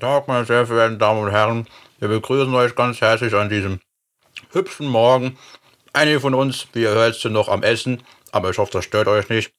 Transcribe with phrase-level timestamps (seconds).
[0.00, 1.68] Guten Tag, meine sehr verehrten Damen und Herren.
[1.98, 3.80] Wir begrüßen euch ganz herzlich an diesem
[4.50, 5.38] hübschen Morgen.
[5.92, 9.08] Einige von uns, wie ihr hört, sind noch am Essen, aber ich hoffe, das stört
[9.08, 9.52] euch nicht.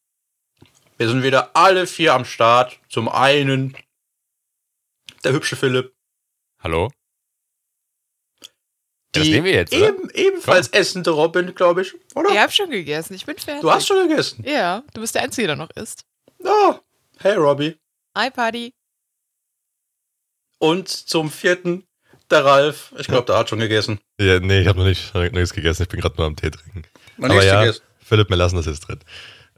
[0.98, 2.80] Wir sind wieder alle vier am Start.
[2.90, 3.78] Zum einen
[5.24, 5.94] der hübsche Philipp,
[6.64, 6.90] Hallo?
[8.42, 8.50] Ja,
[9.12, 9.90] das nehmen wir jetzt, oder?
[9.90, 12.32] eben, ebenfalls essende Robin, glaube ich, oder?
[12.32, 13.62] Ich hab schon gegessen, ich bin fertig.
[13.62, 14.44] Du hast schon gegessen.
[14.44, 16.04] Ja, du bist der Einzige, der noch isst.
[16.44, 16.80] Oh,
[17.20, 17.78] hey Robby.
[18.18, 18.74] Hi, Party.
[20.62, 21.86] Und zum vierten
[22.30, 22.94] der Ralf.
[23.00, 24.00] Ich glaube, der hat schon gegessen.
[24.20, 25.82] Ja, nee, ich habe noch nicht noch nichts gegessen.
[25.82, 26.84] Ich bin gerade nur am Tee trinken.
[27.18, 27.82] Noch Aber nichts ja, gegessen.
[28.00, 29.00] Philipp, wir lassen das jetzt drin.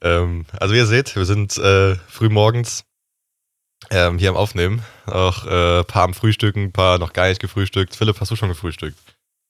[0.02, 2.86] Ähm, also wie ihr seht, wir sind äh, früh morgens
[3.92, 4.82] ähm, hier am Aufnehmen.
[5.06, 7.98] Auch äh, ein paar am Frühstücken, ein paar noch gar nicht gefrühstückt.
[7.98, 8.98] Philipp, hast du schon gefrühstückt?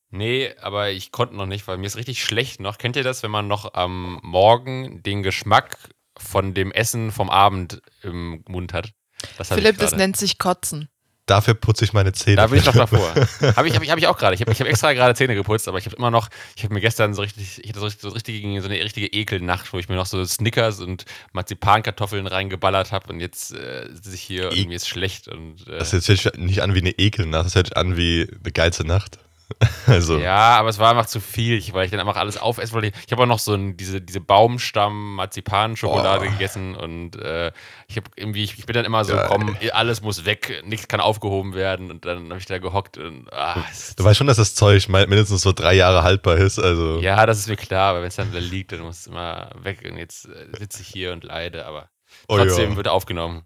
[0.10, 2.80] Nee, aber ich konnte noch nicht, weil mir ist richtig schlecht noch.
[2.80, 5.78] Kennt ihr das, wenn man noch am Morgen den Geschmack
[6.18, 8.90] von dem Essen vom Abend im Mund hat?
[9.38, 10.90] Das Philipp, ich das nennt sich Kotzen.
[11.26, 12.36] Dafür putze ich meine Zähne.
[12.36, 13.14] Da bin ich noch davor.
[13.56, 14.36] Habe ich, hab ich, hab ich auch gerade.
[14.36, 16.74] Ich habe ich hab extra gerade Zähne geputzt, aber ich habe immer noch, ich habe
[16.74, 19.80] mir gestern so richtig, ich hatte so, richtig, so, richtig, so eine richtige Ekelnacht, wo
[19.80, 24.52] ich mir noch so Snickers und Marzipankartoffeln reingeballert habe und jetzt äh, sitze ich hier
[24.52, 27.56] E- mir ist schlecht und äh, Das hört sich nicht an wie eine Ekelnacht, das
[27.56, 29.18] hört sich an wie eine geilste Nacht.
[29.88, 32.74] Also, Ja, aber es war einfach zu viel, ich- weil ich dann einfach alles aufessen
[32.74, 32.92] wollte.
[33.06, 36.32] Ich habe auch noch so ein, diese, diese Baumstamm-Marzipan-Schokolade Boah.
[36.32, 37.52] gegessen und äh,
[37.88, 39.26] ich habe irgendwie, ich, ich bin dann immer so, Geil.
[39.28, 43.32] komm, alles muss weg, nichts kann aufgehoben werden und dann habe ich da gehockt und
[43.34, 43.64] ah,
[43.98, 46.60] du weißt schon, dass das Zeug mindestens so drei Jahre haltbar ist.
[46.60, 49.08] Also, ja, das ist mir klar, aber wenn es dann da liegt, dann muss es
[49.08, 51.90] immer weg und jetzt äh, sitze ich hier und leide, aber
[52.28, 53.44] oh trotzdem ja, wird aufgenommen.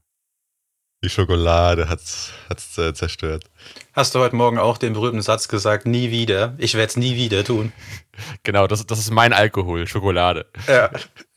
[1.07, 3.45] Die Schokolade hat's, hat's äh, zerstört.
[3.93, 6.53] Hast du heute Morgen auch den berühmten Satz gesagt, nie wieder?
[6.57, 7.71] Ich werde es nie wieder tun.
[8.41, 10.47] Genau, das, das ist mein Alkohol, Schokolade.
[10.67, 10.89] Ja.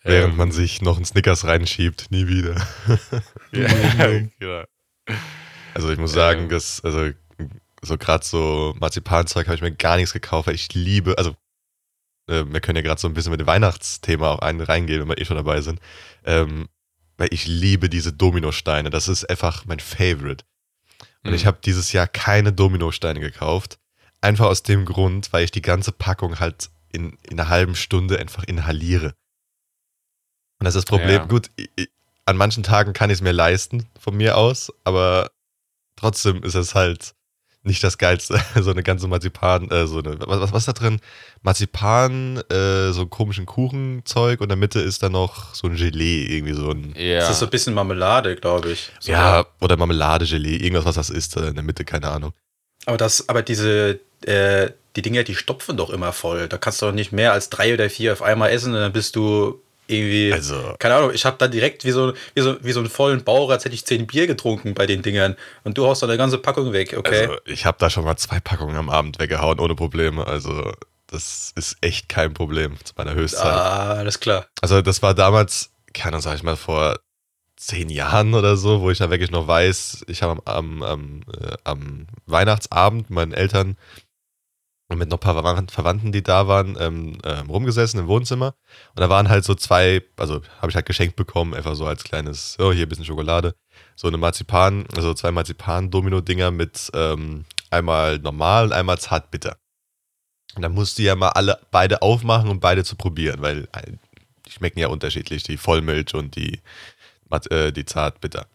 [0.02, 2.54] Während Ähm, man sich noch einen Snickers reinschiebt, nie wieder.
[3.52, 3.68] ja,
[4.38, 4.64] genau.
[5.74, 6.48] Also ich muss sagen, Ähm.
[6.48, 7.10] dass, also
[7.82, 11.32] so gerade so Marzipanzeug habe ich mir gar nichts gekauft, weil ich liebe, also
[12.28, 15.08] äh, wir können ja gerade so ein bisschen mit dem Weihnachtsthema auch ein, reingehen, wenn
[15.08, 15.80] wir eh schon dabei sind.
[16.24, 16.70] Ähm,
[17.20, 18.88] weil ich liebe diese Dominosteine.
[18.88, 20.44] Das ist einfach mein Favorite.
[21.22, 21.34] Und Mhm.
[21.36, 23.78] ich habe dieses Jahr keine Dominosteine gekauft.
[24.22, 28.18] Einfach aus dem Grund, weil ich die ganze Packung halt in, in einer halben Stunde
[28.18, 29.14] einfach inhaliere.
[30.58, 31.20] Und das ist das Problem.
[31.20, 31.24] Ja.
[31.26, 31.88] Gut, i- i-
[32.24, 35.30] an manchen Tagen kann ich es mir leisten, von mir aus, aber
[35.96, 37.14] trotzdem ist es halt
[37.62, 38.40] nicht das Geilste.
[38.60, 41.00] So eine ganze Marzipan, äh, so eine, was, was, was ist da drin?
[41.42, 46.24] Marzipan, äh, so komischen Kuchenzeug und in der Mitte ist da noch so ein Gelee,
[46.24, 46.94] irgendwie so ein.
[46.96, 47.20] Ja.
[47.20, 48.90] Das ist so ein bisschen Marmelade, glaube ich.
[49.00, 52.32] So, Ja, oder Marmelade, Gelee, irgendwas, was das ist, äh, in der Mitte, keine Ahnung.
[52.86, 56.48] Aber das, aber diese, äh, die Dinger, die stopfen doch immer voll.
[56.48, 58.92] Da kannst du doch nicht mehr als drei oder vier auf einmal essen und dann
[58.92, 60.32] bist du irgendwie.
[60.32, 63.24] Also, keine Ahnung, ich habe dann direkt wie so, wie, so, wie so einen vollen
[63.24, 65.36] Bauch, als hätte ich zehn Bier getrunken bei den Dingern.
[65.64, 67.26] Und du haust dann eine ganze Packung weg, okay?
[67.26, 70.26] also ich habe da schon mal zwei Packungen am Abend weggehauen, ohne Probleme.
[70.26, 70.72] Also,
[71.06, 73.52] das ist echt kein Problem zu meiner Höchstzeit.
[73.52, 74.46] ah, alles klar.
[74.60, 76.98] Also das war damals, keine Ahnung, sag ich mal, vor
[77.56, 81.20] zehn Jahren oder so, wo ich da wirklich noch weiß, ich habe am, am, am,
[81.38, 83.76] äh, am Weihnachtsabend meinen Eltern
[84.90, 88.56] und mit noch ein paar Verwand- Verwandten, die da waren, ähm, ähm, rumgesessen im Wohnzimmer.
[88.94, 92.02] Und da waren halt so zwei, also habe ich halt geschenkt bekommen, einfach so als
[92.02, 93.54] kleines, oh, hier ein bisschen Schokolade.
[93.94, 99.56] So eine Marzipan, also zwei Marzipan-Domino-Dinger mit ähm, einmal normal und einmal zart-bitter.
[100.56, 103.92] Und dann musst du ja mal alle beide aufmachen, um beide zu probieren, weil äh,
[104.44, 106.60] die schmecken ja unterschiedlich, die Vollmilch und die,
[107.50, 108.48] äh, die zart-bitter.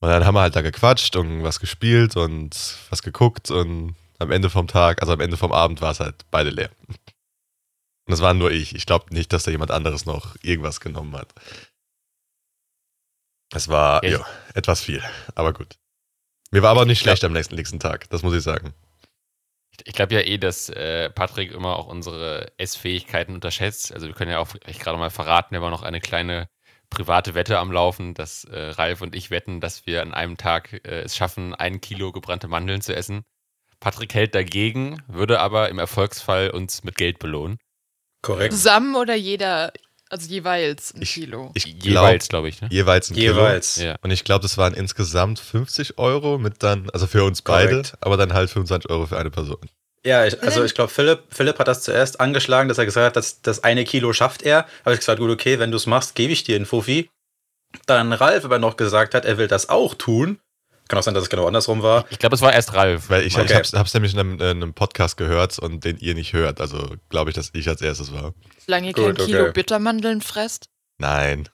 [0.00, 2.56] Und dann haben wir halt da gequatscht und was gespielt und
[2.90, 6.26] was geguckt und am Ende vom Tag, also am Ende vom Abend war es halt
[6.30, 6.70] beide leer.
[6.88, 6.98] Und
[8.12, 8.74] das war nur ich.
[8.74, 11.32] Ich glaube nicht, dass da jemand anderes noch irgendwas genommen hat.
[13.54, 15.02] Es war Ja, ich- ja, etwas viel,
[15.34, 15.76] aber gut.
[16.50, 18.74] Mir war aber nicht schlecht am nächsten, nächsten Tag, das muss ich sagen.
[19.84, 23.92] Ich glaube ja eh, dass äh, Patrick immer auch unsere Essfähigkeiten unterschätzt.
[23.92, 26.48] Also wir können ja auch vielleicht gerade mal verraten, wir haben noch eine kleine
[26.90, 30.72] private Wette am Laufen, dass äh, Ralf und ich wetten, dass wir an einem Tag
[30.72, 33.24] äh, es schaffen, ein Kilo gebrannte Mandeln zu essen.
[33.80, 37.58] Patrick hält dagegen, würde aber im Erfolgsfall uns mit Geld belohnen.
[38.22, 38.52] Korrekt.
[38.52, 39.72] Zusammen oder jeder
[40.10, 41.50] Also jeweils ein Ich- Kilo.
[41.54, 42.60] Ich glaube, Jeweils, glaube ich.
[42.62, 42.68] Ne?
[42.72, 43.34] jeweils ein Kilo.
[43.34, 43.76] Jeweils.
[43.76, 43.96] Ja.
[44.00, 47.94] Und ich glaube, das waren insgesamt 50 Euro mit dann, also für uns beide, Korrekt.
[48.00, 49.58] aber dann halt 25 Euro für eine Person.
[50.06, 53.16] Ja, ich, also ich glaube, Philipp, Philipp hat das zuerst angeschlagen, dass er gesagt hat,
[53.16, 54.66] dass das eine Kilo schafft er.
[54.86, 57.10] Habe ich gesagt, gut, okay, wenn du es machst, gebe ich dir einen Fuffi.
[57.84, 60.40] Dann Ralf aber noch gesagt hat, er will das auch tun.
[60.88, 62.06] Kann auch sein, dass es genau andersrum war.
[62.10, 63.10] Ich glaube, es war erst Ralf.
[63.10, 63.54] Weil ich, ich Okay.
[63.54, 66.60] hab's, hab's nämlich in einem, in einem Podcast gehört und den ihr nicht hört.
[66.60, 68.32] Also glaube ich, dass ich als erstes war.
[68.66, 69.52] Solange ihr Gut, kein Kilo okay.
[69.52, 70.66] Bittermandeln fresst.
[70.98, 71.48] Nein.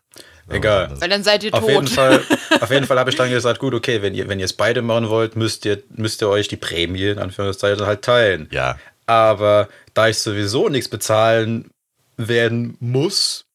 [0.48, 1.00] Egal.
[1.00, 1.70] Weil dann seid ihr Auf tot.
[1.70, 2.22] jeden Fall,
[2.60, 4.82] auf jeden Fall habe ich dann gesagt, gut, okay, wenn ihr, wenn ihr es beide
[4.82, 8.48] machen wollt, müsst ihr, müsst ihr euch die Prämie in Anführungszeichen halt teilen.
[8.52, 8.78] Ja.
[9.06, 11.70] Aber da ich sowieso nichts bezahlen
[12.16, 13.46] werden muss,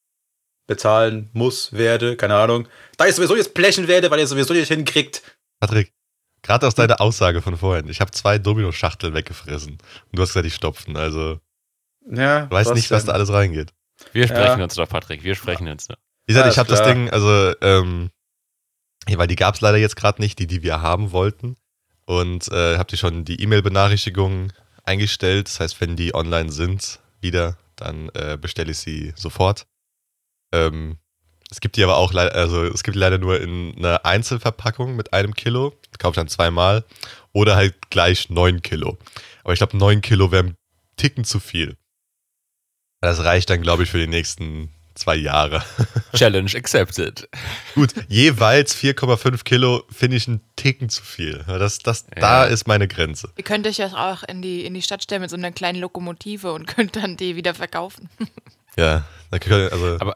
[0.68, 2.68] bezahlen muss, werde, keine Ahnung,
[2.98, 5.22] da ich sowieso jetzt blechen werde, weil ihr sowieso nicht hinkriegt,
[5.59, 5.94] Patrick,
[6.41, 9.73] gerade aus deiner Aussage von vorhin, ich habe zwei Domino-Schachteln weggefressen.
[9.73, 10.97] Und du hast gesagt, die stopfen.
[10.97, 11.39] Also,
[12.09, 13.73] ja, du weißt nicht, was da alles reingeht.
[14.13, 14.63] Wir sprechen Ja.
[14.63, 15.23] uns doch, Patrick.
[15.23, 15.97] Wir sprechen uns doch.
[16.25, 16.83] Wie gesagt, ich habe das.
[16.83, 18.09] Ding, also, ähm,
[19.07, 21.57] ja, weil die gab es leider jetzt gerade nicht, die, die wir haben wollten.
[22.06, 24.53] Und äh, habe die schon die E-Mail-Benachrichtigungen
[24.83, 25.47] eingestellt.
[25.47, 29.67] Das heißt, wenn die online sind, wieder, dann äh, bestelle ich sie sofort.
[30.51, 30.97] Ähm,
[31.51, 35.13] es gibt die aber auch, also es gibt die leider nur in einer Einzelverpackung mit
[35.13, 35.74] einem Kilo.
[35.92, 36.84] Das kaufe ich dann zweimal.
[37.34, 38.98] Oder halt gleich neun Kilo.
[39.44, 40.56] Aber ich glaube, neun Kilo wären
[40.98, 41.75] Ticken zu viel.
[43.01, 45.63] Das reicht dann, glaube ich, für die nächsten zwei Jahre.
[46.16, 47.30] Challenge accepted.
[47.74, 51.44] Gut, jeweils 4,5 Kilo finde ich einen Ticken zu viel.
[51.48, 52.52] Das, das, Da Ja.
[52.52, 53.31] ist meine Grenze.
[53.38, 55.80] Ihr könnt euch ja auch in die, in die Stadt stellen mit so einer kleinen
[55.80, 58.10] Lokomotive und könnt dann die wieder verkaufen.
[58.75, 60.16] Ja, da also, Aber-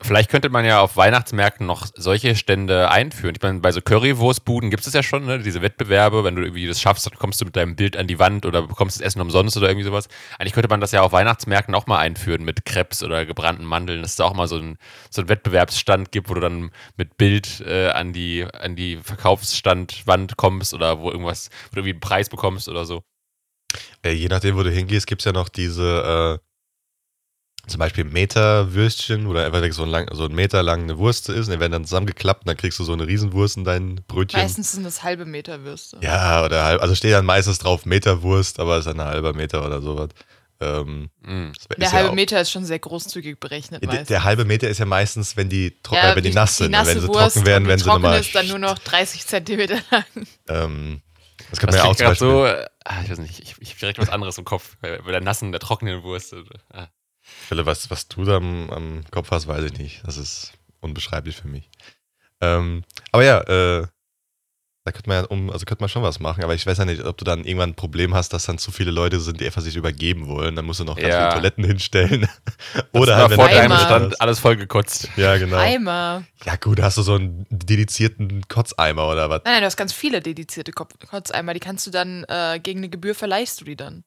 [0.00, 3.34] Vielleicht könnte man ja auf Weihnachtsmärkten noch solche Stände einführen.
[3.36, 5.40] Ich meine, bei so Currywurstbuden gibt es ja schon, ne?
[5.40, 6.24] diese Wettbewerbe.
[6.24, 8.62] Wenn du irgendwie das schaffst, dann kommst du mit deinem Bild an die Wand oder
[8.66, 10.08] bekommst das Essen umsonst oder irgendwie sowas.
[10.38, 14.00] Eigentlich könnte man das ja auf Weihnachtsmärkten auch mal einführen mit Krebs oder gebrannten Mandeln,
[14.00, 14.78] dass es da auch mal so einen
[15.10, 20.38] so einen Wettbewerbsstand gibt, wo du dann mit Bild äh, an die, an die Verkaufsstandwand
[20.38, 23.02] kommst oder wo irgendwas, wo du irgendwie einen Preis bekommst oder so.
[24.02, 26.53] äh, je nachdem, wo du hingehst, gibt es ja noch diese, äh,
[27.66, 31.28] zum Beispiel Meterwürstchen, wo da einfach so ein, lang, so ein Meter lang eine Wurst
[31.28, 34.00] ist und die werden dann zusammengeklappt und dann kriegst du so eine Riesenwurst in dein
[34.06, 34.40] Brötchen.
[34.40, 35.98] Meistens sind es halbe Meter Würste.
[36.02, 39.64] Ja, oder halb, also steht dann meistens drauf Meterwurst, aber ist dann ein halber Meter
[39.64, 40.10] oder sowas.
[40.60, 41.48] Ähm, Mm.
[41.52, 43.82] das Der ist ja halbe auch- Meter ist schon sehr großzügig berechnet.
[43.82, 44.08] Der, meistens.
[44.08, 46.70] der halbe Meter ist ja meistens, wenn die, tro Ja, äh, wenn die, nass sind.
[46.70, 48.20] Nasse wenn sie Wurst trocken werden, die sie nochmal.
[48.20, 50.04] ist dann nur noch 30 Zentimeter lang.
[50.48, 51.02] Ähm,
[51.38, 52.28] das Das könnte man ja auch zum Beispiel.
[52.28, 52.44] so,
[52.84, 55.20] ah, ich weiß nicht, ich, ich hab direkt was anderes im Kopf, bei, bei der
[55.20, 56.34] nassen, der trockenen Wurst.
[56.72, 56.86] Ah.
[57.24, 60.02] Philipp, was, was du da am, am Kopf hast, weiß ich nicht.
[60.06, 61.68] Das ist unbeschreiblich für mich.
[62.40, 63.86] Ähm, aber ja, äh,
[64.86, 66.84] da könnte man ja um, also könnte man schon was machen, aber ich weiß ja
[66.84, 69.46] nicht, ob du dann irgendwann ein Problem hast, dass dann zu viele Leute sind, die
[69.46, 70.54] einfach sich übergeben wollen.
[70.56, 71.20] Dann musst du noch ganz Ja.
[71.30, 72.28] viele Toiletten hinstellen.
[72.92, 73.78] Oder halt, wenn vor du deinem.
[73.78, 75.08] Stand alles vollgekotzt.
[75.16, 75.56] Ja, genau.
[75.56, 76.24] Eimer.
[76.44, 79.40] Ja, gut, hast du so einen dedizierten Kotzeimer oder was?
[79.44, 81.54] Nein, nein, du hast ganz viele dedizierte Kotzeimer.
[81.54, 84.04] Die kannst du dann, äh, gegen eine Gebühr verleihst du die dann.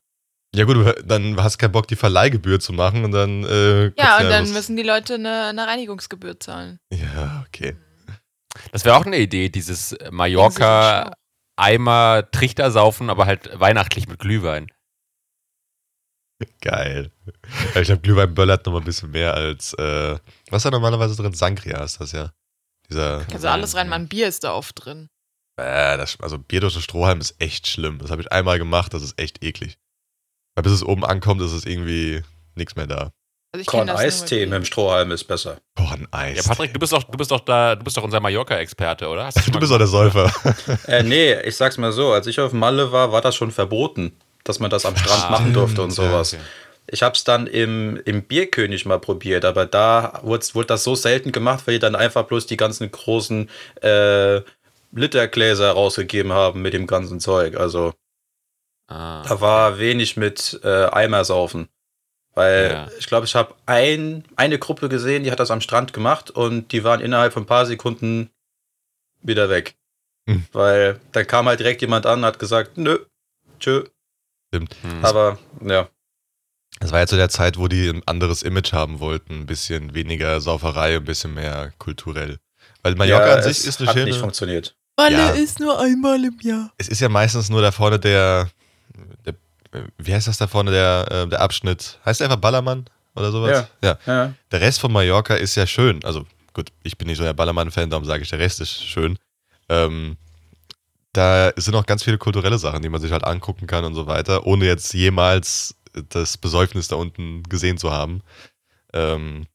[0.55, 3.43] Ja, gut, du, dann hast keinen Bock, die Verleihgebühr zu machen und dann.
[3.43, 6.79] Äh, Ja, du und dann bloß- müssen die Leute eine, eine Reinigungsgebühr zahlen.
[6.91, 7.75] Ja, okay.
[8.71, 11.11] Das wäre auch eine Idee, dieses Mallorca
[11.59, 14.67] Eimer Trichter saufen, aber halt weihnachtlich mit Glühwein.
[16.61, 17.11] Geil.
[17.75, 19.73] Ich glaube, Glühwein böllert noch mal ein bisschen mehr als.
[19.73, 20.17] Äh,
[20.49, 21.33] was ist da normalerweise drin?
[21.33, 22.31] Sangria ist das ja.
[22.89, 23.25] Dieser.
[23.25, 24.07] Kannst du alles reinmachen.
[24.07, 25.09] Bier ist da oft drin.
[25.59, 27.97] Äh, das, also Bier durch den Strohhalm ist echt schlimm.
[27.97, 29.79] Das habe ich einmal gemacht, das ist echt eklig.
[30.57, 32.23] Weil bis es oben ankommt, ist es irgendwie
[32.55, 33.11] nichts mehr da.
[33.53, 35.57] Also Korn-Eistee mit dem Strohhalm ist besser.
[35.75, 36.37] Korn-Eis.
[36.37, 39.29] Ja, Patrick, du bist doch, du bist doch da, du bist doch unser Mallorca-Experte, oder?
[39.51, 40.31] Du bist doch der Säufer.
[40.87, 44.13] Äh, nee, ich sag's mal so, als ich auf Malle war, war das schon verboten,
[44.45, 46.33] dass man das am Strand Ah, machen durfte und sowas.
[46.33, 46.41] okay.
[46.87, 51.31] Ich hab's dann im, im Bierkönig mal probiert, aber da wurde, wurde das so selten
[51.31, 53.47] gemacht, weil die dann einfach bloß die ganzen großen
[53.83, 54.41] äh,
[54.91, 57.57] Litergläser rausgegeben haben mit dem ganzen Zeug.
[57.57, 57.93] Also
[58.87, 59.23] Ah.
[59.27, 61.67] da war wenig mit äh, Eimersaufen.
[62.33, 62.87] Weil Ja.
[62.99, 66.71] ich glaube, ich habe ein, eine Gruppe gesehen, die hat das am Strand gemacht und
[66.71, 68.29] die waren innerhalb von ein paar Sekunden
[69.21, 69.75] wieder weg.
[70.29, 70.45] Hm.
[70.51, 72.99] Weil dann kam halt direkt jemand an und hat gesagt, nö,
[73.59, 73.85] tschö.
[74.49, 74.75] Stimmt.
[74.83, 75.03] Hm.
[75.03, 75.89] Aber ja,
[76.79, 79.41] Das war ja zu der Zeit, wo die ein anderes Image haben wollten.
[79.41, 82.37] Ein bisschen weniger Sauferei, ein bisschen mehr kulturell.
[82.83, 84.19] Weil Mallorca ja, an sich es ist eine hat nicht schöne.
[84.19, 84.75] funktioniert.
[84.95, 85.29] Malle Ja.
[85.31, 86.71] ist nur einmal im Jahr.
[86.77, 88.49] Es ist ja meistens nur da vorne der.
[89.25, 89.35] Der
[89.71, 91.99] äh, wie heißt das da vorne, der, äh, der Abschnitt?
[92.05, 93.67] Heißt der einfach Ballermann oder sowas?
[93.83, 93.97] ja.
[94.05, 94.33] Ja.
[94.51, 96.03] Der Rest von Mallorca ist ja schön.
[96.03, 99.17] Also gut, ich bin nicht so der Ballermann-Fan, darum sage ich, der Rest ist schön.
[99.69, 100.17] Ähm,
[101.13, 104.07] da sind auch ganz viele kulturelle Sachen, die man sich halt angucken kann und so
[104.07, 105.75] weiter, ohne jetzt jemals
[106.09, 108.21] das Besäufnis da unten gesehen zu haben.
[108.93, 109.47] Ähm,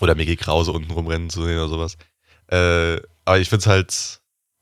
[0.00, 1.96] Oder Mickey Krause unten rumrennen zu sehen oder sowas.
[2.48, 4.20] Äh, aber ich finde es halt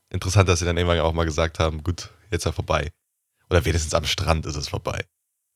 [0.09, 2.91] interessant, dass sie dann irgendwann auch mal gesagt haben, gut, jetzt ja vorbei.
[3.51, 5.03] Oder wenigstens am Strand ist es vorbei.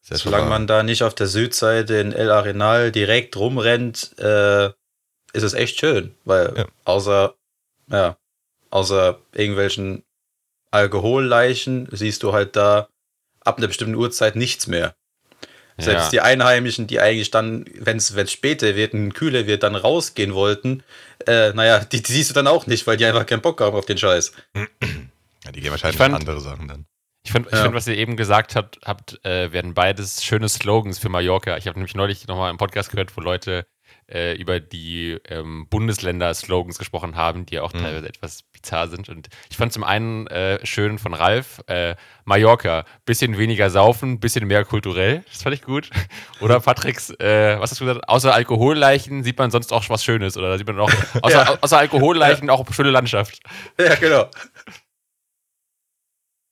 [0.07, 4.67] Ist Solange man da nicht auf der Südseite in El Arenal direkt rumrennt, äh,
[5.33, 6.13] ist es echt schön.
[6.25, 6.65] Weil Ja.
[6.83, 7.33] außer,
[7.89, 8.17] ja,
[8.69, 10.03] außer irgendwelchen
[10.71, 12.89] Alkoholleichen siehst du halt da
[13.41, 14.95] ab einer bestimmten Uhrzeit nichts mehr.
[15.77, 16.09] Selbst ja.
[16.11, 20.83] die Einheimischen, die eigentlich dann, wenn es später wird, und kühler wird, dann rausgehen wollten,
[21.27, 23.75] äh, naja, die, die siehst du dann auch nicht, weil die einfach keinen Bock haben
[23.75, 24.31] auf den Scheiß.
[24.55, 26.85] Ja, die gehen wahrscheinlich Ich fand- an andere Sachen dann.
[27.25, 27.63] Ich finde, Ja.
[27.63, 31.57] find, was ihr eben gesagt habt, habt äh, werden beides schöne Slogans für Mallorca.
[31.57, 33.65] Ich habe nämlich neulich nochmal im Podcast gehört, wo Leute
[34.07, 37.79] äh, über die ähm, Bundesländer-Slogans gesprochen haben, die ja auch Mhm.
[37.79, 39.09] teilweise etwas bizarr sind.
[39.09, 44.45] Und ich fand zum einen äh, schön von Ralf, äh, Mallorca, bisschen weniger saufen, bisschen
[44.45, 45.23] mehr kulturell.
[45.31, 45.89] Das fand ich gut.
[46.39, 48.07] Oder Patricks, äh, was hast du gesagt?
[48.07, 50.37] Außer Alkoholleichen sieht man sonst auch was Schönes.
[50.37, 50.91] Oder da sieht man auch,
[51.23, 51.57] außer, Ja.
[51.61, 53.39] außer Alkoholleichen auch schöne Landschaft.
[53.79, 54.25] Ja, genau.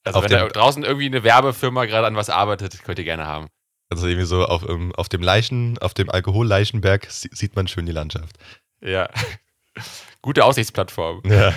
[0.06, 3.26] Also Auf wenn da draußen irgendwie eine Werbefirma gerade an was arbeitet, könnt ihr gerne
[3.26, 3.48] haben.
[3.90, 7.86] Also irgendwie so auf, ähm, auf dem Leichen, auf dem Alkoholleichenberg sie- sieht man schön
[7.86, 8.36] die Landschaft.
[8.82, 9.10] Ja.
[10.22, 11.22] Gute Aussichtsplattform.
[11.26, 11.54] Ja.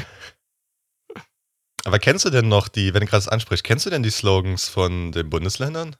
[1.84, 4.10] Aber kennst du denn noch die, wenn du gerade das ansprichst, kennst du denn die
[4.10, 5.94] Slogans von den Bundesländern?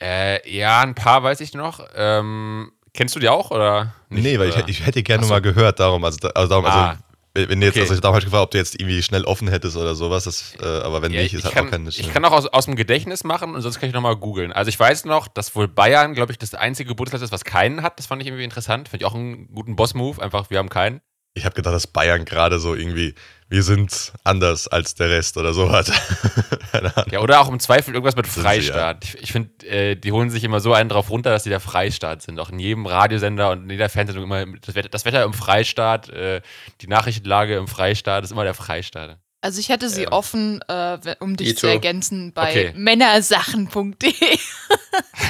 [0.00, 1.80] Äh, ja, ein paar weiß ich noch.
[1.94, 3.94] Ähm, kennst du die auch oder?
[4.08, 5.30] nicht, nee, weil ich, ich hätte gerne so.
[5.32, 6.04] mal gehört, darum.
[6.04, 7.02] Also, also, darum, Ah, also
[7.36, 7.88] wenn du jetzt, okay.
[7.88, 10.24] also darum habe ich gefragt, ob du jetzt irgendwie schnell offen hättest oder sowas.
[10.24, 12.32] Das, äh, aber wenn Ja, nicht, ich, ist halt kann, auch keine ich kann auch
[12.32, 14.52] aus, aus dem Gedächtnis machen und sonst kann ich nochmal googeln.
[14.52, 17.82] Also ich weiß noch, dass wohl Bayern, glaube ich, das einzige Bundesland ist, was keinen
[17.82, 17.98] hat.
[17.98, 18.88] Das fand ich irgendwie interessant.
[18.88, 20.22] Finde ich auch einen guten Boss-Move.
[20.22, 21.00] Einfach, wir haben keinen.
[21.34, 23.14] Ich habe gedacht, dass Bayern gerade so irgendwie,
[23.48, 25.86] wir sind anders als der Rest oder so hat.
[26.72, 27.10] Keine Ahnung.
[27.12, 29.04] Ja, oder auch im Zweifel irgendwas mit sie, Freistaat.
[29.04, 31.60] Ich, ich finde, äh, die holen sich immer so einen drauf runter, dass die der
[31.60, 32.40] Freistaat sind.
[32.40, 36.08] Auch in jedem Radiosender und in jeder Fernsehsendung immer das Wetter, das Wetter im Freistaat,
[36.08, 36.40] äh,
[36.80, 39.18] die Nachrichtenlage im Freistaat ist immer der Freistaat.
[39.42, 40.12] Also ich hätte sie Ähm.
[40.12, 42.72] offen, äh, um dich zu ergänzen, bei Okay.
[42.74, 44.12] männersachen.de.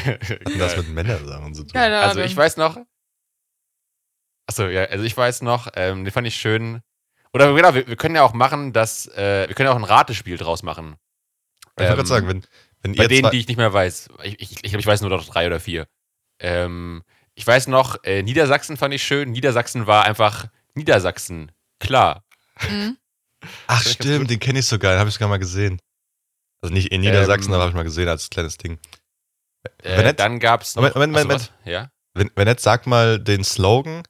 [0.07, 1.73] Hatten das mit Männersachen zu tun?
[1.73, 2.79] Keine Also ich weiß noch.
[4.49, 6.81] Achso, ja, also ich weiß noch, ähm, den fand ich schön.
[7.33, 9.85] Oder genau, wir, wir können ja auch machen, dass, äh, wir können ja auch ein
[9.85, 10.97] Ratespiel draus machen.
[11.61, 12.45] Ich wollte Ähm, gerade sagen, wenn,
[12.83, 14.09] wenn Bei denen, zwei, die ich nicht mehr weiß.
[14.25, 15.87] Ich, ich, ich glaube, ich weiß nur noch drei oder vier.
[16.41, 17.03] Ähm,
[17.35, 19.31] ich weiß noch, äh, Niedersachsen fand ich schön.
[19.33, 21.53] Niedersachsen war einfach Niedersachsen.
[21.81, 22.25] Klar.
[22.69, 22.97] Mhm.
[23.67, 25.81] Ach stimmt, den kenne ich sogar, den habe ich sogar mal gesehen.
[26.63, 28.79] Also nicht in Niedersachsen, Ähm, aber habe ich mal gesehen als kleines Ding.
[29.83, 30.83] Äh, Wenn jetzt- dann gab's noch.
[30.83, 31.53] Moment, Moment, Moment.
[31.65, 31.71] was?
[31.71, 31.91] Ja?
[32.15, 34.03] Wenn, wenn jetzt sag mal den Slogan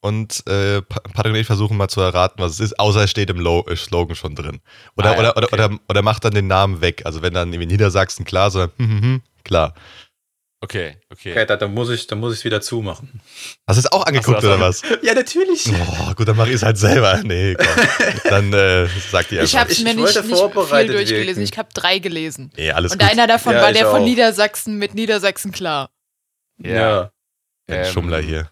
[0.00, 3.10] und äh, Pa- Patrick und ich versuchen mal zu erraten, was es ist, außer es
[3.10, 4.60] steht im Lo Slogan schon drin.
[4.96, 5.54] Oder, Ah, ja, oder, oder, okay.
[5.64, 7.02] oder, oder macht dann den Namen weg.
[7.04, 9.74] Also wenn dann irgendwie Niedersachsen klar, sondern hm, hm, hm, klar.
[10.60, 11.30] Okay, okay.
[11.32, 13.20] Okay, da, dann muss ich dann muss ich es wieder zumachen.
[13.68, 14.62] Hast du es auch angeguckt so, oder so.
[14.64, 14.82] was?
[15.02, 15.68] Ja, natürlich.
[15.68, 17.16] Oh, gut, dann mach ich es halt selber.
[17.22, 17.66] Nee, komm.
[18.28, 19.60] Dann äh, sag die Ich einfach.
[19.60, 21.42] habe es Ich mir nicht, nicht viel vorbereitet durchgelesen.
[21.42, 21.52] wirken.
[21.52, 22.50] Ich habe drei gelesen.
[22.56, 23.08] Nee, alles Und gut.
[23.08, 24.04] einer davon Ja, war der von auch.
[24.04, 25.90] Niedersachsen mit Niedersachsen klar.
[26.60, 27.12] Ja.
[27.68, 28.50] Ein Ähm, Schummler hier.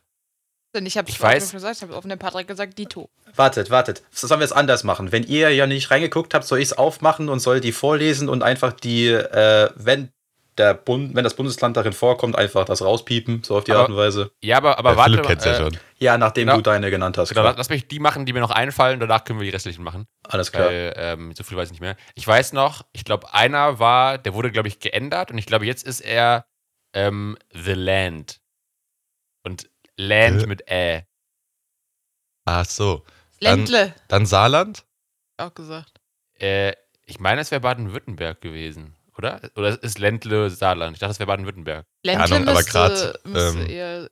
[0.76, 3.08] Denn ich habe Ich es weiß- gesagt, ich habe offen den Patrick gesagt, Dito.
[3.34, 4.02] Wartet, wartet.
[4.12, 5.10] Das sollen wir jetzt anders machen.
[5.10, 8.42] Wenn ihr ja nicht reingeguckt habt, soll ich es aufmachen und soll die vorlesen und
[8.42, 10.10] einfach die, äh, wenn
[10.58, 13.90] der Bund, wenn das Bundesland darin vorkommt, einfach das rauspiepen, so auf die Aber- Art
[13.90, 14.30] und Weise.
[14.42, 15.10] Ja, aber, aber Ja, warte.
[15.10, 15.78] Philipp kennt's ja äh, schon.
[15.98, 16.56] Ja, nachdem Genau.
[16.56, 17.28] du deine genannt hast.
[17.28, 17.54] Genau, klar.
[17.58, 18.98] lass mich die machen, die mir noch einfallen.
[18.98, 20.06] Danach können wir die restlichen machen.
[20.26, 20.68] Alles klar.
[20.68, 21.96] Weil ähm, so viel weiß ich nicht mehr.
[22.14, 25.66] Ich weiß noch, ich glaube, einer war, der wurde, glaube ich, geändert und ich glaube,
[25.66, 26.46] jetzt ist er
[26.94, 28.40] ähm, The Land.
[29.44, 30.46] Und Land Äh.
[30.46, 31.02] mit Ä.
[32.44, 33.04] Ach so.
[33.40, 34.84] Dann- Ländle, Dann Saarland?
[35.38, 36.00] auch gesagt.
[36.38, 36.72] Äh,
[37.04, 39.40] ich meine, es wäre Baden-Württemberg gewesen, oder?
[39.56, 40.96] Oder ist Ländle Saarland?
[40.96, 41.86] Ich dachte, es wäre Baden-Württemberg.
[42.02, 44.10] Ländle Ahnung, aber müsste, grad, müsste ähm, eher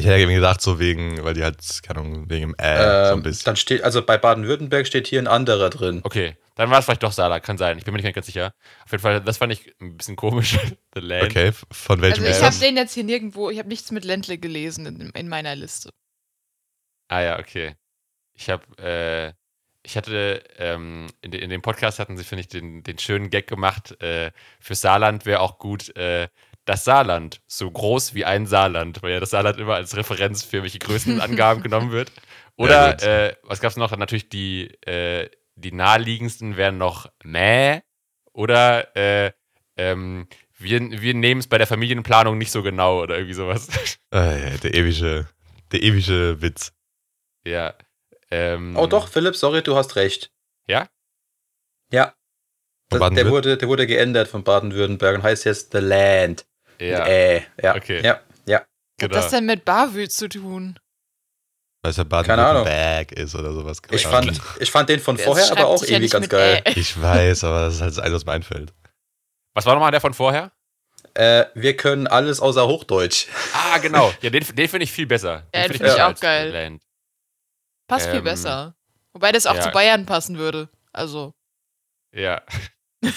[0.00, 2.76] Ich hätte irgendwie gedacht, so wegen, weil die halt, keine Ahnung, wegen dem Äh,
[3.06, 3.44] so ein Ähm, bisschen.
[3.46, 6.02] dann steht, also bei Baden-Württemberg steht hier ein anderer drin.
[6.04, 7.78] Okay, dann war es vielleicht doch Saarland, kann sein.
[7.78, 8.52] Ich bin mir nicht ganz sicher.
[8.84, 10.56] Auf jeden Fall, das fand ich ein bisschen komisch.
[10.94, 11.24] The Land.
[11.32, 14.38] Okay, von welchem Also ich habe den jetzt hier nirgendwo, ich habe nichts mit Ländle
[14.38, 15.90] gelesen in, in meiner Liste.
[17.08, 17.74] Ah ja, okay.
[18.34, 19.32] Ich habe, äh,
[19.82, 23.46] ich hatte, ähm, in, in dem Podcast hatten sie, finde ich, den, den schönen Gag
[23.48, 26.28] gemacht, äh, für Saarland wäre auch gut, äh,
[26.68, 30.62] das Saarland, so groß wie ein Saarland, weil ja das Saarland immer als Referenz für
[30.62, 32.12] welche Größenangaben genommen wird.
[32.56, 33.02] Oder, gut.
[33.04, 33.96] äh, was gab's noch?
[33.96, 37.80] Natürlich die, äh, die naheliegendsten wären noch Mäh
[38.32, 39.32] oder, äh,
[39.76, 43.68] ähm, wir, wir nehmen es bei der Familienplanung nicht so genau oder irgendwie sowas.
[44.10, 45.28] Äh, der ewige,
[45.70, 46.72] der ewige Witz.
[47.44, 47.74] ja.
[48.30, 50.30] Ähm, Oh doch, Philipp, sorry, du hast recht.
[50.66, 50.88] Ja?
[51.92, 52.14] Ja.
[52.88, 56.46] Das, der, wurde, der wurde geändert von Baden-Württemberg und heißt jetzt The Land.
[56.80, 57.06] Ja.
[57.06, 57.76] Äh, ja.
[57.76, 58.02] Okay.
[58.04, 58.58] Ja, ja.
[58.58, 58.66] hat
[58.98, 59.14] Genau.
[59.14, 60.78] das denn mit Bavü zu tun?
[61.82, 61.96] Weil es
[62.58, 62.64] ja.
[62.64, 63.80] Bag ist oder sowas.
[63.90, 66.62] Ich fand, ich fand den von Das vorher aber auch ja irgendwie nicht ganz geil.
[66.64, 66.72] Ä.
[66.74, 68.74] Ich weiß, aber das ist halt das Einzige, was mir einfällt.
[69.54, 70.52] Was war nochmal der von vorher?
[71.14, 73.26] Äh, wir können alles außer Hochdeutsch.
[73.52, 74.12] Ah, genau.
[74.22, 75.46] Ja, den, den finde ich viel besser.
[75.54, 76.50] Ja, den find find ich auch geil.
[76.50, 76.82] Land.
[77.88, 78.74] Passt viel Ähm, besser.
[79.12, 79.62] Wobei das auch ja.
[79.62, 80.68] zu Bayern passen würde.
[80.92, 81.34] Also,
[82.12, 82.42] Ja.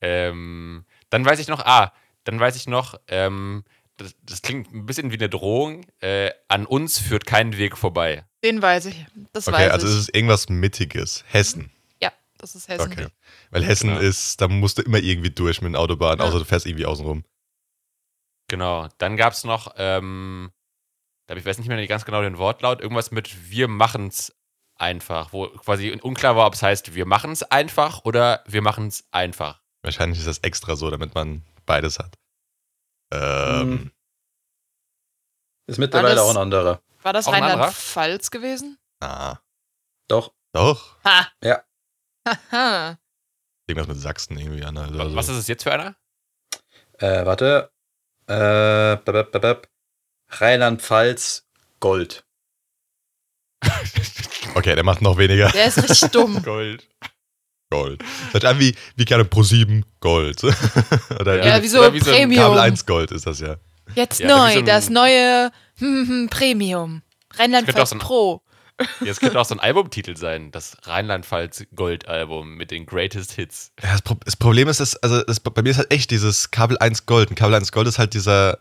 [0.00, 1.92] ähm, dann weiß ich noch, ah,
[2.24, 3.64] dann weiß ich noch, ähm,
[3.96, 5.86] das, das klingt ein bisschen wie eine Drohung.
[6.00, 8.24] Äh, an uns führt kein Weg vorbei.
[8.42, 9.06] den weiß ich.
[9.32, 9.92] Das Okay, weiß also ich.
[9.92, 11.24] es ist irgendwas Mittiges.
[11.28, 11.70] Hessen.
[12.02, 12.90] ja, das ist Hessen.
[12.92, 13.06] Okay.
[13.50, 14.00] Weil Hessen Genau.
[14.00, 16.24] ist, da musst du immer irgendwie durch mit den Autobahnen, Ja.
[16.26, 17.24] außer du fährst irgendwie außenrum.
[18.48, 18.88] Genau.
[18.98, 20.50] Dann gab es noch, ähm,
[21.34, 24.34] ich weiß nicht mehr ganz genau den Wortlaut, irgendwas mit wir machen's
[24.76, 29.60] einfach, wo quasi unklar war, ob es heißt wir machen's einfach oder wir machen's einfach.
[29.82, 32.16] Wahrscheinlich ist das extra so, damit man beides hat.
[33.12, 33.90] Ähm, Hm.
[35.66, 36.82] Ist mittlerweile das- auch ein anderer.
[37.02, 37.26] War das?
[37.28, 38.78] Rheinland-Pfalz gewesen?
[39.00, 39.38] ah,
[40.08, 40.32] Doch.
[40.52, 40.96] doch.
[41.04, 41.28] Ha!
[41.42, 41.62] Ja.
[42.26, 42.98] Haha.
[43.66, 44.76] Irgendwas mit Sachsen irgendwie an.
[44.78, 45.14] Also.
[45.16, 45.96] Was ist es jetzt für einer?
[46.98, 47.70] Äh, warte.
[48.26, 48.96] Äh.
[50.28, 51.46] Rheinland-Pfalz
[51.80, 52.24] Gold.
[54.56, 56.40] Okay, der macht noch weniger Der ist richtig dumm.
[56.44, 56.88] Gold.
[57.74, 58.02] Gold.
[58.32, 60.42] Das an wie, wie gerne Pro 7 Gold.
[61.20, 62.58] Oder Ja, wie wie so oder wie so ein Kabel Premium.
[62.58, 63.56] 1 Gold ist das ja.
[63.94, 67.02] Jetzt Ja, neu, so das neue hm, hm, Premium.
[67.28, 68.40] könnte auch Rheinland-Pfalz so Pro.
[69.04, 73.70] Jetzt könnte auch so ein Albumtitel sein, das Rheinland-Pfalz Gold-Album mit den Greatest Hits.
[73.82, 76.50] Ja, das, Pro das Problem ist, dass, also das, bei mir ist halt echt dieses
[76.50, 77.30] Kabel 1 Gold.
[77.30, 78.58] Und Kabel 1 Gold ist halt dieser,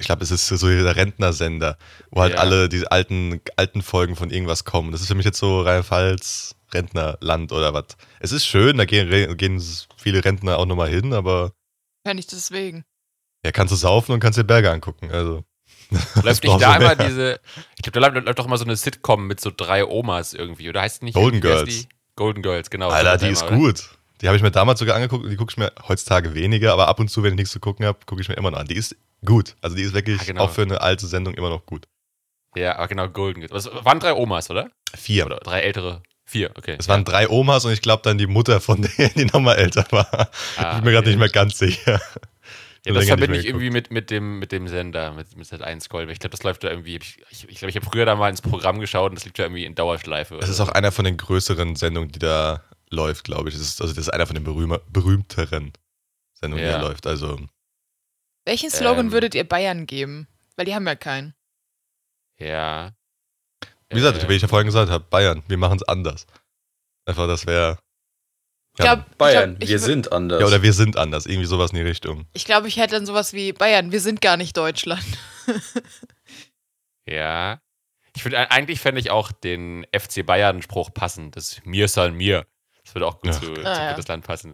[0.00, 1.78] ich glaube, es ist so dieser Rentnersender,
[2.10, 2.40] wo halt Ja.
[2.40, 4.90] alle diese alten, alten Folgen von irgendwas kommen.
[4.90, 7.84] Das ist für mich jetzt so Rheinland-Pfalz, Rentnerland oder was.
[8.20, 9.62] Es ist schön, da gehen, gehen
[9.96, 11.52] viele Rentner auch nochmal hin, aber
[12.06, 12.84] Ja, nicht deswegen.
[13.44, 15.10] ja, kannst du saufen und kannst dir Berge angucken.
[15.10, 15.44] Also.
[16.22, 17.40] Läuft nicht da immer diese,
[17.76, 20.68] ich glaube, da läuft, läuft doch immer so eine Sitcom mit so drei Omas irgendwie,
[20.68, 21.14] oder heißt die nicht?
[21.14, 21.68] Golden Girls.
[21.68, 21.88] Die?
[22.14, 22.90] Golden Girls, genau.
[22.90, 23.90] Alter, die ist gut.
[24.20, 26.86] Die habe ich mir damals sogar angeguckt und die gucke ich mir heutzutage weniger, aber
[26.88, 28.66] ab und zu, wenn ich nichts zu gucken habe, gucke ich mir immer noch an.
[28.66, 28.94] Die ist
[29.24, 29.56] gut.
[29.62, 30.42] Also die ist wirklich Ah, genau.
[30.44, 31.88] auch für eine alte Sendung immer noch gut.
[32.54, 33.64] Ja, aber genau, Golden Girls.
[33.64, 34.70] Das waren drei Omas, oder?
[34.94, 35.24] Vier.
[35.26, 36.02] Oder drei ältere.
[36.30, 36.76] Vier, okay.
[36.78, 39.84] Es waren drei Omas und ich glaube dann die Mutter von denen, die nochmal älter
[39.90, 40.30] war.
[40.56, 41.08] Ah, ich bin mir gerade okay.
[41.08, 42.00] nicht mehr ganz sicher.
[42.86, 46.06] Ja, das verbinde ich irgendwie mit, mit, dem, mit dem Sender, mit, mit Sat1 Gold.
[46.06, 46.96] weil Ich glaube, das läuft da irgendwie.
[46.96, 49.40] Ich glaube, ich, glaub, ich habe früher da mal ins Programm geschaut und das liegt
[49.40, 50.38] da irgendwie in Dauerschleife.
[50.38, 53.56] Das ist auch einer von den größeren Sendungen, die da läuft, glaube ich.
[53.56, 55.72] Das ist, also das ist einer von den berühmer, berühmteren
[56.32, 56.78] Sendungen, die Ja.
[56.78, 57.08] da läuft.
[57.08, 57.40] Also
[58.44, 59.12] Welchen Slogan Ähm.
[59.12, 60.28] würdet ihr Bayern geben?
[60.54, 61.34] Weil die haben ja keinen.
[62.38, 62.92] Ja.
[63.90, 66.26] Wie gesagt, Äh, wie ich ja vorhin gesagt habe, Bayern, wir machen es anders.
[67.06, 67.78] Einfach, das wäre.
[68.78, 70.40] Ich Ja, glaub, Bayern, ich glaub, ich wir sind anders.
[70.40, 72.26] ja, oder wir sind anders, irgendwie sowas in die Richtung.
[72.32, 75.04] Ich glaube, ich hätte dann sowas wie Bayern, wir sind gar nicht Deutschland.
[77.06, 77.60] Ja.
[78.14, 81.36] Ich finde, eigentlich fände ich auch den FC Bayern-Spruch passend.
[81.36, 82.46] Das Mir soll mir.
[82.84, 83.94] Das würde auch gut Ach zu, zu Ah, ja.
[83.94, 84.50] das Land passen.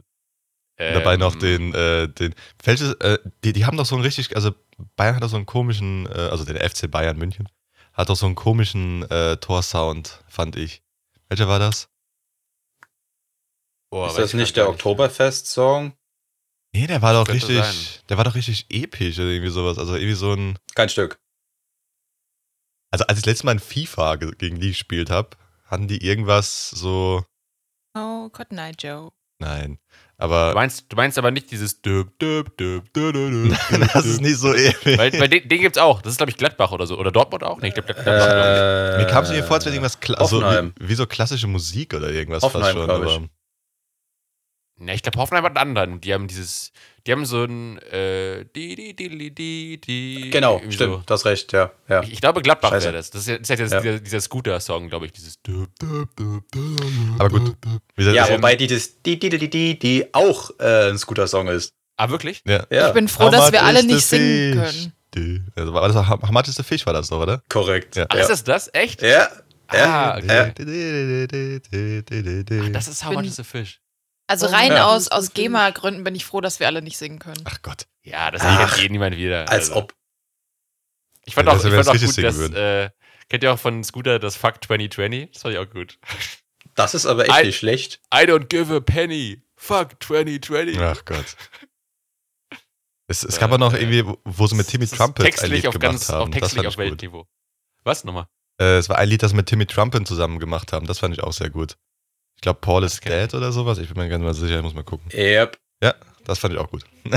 [0.78, 2.34] Und dabei Ähm, noch den, äh, den.
[2.62, 4.52] Welches, äh, die, die haben doch so einen richtig, also
[4.96, 7.48] Bayern hat doch so einen komischen, äh, also der FC Bayern München,
[7.96, 10.82] hat doch so einen komischen äh, Torsound, fand ich.
[11.28, 11.88] Welcher war das?
[13.90, 15.94] boah, ist das ich nicht der Oktoberfest-Song?
[16.74, 18.04] Nee, der war doch Könnte richtig, sein.
[18.08, 19.78] der war doch richtig episch oder irgendwie sowas.
[19.78, 20.58] Also irgendwie so ein.
[20.74, 21.18] Kein Stück.
[22.92, 25.30] Also als ich letztes Mal in FIFA ge- gegen die gespielt habe,
[25.64, 27.24] hatten die irgendwas so.
[27.94, 29.12] Oh, Cotton Eye Joe.
[29.38, 29.78] Nein.
[30.18, 33.32] Du Aber meinst, du meinst aber nicht dieses Döb, Döb, Döb, Döb, Döb,
[33.70, 34.96] Döb, das ist nicht so episch.
[34.96, 36.00] Weil, weil den, den gibt's auch.
[36.00, 36.98] Das ist, glaube ich, Gladbach oder so.
[36.98, 37.60] Oder Dortmund auch?
[37.60, 38.04] Nee, ich glaube, Gladbach.
[38.14, 41.06] glaub Äh, Mir kam es mir vor, als wäre irgendwas kla also wie, wie so
[41.06, 42.86] klassische Musik oder irgendwas Hoffenheim, fast schon.
[42.86, 43.02] glaub.
[43.02, 43.28] Aber
[44.78, 44.84] ich.
[44.84, 46.00] Ne, ich glaube, Hoffenheim hat einen anderen.
[46.00, 46.72] Die haben dieses,
[47.06, 50.30] die haben so ein, äh, die, die, die, die, die, die.
[50.30, 51.02] Genau, stimmt, So.
[51.06, 51.70] du hast recht, ja.
[51.88, 52.02] ja.
[52.02, 53.10] Ich, ich glaube, Gladbach wäre das.
[53.10, 53.80] Das ist ja, das ist ja, Ja.
[53.80, 55.12] Dieser, dieser Scooter-Song, glaube ich.
[55.12, 55.38] Dieses.
[57.18, 57.56] Aber gut.
[57.94, 61.48] Wie gesagt, Ja, wobei die, das, die, die, die, die, die auch äh, ein Scooter-Song
[61.48, 61.72] ist.
[61.96, 62.42] Ah, wirklich?
[62.46, 62.66] ja.
[62.70, 65.50] Ja, Ich bin froh, dass wir alle nicht singen können.
[65.56, 67.42] Also war das How much is the fish war das doch, oder?
[67.48, 67.96] korrekt.
[67.96, 68.04] Ja.
[68.10, 68.20] Ach, ja.
[68.20, 68.68] ist das das?
[68.74, 69.00] Echt?
[69.00, 69.28] ja.
[69.68, 70.26] Ah, okay.
[70.28, 70.52] Ja.
[72.62, 73.80] Ach, das ist How Much is a Fish.
[74.28, 74.86] Also rein Ja.
[74.86, 77.42] aus, aus GEMA-Gründen bin ich froh, dass wir alle nicht singen können.
[77.44, 77.86] Ach Gott.
[78.02, 79.48] Ja, das Ach, kennt eh niemand wieder.
[79.48, 79.76] Als Also.
[79.76, 79.94] ob.
[81.24, 82.90] Ich fand Ja, auch, ich fand das auch richtig gut, singen dass, äh,
[83.28, 85.30] kennt ihr auch von Scooter das Fuck 2020?
[85.32, 85.98] Das fand ich auch gut.
[86.74, 88.00] Das ist aber echt Ein- nicht schlecht.
[88.12, 89.42] I don't give a penny.
[89.56, 90.78] Fuck 2020.
[90.80, 91.24] Ach Gott.
[93.08, 95.66] Es, es gab auch noch Äh, irgendwie, wo- sie mit Timmy Trumpet ein textlich Lied
[95.68, 96.22] auf gemacht ganz, haben.
[96.22, 96.76] auf Das textlich auf.
[96.76, 97.28] Weltniveau.
[97.84, 98.26] Was nochmal?
[98.60, 100.88] Äh, es war ein Lied, das mit Timmy Trumpet zusammen gemacht haben.
[100.88, 101.76] Das fand ich auch sehr gut.
[102.36, 103.78] Ich glaube, Paul is kenn ich Dead oder sowas.
[103.78, 105.10] Ich bin mir gar nicht mal sicher, ich muss mal gucken.
[105.12, 105.58] Yep.
[106.24, 106.84] Das fand ich auch gut.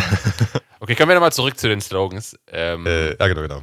[0.82, 2.38] Okay, kommen wir nochmal zurück zu den Slogans.
[2.48, 3.62] Ähm, äh, ja, genau, genau.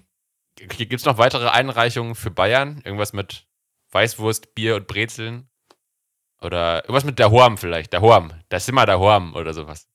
[0.56, 2.82] Gibt es noch weitere Einreichungen für Bayern?
[2.84, 3.46] Irgendwas mit
[3.90, 5.48] Weißwurst, Bier und Brezeln?
[6.42, 7.94] Oder irgendwas mit der Horm vielleicht?
[7.94, 8.32] Der Horm.
[8.50, 9.88] Da sind wir der Horm oder sowas.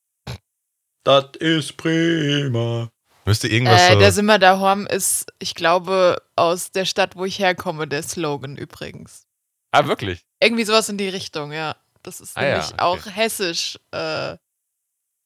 [1.03, 2.89] Das ist prima.
[3.25, 7.37] Müsste irgendwas Äh, der Simmer der Horm ist, ich glaube, aus der Stadt, wo ich
[7.37, 9.27] herkomme, der Slogan übrigens.
[9.71, 10.25] Ah, wirklich?
[10.41, 11.75] Irgendwie sowas in die Richtung, ja.
[12.03, 12.81] Das ist Ah ja, nämlich okay.
[12.81, 14.37] auch hessisch äh,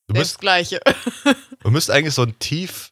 [0.08, 0.80] du, das müsst, Gleiche.
[1.62, 2.92] du müsst eigentlich so ein tief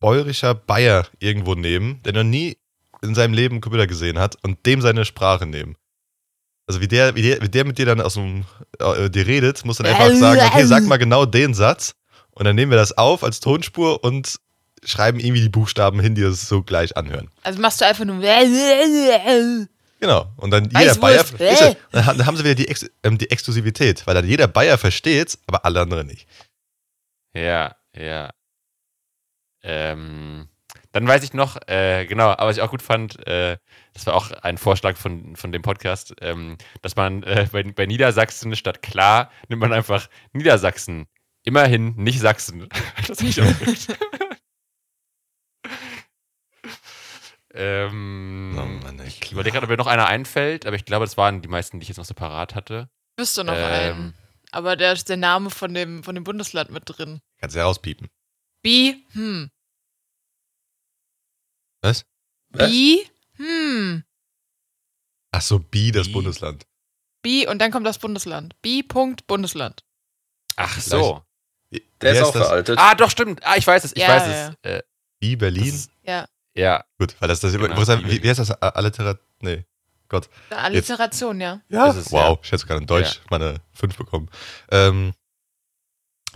[0.00, 2.56] bäuerischer Bayer irgendwo nehmen, der noch nie
[3.02, 5.76] in seinem Leben einen Computer gesehen hat und dem seine Sprache nehmen.
[6.66, 8.44] Also wie der, wie der, wie der mit dir dann aus dem,
[8.78, 11.94] äh, dir redet, muss dann einfach sagen, okay, sag mal genau den Satz
[12.30, 14.36] und dann nehmen wir das auf als Tonspur und
[14.84, 17.30] schreiben irgendwie die Buchstaben hin, die das so gleich anhören.
[17.42, 18.20] Also machst du einfach nur.
[20.00, 20.30] Genau.
[20.36, 20.94] Und dann jeder.
[20.96, 21.74] Bayer, Äh.
[21.92, 24.76] Dann ha- dann haben sie wieder die, Ex, ähm, die Exklusivität, weil dann jeder Bayer
[24.78, 26.26] versteht's, aber alle anderen nicht.
[27.34, 28.30] Ja, ja.
[29.62, 30.48] Ähm,
[30.92, 33.58] dann weiß ich noch, äh, genau, aber was ich auch gut fand, äh,
[33.92, 37.86] das war auch ein Vorschlag von, von dem Podcast, ähm, dass man äh, bei, bei
[37.86, 41.06] Niedersachsen statt klar nimmt man einfach Niedersachsen.
[41.44, 42.68] Immerhin nicht Sachsen.
[43.06, 43.86] das finde ich auch gut.
[47.56, 51.16] Ähm, Oh Mann, ich überlege gerade, ob mir noch einer einfällt, aber ich glaube, das
[51.16, 52.88] waren die meisten, die ich jetzt noch separat hatte.
[53.18, 53.64] Wüsste noch Ähm.
[53.64, 54.14] einen.
[54.52, 57.20] Aber da ist der Name von dem, von dem Bundesland mit drin.
[57.40, 58.08] Kannst du ja rauspiepen.
[58.62, 59.50] Bi, hm.
[61.82, 62.04] Was?
[62.50, 64.04] Bi, hm.
[65.32, 66.12] Ach so, Bi, das Bi.
[66.12, 66.66] Bundesland.
[67.22, 68.60] Bi und dann kommt das Bundesland.
[68.62, 69.84] Bi, Punkt, Bundesland.
[70.56, 71.22] Ach so.
[71.72, 72.46] Der Wer ist auch das?
[72.46, 72.78] veraltet.
[72.78, 73.44] Ah, doch, stimmt.
[73.44, 74.78] Ah, ich weiß es, ich Ja, weiß ja, es.
[74.78, 74.82] Äh,
[75.20, 75.64] Bi, Berlin.
[75.74, 76.26] ist- Ja.
[76.56, 77.52] Ja, Gut, weil das das.
[77.52, 78.50] Genau, wo ist das- Bi, Wie, wie heißt das?
[78.50, 79.18] A- Alliterat.
[79.40, 79.64] Nee.
[80.50, 81.60] Alliteration, ja.
[81.68, 81.86] Ja.
[81.86, 84.28] Das ist- wow, ich hätte sogar in Deutsch meine 5 bekommen.
[84.70, 85.12] Ähm,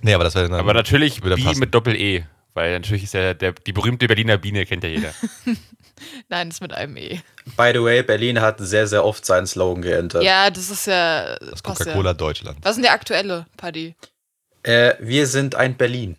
[0.03, 0.59] nee, aber das wäre dann.
[0.59, 1.61] aber natürlich wieder Bi passen.
[1.61, 2.25] mit Doppel-E.
[2.53, 5.15] Weil natürlich ist ja der, die berühmte Berliner Biene, kennt ja jeder.
[6.29, 7.21] Nein, das ist mit einem E.
[7.57, 10.25] By the way, Berlin hat sehr, sehr oft seinen Slogan geändert.
[10.25, 11.37] Ja, das ist ja.
[11.39, 12.15] das Coca-Cola Ja.
[12.15, 12.59] Deutschland.
[12.63, 13.95] Was ist denn der aktuelle, Paddy?
[14.65, 16.17] Äh, wir sind ein Berlin.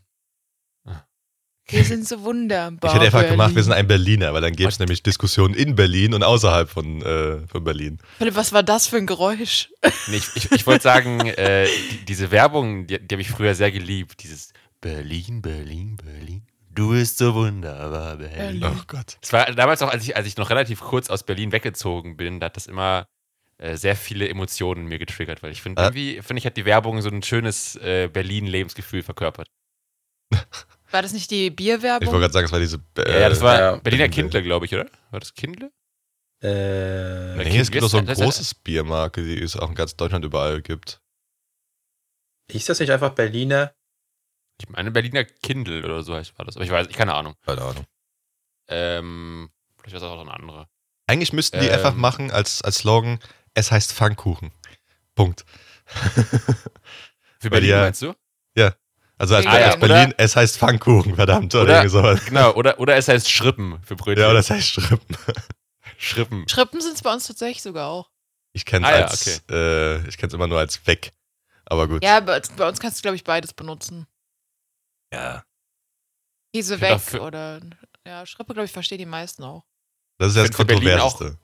[1.72, 2.90] Wir sind so wunderbar.
[2.90, 3.64] Ich hätte einfach gemacht, wir Berlin.
[3.64, 7.48] sind ein Berliner, weil dann gäbe es nämlich Diskussionen in Berlin und außerhalb von, äh,
[7.48, 8.00] von Berlin.
[8.18, 9.70] Philipp, was war das für ein Geräusch?
[10.08, 13.56] Nee, ich ich, ich wollte sagen, äh, die, diese Werbung, die, die habe ich früher
[13.56, 14.22] sehr geliebt.
[14.24, 16.44] Dieses Berlin, Berlin, Berlin.
[16.74, 18.60] Du bist so wunderbar, Berlin.
[18.60, 18.64] Berlin.
[18.80, 19.18] Oh Gott.
[19.22, 22.40] Es war damals auch, als ich, als ich noch relativ kurz aus Berlin weggezogen bin,
[22.40, 23.06] da hat das immer
[23.58, 25.86] äh, sehr viele Emotionen in mir getriggert, weil ich finde, Äh?
[25.86, 29.48] irgendwie, finde ich, hat die Werbung so ein schönes äh, Berlin-Lebensgefühl verkörpert.
[30.92, 32.08] War das nicht die Ich Bierwerbung?
[32.08, 32.80] wollte gerade sagen, es war diese.
[32.98, 33.76] Ja, ja, das war ja.
[33.78, 34.88] Berliner Kindle, glaube ich, oder?
[35.12, 35.72] War das Kindle?
[36.44, 39.96] Äh, Nee, es gibt doch so ein Das großes Biermarke, die es auch in ganz
[39.96, 41.02] Deutschland überall gibt.
[42.48, 43.74] ist das nicht einfach Berliner?
[44.60, 46.56] Ich meine, Berliner Kindle oder so heißt war das.
[46.56, 47.36] Aber ich weiß, ich keine Ahnung.
[47.46, 47.86] Keine Ahnung.
[48.68, 50.68] Ähm, vielleicht war es auch noch ein anderer.
[51.08, 51.74] Eigentlich müssten die Ähm.
[51.74, 53.20] einfach machen als, als Slogan,
[53.54, 54.52] es heißt Pfannkuchen.
[55.16, 55.46] Punkt.
[57.40, 58.14] Für Berlin ja- meinst du?
[59.22, 62.26] Also als, Ah, ja, als Berlin, es heißt Pfannkuchen, verdammt, oder, Oder- irgendwie sowas.
[62.26, 64.24] Genau, oder, oder es heißt Schrippen für Brötchen.
[64.24, 65.16] Ja, oder es heißt Schrippen.
[66.00, 66.50] Schrippen.
[66.50, 68.10] Schrippen sind es bei uns tatsächlich sogar auch.
[68.54, 71.14] Ich kenn's Ah, ja, als, äh, ich kenn's immer nur als weg.
[71.66, 72.04] Aber gut.
[72.04, 74.08] Ja, bei, bei uns kannst du, glaube ich, beides benutzen.
[75.14, 75.44] Ja.
[76.54, 77.60] Käse weg für- oder.
[78.06, 79.64] Ja, Schrippe, glaube ich, verstehen die meisten auch.
[80.18, 81.38] Das ist ja das Kontroverseste.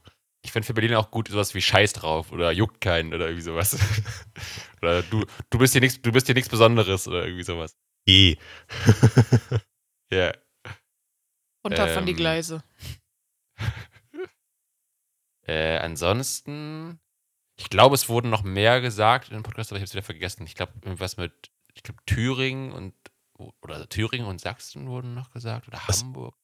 [0.44, 3.44] Ich finde für Berlin auch gut sowas wie Scheiß drauf oder juckt keinen oder irgendwie
[3.44, 3.78] sowas.
[4.82, 7.76] oder du, du bist hier nichts, du bist hier nichts Besonderes oder irgendwie sowas.
[8.08, 8.36] E.
[10.10, 10.32] Ja.
[11.66, 12.64] Runter von die Ähm, Gleise.
[15.50, 17.00] Äh, ansonsten,
[17.58, 20.04] ich glaube, es wurden noch mehr gesagt in dem Podcast, aber ich habe es wieder
[20.04, 20.46] vergessen.
[20.46, 22.94] Ich glaube, irgendwas mit, ich glaube, Thüringen und
[23.62, 26.02] oder Thüringen und Sachsen wurden noch gesagt oder Was?
[26.02, 26.36] Hamburg.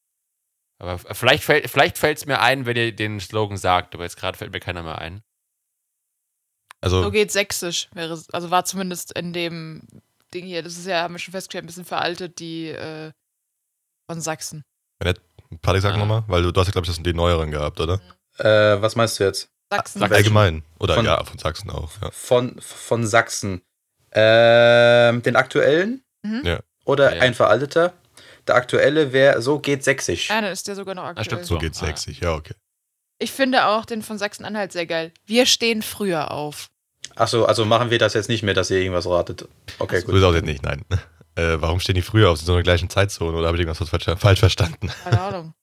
[0.83, 4.37] Aber vielleicht fällt vielleicht fällt's mir ein, wenn ihr den Slogan sagt, aber jetzt gerade
[4.37, 5.23] fällt mir keiner mehr ein.
[6.81, 7.87] Also, So geht Sächsisch.
[7.93, 9.87] Wäre, also war zumindest in dem
[10.33, 13.11] Ding hier, das ist ja, haben wir schon festgestellt, ein bisschen veraltet, die äh,
[14.09, 14.65] von Sachsen.
[14.99, 15.97] Patrick, sag Ah.
[15.97, 18.01] nochmal, weil du, du hast ja, glaube ich, das sind die neueren gehabt, oder?
[18.39, 19.49] Äh, was meinst du jetzt?
[19.71, 19.99] Sachsen.
[19.99, 20.13] Sachsen.
[20.15, 20.63] Allgemein.
[20.79, 21.91] Oder Von- ja, von Sachsen auch.
[22.01, 22.11] Ja.
[22.11, 23.61] Von, von Sachsen.
[24.11, 26.03] Ähm, den aktuellen?
[26.23, 26.41] Mhm.
[26.43, 26.59] Ja.
[26.85, 27.21] Oder Ja.
[27.21, 27.93] ein veralteter?
[28.47, 30.29] Der aktuelle wäre, so geht sächsisch.
[30.29, 31.25] Ja, dann ist der sogar noch aktuell.
[31.25, 31.85] stimmt, So geht's ah.
[31.87, 32.55] 60, ja, okay.
[33.19, 35.13] Ich finde auch den von Sachsen-Anhalt sehr geil.
[35.25, 36.69] Wir stehen früher auf.
[37.15, 39.47] Achso, also machen wir das jetzt nicht mehr, dass ihr irgendwas ratet.
[39.79, 40.15] Okay, So gut.
[40.15, 40.83] ist auch jetzt nicht, nein.
[41.35, 44.05] Äh, warum stehen die früher auf so einer gleichen Zeitzone oder habe ich irgendwas falsch,
[44.21, 44.89] falsch verstanden?
[45.03, 45.53] Keine Ahnung.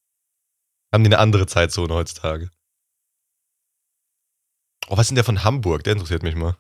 [0.93, 2.51] Haben die eine andere Zeitzone heutzutage?
[4.89, 5.85] Oh, was ist denn der von Hamburg?
[5.85, 6.57] Der interessiert mich mal.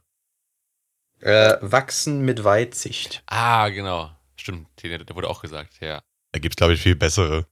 [1.18, 3.24] Äh, wachsen mit Weitsicht.
[3.26, 4.12] Ah, genau.
[4.36, 6.00] Stimmt, der, der wurde auch gesagt, ja.
[6.32, 7.46] Da gibt es, glaube ich, viel bessere.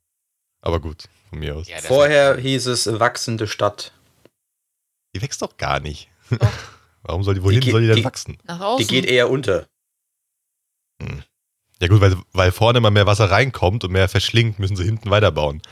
[0.60, 1.68] Aber gut, von mir aus.
[1.68, 3.92] ja Vorher hieß es wachsende Stadt.
[5.14, 6.10] Die wächst doch gar nicht.
[6.30, 6.38] Doch.
[7.02, 8.38] Warum soll die, wohin geht- soll die denn die- wachsen?
[8.44, 8.86] Nach außen.
[8.86, 9.66] Die geht eher unter.
[11.80, 15.10] Ja gut, weil, weil vorne immer mehr Wasser reinkommt und mehr verschlingt, müssen sie hinten
[15.10, 15.62] weiterbauen.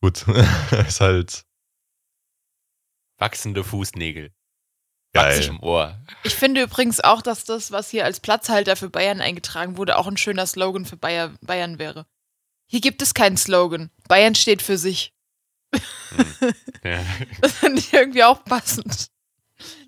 [0.00, 0.24] Gut,
[0.88, 1.44] ist halt
[3.18, 4.32] wachsende Fußnägel.
[5.12, 5.36] geil.
[5.36, 5.98] Wachs im Ohr.
[6.24, 10.06] Ich finde übrigens auch, dass das, was hier als Platzhalter für Bayern eingetragen wurde, auch
[10.06, 12.06] ein schöner Slogan für Bayer, Bayern wäre.
[12.70, 13.90] Hier gibt es keinen Slogan.
[14.08, 15.12] Bayern steht für sich.
[16.84, 17.04] Ja.
[17.40, 19.08] Das finde ich irgendwie auch passend.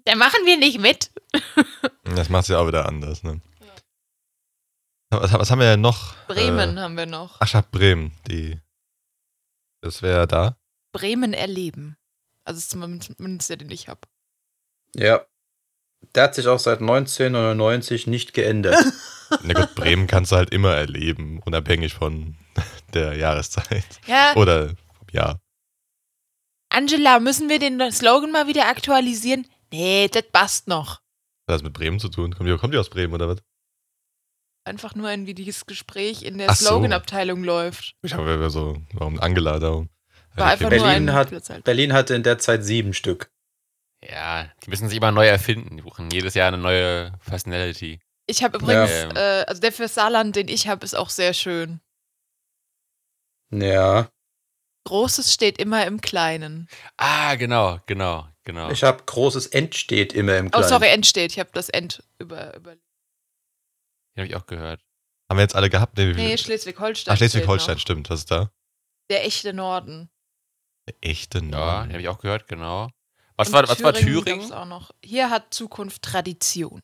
[0.05, 1.11] Da machen wir nicht mit.
[2.05, 3.41] Das macht sie auch wieder anders, ne?
[5.11, 6.15] Was, was haben wir denn noch?
[6.27, 7.37] Bremen Äh, haben wir noch.
[7.41, 8.13] ach, ja, Bremen.
[8.29, 8.59] Die.
[9.83, 10.57] Das wäre da.
[10.93, 11.97] Bremen erleben.
[12.45, 12.71] Also das ist
[13.17, 14.01] zumindest der, den ich habe.
[14.95, 15.25] Ja.
[16.15, 18.77] Der hat sich auch seit 1999 nicht geändert.
[19.43, 22.37] Na gut, Bremen kannst du halt immer erleben, unabhängig von
[22.95, 23.85] der Jahreszeit.
[24.07, 25.41] Ja, Oder vom Jahr.
[26.69, 29.47] Angela, müssen wir den Slogan mal wieder aktualisieren?
[29.73, 31.01] Nee, das passt noch.
[31.47, 32.35] Was hat das mit Bremen zu tun?
[32.35, 33.39] Kommt die, kommt die aus Bremen oder was?
[34.65, 36.67] Einfach nur ein, wie dieses Gespräch in der Ach so.
[36.67, 37.95] Slogan-Abteilung läuft.
[38.03, 39.69] Ich habe ja so, warum Angela da?
[39.71, 39.87] War
[40.37, 40.77] Ja, einfach okay.
[40.79, 41.65] nur Berlin hat-.
[41.65, 43.31] Berlin hatte in der Zeit sieben Stück.
[44.07, 45.77] ja, die müssen sich immer neu erfinden.
[45.77, 48.01] Die brauchen jedes Jahr eine neue Personality.
[48.27, 49.41] Ich habe übrigens, Ja.
[49.41, 51.81] äh, also der für Saarland, den ich habe, ist auch sehr schön.
[53.51, 54.11] Ja.
[54.85, 56.69] Großes steht immer im Kleinen.
[56.97, 58.71] Ah, genau, genau, genau.
[58.71, 60.69] Ich habe großes End steht immer im Oh, Kleinen.
[60.69, 61.33] sorry, End steht.
[61.33, 62.57] Ich habe das End über.
[62.57, 62.81] über Den
[64.19, 64.81] habe ich auch gehört.
[65.29, 65.97] Haben wir jetzt alle gehabt?
[65.97, 67.13] Nee, nee, Schleswig-Holstein.
[67.13, 68.11] Ach, Schleswig-Holstein, stimmt.
[68.11, 68.51] Was ist da?
[69.11, 70.11] Der echte Norden.
[70.89, 71.91] Der echte Ja, den Norden.
[71.93, 72.89] habe ich auch gehört, genau.
[73.37, 74.53] Was Und war, was war gab's Thüringen?
[74.53, 74.91] Auch noch.
[75.05, 76.83] Hier hat Zukunft Tradition.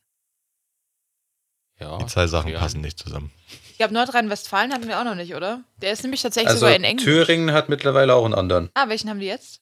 [1.78, 1.98] Ja.
[1.98, 2.58] Die zwei Sachen ja.
[2.58, 3.32] passen nicht zusammen.
[3.76, 5.62] Ich glaube, Nordrhein-Westfalen hatten wir auch noch nicht, oder?
[5.82, 7.04] Der ist nämlich tatsächlich Also sogar in Englisch.
[7.04, 8.70] Thüringen hat mittlerweile auch einen anderen.
[8.72, 9.60] Ah, welchen haben die jetzt?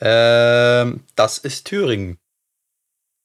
[0.00, 2.18] Ähm, das ist Thüringen.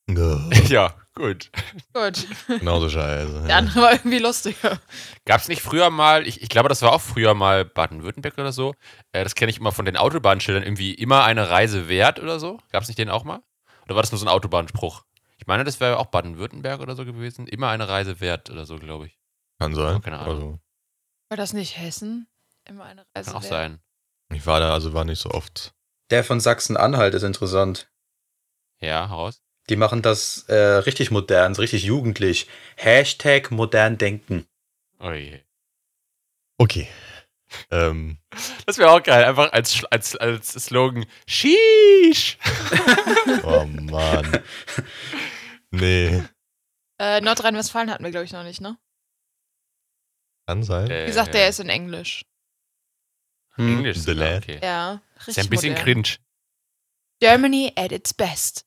[0.69, 1.49] Ja, gut.
[1.91, 2.27] Gut.
[2.47, 3.45] Genauso scheiße.
[3.47, 4.79] Der andere war irgendwie lustiger.
[5.25, 8.51] Gab es nicht früher mal, ich, ich glaube, das war auch früher mal Baden-Württemberg oder
[8.51, 8.75] so.
[9.11, 12.59] Äh, das kenne ich immer von den Autobahnschildern, irgendwie immer eine Reise wert oder so.
[12.71, 13.39] Gab es nicht den auch mal?
[13.85, 15.03] Oder war das nur so ein Autobahnspruch?
[15.39, 17.47] Ich meine, das wäre auch Baden-Württemberg oder so gewesen.
[17.47, 19.18] Immer eine Reise wert oder so, glaube ich.
[19.59, 20.01] Kann sein.
[20.01, 20.35] Keine Ahnung.
[20.35, 20.59] Also,
[21.29, 22.27] War das nicht Hessen?
[22.65, 23.49] Immer eine Reise Kann auch wert?
[23.51, 23.79] sein.
[24.33, 25.73] ich war da, also war nicht so oft.
[26.11, 27.89] Der von Sachsen-Anhalt ist interessant.
[28.79, 29.41] Ja, heraus.
[29.69, 32.47] Die machen das äh, richtig modern, richtig jugendlich.
[32.77, 34.47] Hashtag modern denken.
[34.99, 35.39] Oh je.
[36.57, 36.87] Okay.
[37.69, 38.17] ähm,
[38.65, 39.23] Das wäre auch geil.
[39.25, 42.37] Einfach als, als, als Slogan: Sheesh!
[43.43, 44.43] oh Mann.
[45.71, 46.23] Nee.
[46.99, 48.75] Äh, Nordrhein-Westfalen hatten wir, glaube ich, noch nicht, ne?
[50.49, 50.89] Kann sein.
[50.89, 52.25] Äh, Wie gesagt, der ist in Englisch.
[53.53, 53.77] Hm.
[53.77, 53.99] Englisch.
[53.99, 54.41] The Lad.
[54.45, 54.59] Okay.
[54.63, 55.85] Ja, Ist richtig ja ein bisschen modern.
[55.85, 56.09] cringe.
[57.19, 58.65] Germany at its best.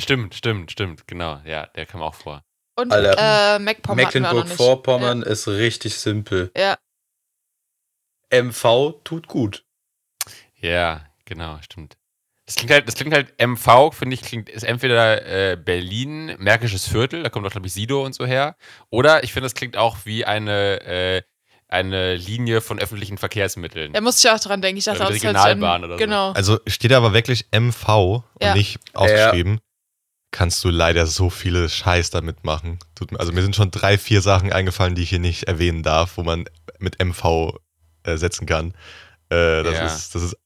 [0.00, 1.06] Stimmt, stimmt, stimmt.
[1.06, 1.40] Genau.
[1.44, 2.42] Ja, der kam auch vor.
[2.74, 3.58] Und Alter, äh.
[3.60, 6.50] Mecklenburg-Vorpommern ist richtig simpel.
[6.56, 6.76] Ja.
[8.32, 9.64] MV tut gut.
[10.56, 11.96] Ja, genau, stimmt.
[12.52, 16.86] Das klingt halt, das klingt halt MV, finde ich, klingt, ist entweder äh, Berlin, Märkisches
[16.86, 18.56] Viertel, da kommt auch, glaube ich, Sido und so her.
[18.90, 21.22] Oder ich finde, es klingt auch wie eine, äh,
[21.68, 23.94] eine Linie von öffentlichen Verkehrsmitteln.
[23.94, 24.76] Da musste ich auch dran denken.
[24.78, 25.98] Ich dachte, Oder das Regionalbahn oder so.
[25.98, 26.32] Genau.
[26.32, 27.88] Also steht aber wirklich MV
[28.34, 28.54] und Ja.
[28.54, 29.58] nicht ausgeschrieben.
[30.30, 32.78] Kannst du leider so viele Scheiß damit machen.
[32.94, 35.82] Tut mir, also mir sind schon drei, vier Sachen eingefallen, die ich hier nicht erwähnen
[35.82, 36.44] darf, wo man
[36.78, 37.58] mit MV
[38.04, 38.74] äh, setzen kann.
[39.30, 39.86] Äh, das, Ja.
[39.86, 40.36] ist, das ist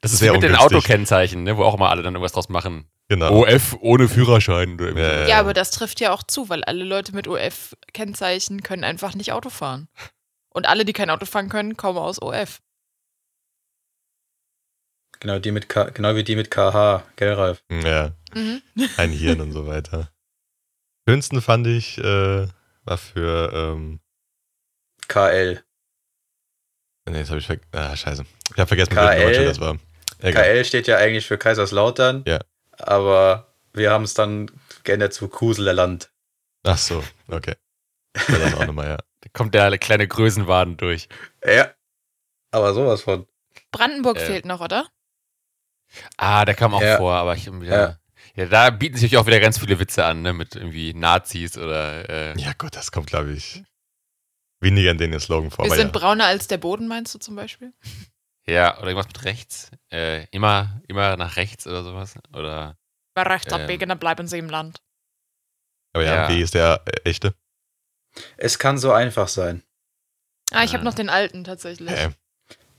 [0.00, 0.76] das ist sehr wie mit den ungünstig.
[0.78, 2.90] Autokennzeichen, ne, wo auch immer alle dann irgendwas draus machen.
[3.08, 3.42] genau.
[3.42, 4.74] OF ohne Führerschein.
[4.74, 5.26] Oder Ja, ja.
[5.28, 9.32] Ja, aber das trifft ja auch zu, weil alle Leute mit OF-Kennzeichen können einfach nicht
[9.32, 9.88] Auto fahren.
[10.52, 12.60] Und alle, die kein Auto fahren können, kommen aus OF.
[15.20, 17.62] Genau, die mit K genau wie die mit KH, gell, Ralf?
[17.70, 18.62] ja, Mhm.
[18.96, 20.10] ein Hirn und so weiter.
[21.06, 22.46] Schönsten fand ich, äh,
[22.84, 24.00] war für, ähm,
[25.08, 25.62] KL.
[27.08, 28.24] nee, jetzt habe ich vergessen, ah, scheiße.
[28.54, 29.04] Ich habe vergessen, KL.
[29.06, 29.76] welche Deutsche das war.
[30.18, 30.44] Egal.
[30.44, 32.24] KL steht ja eigentlich für Kaiserslautern.
[32.26, 32.40] Ja.
[32.78, 34.50] Aber wir haben es dann
[34.84, 36.10] geändert zu Kuselerland.
[36.64, 37.54] Ach so, okay.
[38.12, 38.96] Das auch nochmal, ja.
[38.96, 41.08] Da kommt der kleine Größenwaden durch.
[41.44, 41.72] Ja.
[42.50, 43.26] Aber sowas von.
[43.70, 44.26] Brandenburg Äh.
[44.26, 44.88] fehlt noch, oder?
[46.16, 46.96] Ah, der kam auch Ja.
[46.96, 47.62] vor, aber ich ja.
[47.62, 47.98] Ja.
[48.34, 48.46] ja.
[48.46, 50.32] da bieten sich auch wieder ganz viele Witze an, ne?
[50.32, 53.62] Mit irgendwie Nazis oder äh, Ja gut, das kommt, glaube ich,
[54.60, 55.64] weniger in den Slogan vor.
[55.64, 56.00] Wir aber sind ja.
[56.00, 57.72] brauner als der Boden, meinst du zum Beispiel?
[58.50, 59.70] Ja, oder irgendwas mit rechts.
[59.90, 62.14] Äh, immer, immer nach rechts oder sowas.
[62.34, 62.76] Oder
[63.14, 63.60] Bei rechts Ähm.
[63.62, 64.80] abbiegen, dann bleiben sie im Land.
[65.92, 66.28] Aber ja, Ja.
[66.28, 67.34] W ist der äh, echte.
[68.36, 69.62] Es kann so einfach sein.
[70.52, 70.84] Ah, ich habe Ah.
[70.84, 71.90] noch den alten tatsächlich.
[71.90, 72.10] Äh,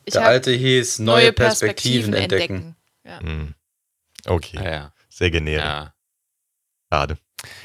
[0.04, 2.76] Ich Der hab alte hieß Neue, Perspektiven, entdecken.
[3.06, 3.54] hm.
[4.26, 4.94] Okay, Ja, ja.
[5.10, 5.64] sehr generisch.
[5.64, 5.94] ja.
[6.92, 7.18] Schade.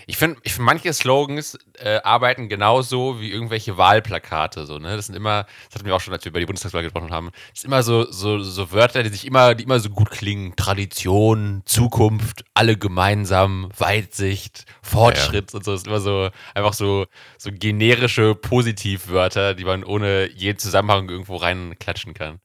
[0.07, 4.67] Ich finde, ich find, manche Slogans äh, arbeiten genauso wie irgendwelche Wahlplakate.
[4.67, 4.97] So, ne?
[4.97, 7.31] Das sind immer, das hatten wir auch schon, als wir über die Bundestagswahl gesprochen haben,
[7.51, 10.55] das sind immer so, so, so Wörter, die sich immer, die immer so gut klingen.
[10.57, 15.73] Tradition, Zukunft, alle gemeinsam, Weitsicht, Fortschritt und so.
[15.73, 17.07] Das sind immer so einfach so,
[17.39, 22.41] so generische Positivwörter, die man ohne jeden Zusammenhang irgendwo reinklatschen kann.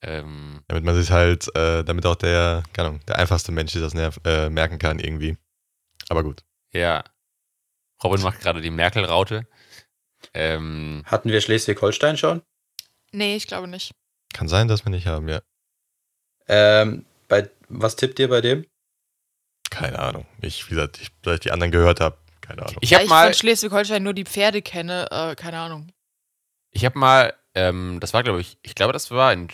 [0.00, 3.82] Ähm, Damit man sich halt, äh, damit auch der, keine Ahnung, der einfachste Mensch sich
[3.82, 5.36] das nerv, äh, merken kann irgendwie.
[6.08, 6.44] Aber gut.
[6.72, 7.04] ja.
[8.02, 9.46] Robin macht gerade die Merkel-Raute.
[10.34, 12.42] Ähm, Hatten wir Schleswig-Holstein schon?
[13.12, 13.92] Nee, ich glaube nicht.
[14.32, 15.40] Kann sein, dass wir nicht haben, ja.
[16.46, 18.66] Ähm, bei, was tippt ihr bei dem?
[19.70, 20.26] Keine Ahnung.
[20.40, 22.76] Ich, wie gesagt, ich, da ich die anderen gehört habe, keine Ahnung.
[22.80, 25.92] ich habe ich mal, von Schleswig-Holstein nur die Pferde kenne, äh, keine Ahnung.
[26.70, 29.48] Ich habe mal, ähm, das war glaube ich, ich glaube, das war in,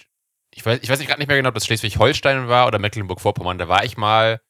[0.51, 3.59] ich weiß, ich weiß gerade nicht mehr genau, ob das Schleswig-Holstein war oder Mecklenburg-Vorpommern.
[3.59, 4.41] Da war ich mal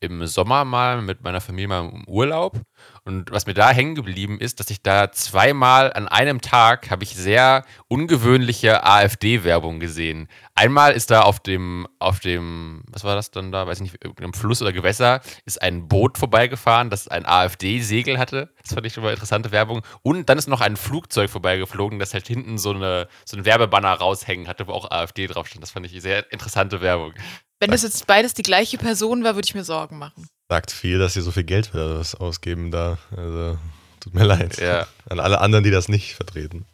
[0.00, 2.60] im Sommer mal mit meiner Familie mal im Urlaub.
[3.04, 7.04] Und was mir da hängen geblieben ist, dass ich da zweimal an einem Tag habe
[7.04, 10.28] ich sehr ungewöhnliche AfD-Werbung gesehen.
[10.54, 14.04] Einmal ist da auf dem, auf dem, was war das dann da, weiß ich nicht,
[14.04, 18.52] irgendeinem Fluss oder Gewässer, ist ein Boot vorbeigefahren, das ein AfD-Segel hatte.
[18.62, 19.82] Das fand ich schon mal interessante Werbung.
[20.02, 23.94] Und dann ist noch ein Flugzeug vorbeigeflogen, das halt hinten so, eine, so ein Werbebanner
[23.94, 25.62] raushängen hatte, wo auch AfD drauf stand.
[25.62, 27.14] Das fand ich sehr interessante Werbung.
[27.60, 30.28] Wenn das jetzt beides die gleiche Person war, würde ich mir Sorgen machen.
[30.48, 32.98] Sagt viel, dass sie so viel Geld für das ausgeben da.
[33.16, 33.58] Also,
[34.00, 34.58] tut mir leid.
[34.58, 34.86] Ja.
[35.08, 36.66] An alle anderen, die das nicht vertreten.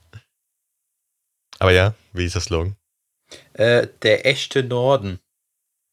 [1.58, 2.76] Aber ja, wie ist das Slogan?
[3.54, 5.20] Äh, der echte Norden.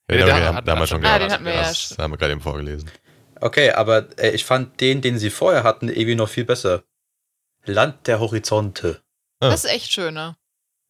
[0.10, 1.24] Ja, Ja, den der haben wir, hat- da haben wir hat- schon Ah, gehabt.
[1.24, 1.62] den hatten wir ja.
[1.62, 2.92] Das haben wir gerade eben vorgelesen.
[3.40, 6.84] Okay, aber äh, ich fand den, den sie vorher hatten, irgendwie noch viel besser.
[7.66, 9.02] Land der Horizonte.
[9.40, 9.50] Ah.
[9.50, 10.38] Das ist echt schöner.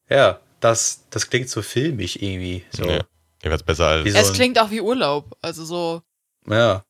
[0.10, 2.66] Ja, das, das klingt so filmig irgendwie.
[2.72, 2.86] So.
[2.90, 3.02] Ja.
[3.42, 4.06] Jedenfalls besser als.
[4.06, 5.38] Wie so es ein- klingt auch wie Urlaub.
[5.42, 6.02] Also so.
[6.48, 6.84] Ja.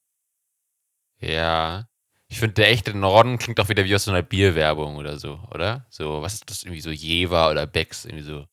[1.20, 1.88] Ja.
[2.28, 5.40] Ich finde, der echte Norden klingt auch wieder wie aus so einer Bierwerbung oder so,
[5.54, 5.86] oder?
[5.90, 6.64] So, was ist das?
[6.64, 8.46] Irgendwie so Jever oder Becks, irgendwie so.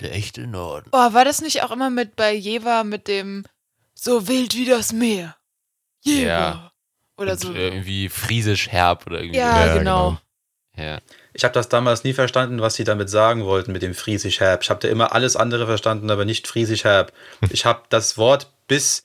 [0.00, 0.88] Der echte Norden.
[0.92, 3.44] Oh, war das nicht auch immer mit bei Jever mit dem
[3.94, 5.36] so wild wie das Meer?
[6.00, 6.26] Jever.
[6.28, 6.72] Ja.
[7.16, 7.52] Oder Und, so.
[7.54, 9.38] äh, irgendwie friesisch herb oder irgendwie.
[9.38, 10.18] ja, Ja, genau.
[10.76, 10.88] genau.
[10.90, 11.00] Ja.
[11.32, 14.62] Ich habe das damals nie verstanden, was sie damit sagen wollten mit dem Friesisch herb.
[14.62, 17.12] Ich habe da immer alles andere verstanden, aber nicht Friesisch herb.
[17.50, 19.04] Ich habe das Wort bis,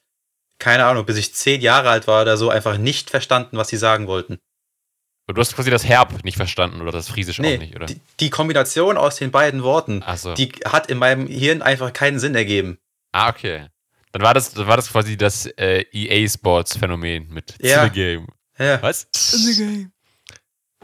[0.60, 3.78] keine Ahnung, bis ich zehn Jahre alt war oder so, einfach nicht verstanden, was sie
[3.78, 4.40] sagen wollten.
[5.28, 7.88] Und du hast quasi das Herb nicht verstanden oder das Friesisch auch nicht, oder?
[7.88, 10.36] die, die Kombination aus den beiden Worten, Achso.
[10.36, 12.78] die hat in meinem Hirn einfach keinen Sinn ergeben.
[13.12, 13.68] Ah, okay.
[14.12, 17.84] Dann war das, dann war das quasi das äh, EA Sports Phänomen mit Ja.
[17.86, 18.28] The Game.
[18.58, 18.82] Ja.
[18.82, 19.08] Was?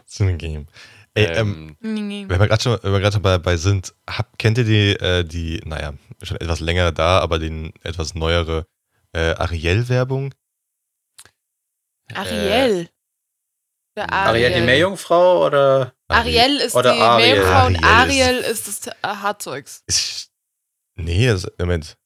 [0.05, 0.67] So ein Game.
[1.13, 4.37] Ey, ähm, Ähm, wenn wir gerade schon, wenn wir gerade schon bei, bei sind, hab,
[4.39, 5.93] kennt ihr die, äh, die, naja,
[6.23, 8.65] schon etwas länger da, aber den etwas neuere
[9.13, 10.33] äh, Ariel-Werbung?
[12.13, 12.89] Ariel.
[13.97, 15.93] Der Ariel die Meerjungfrau oder?
[16.07, 17.27] Ariel ist Oder die Ariel.
[17.35, 19.83] Meerjungfrau und Ariel Ariel ist das äh, Hartzeugs.
[19.87, 20.31] Ist,
[20.95, 21.97] nee, das, Moment.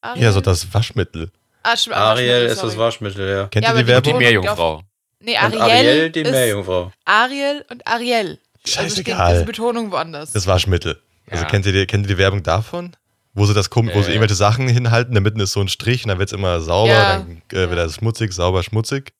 [0.00, 0.24] Ariel?
[0.24, 1.30] Ja, so das Waschmittel.
[1.62, 2.76] Ah, Ariel Waschmittel, ist das.
[2.76, 3.46] Waschmittel, ja.
[3.48, 4.02] Kennt Ja, ihr die die die Werbung?
[4.14, 4.82] Betonung- Meerjungfrau.
[5.24, 6.92] Nee, Und Ariel, Ariel die Meerjungfrau.
[7.04, 8.38] Ariel und Ariel.
[8.66, 9.20] Scheißegal.
[9.20, 10.32] Also diese Betonung woanders.
[10.32, 11.00] Das Waschmittel.
[11.30, 11.50] Also Ja.
[11.50, 12.94] kennt ihr, die, kennt ihr die Werbung davon?
[13.32, 14.14] Wo sie das kommen, wo sie Äh.
[14.14, 16.60] irgendwelche Sachen hinhalten, in der Mitte ist so ein Strich und dann wird es immer
[16.60, 17.12] sauber, Ja.
[17.18, 19.12] dann äh, wird das schmutzig, sauber, schmutzig.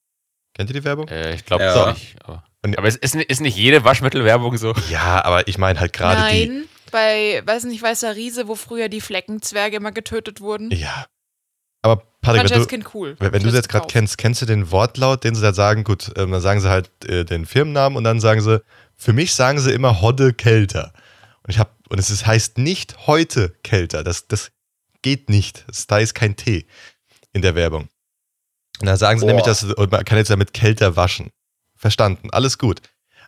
[0.54, 1.08] Kennt ihr die Werbung?
[1.08, 1.90] Äh, ich glaube Ja.
[1.92, 2.14] nicht.
[2.24, 4.72] Aber, Und- aber es ist, ist nicht jede Waschmittelwerbung so.
[4.88, 6.46] Ja, aber ich meine halt gerade die.
[6.46, 10.70] Nein, bei, weiß nicht, Weißer Riese, wo früher die Fleckenzwerge immer getötet wurden.
[10.70, 11.06] Ja.
[11.84, 13.14] Aber Patrick, wenn du, Kind cool.
[13.18, 15.84] wenn, du hab's jetzt gerade kennst, kennst du den Wortlaut, den sie da sagen?
[15.84, 18.62] Gut, ähm, dann sagen sie halt äh, den Firmennamen und dann sagen sie,
[18.96, 20.94] für mich sagen sie immer Hodde Kälter.
[21.42, 24.02] Und ich hab, und es ist, heißt nicht heute Kälter.
[24.02, 24.50] Das, das
[25.02, 25.64] geht nicht.
[25.66, 26.66] Das, da ist kein T
[27.34, 27.88] in der Werbung.
[28.80, 29.32] Und dann sagen sie Boah.
[29.32, 31.28] nämlich, dass und man kann jetzt damit kälter waschen.
[31.76, 32.80] Verstanden, alles gut.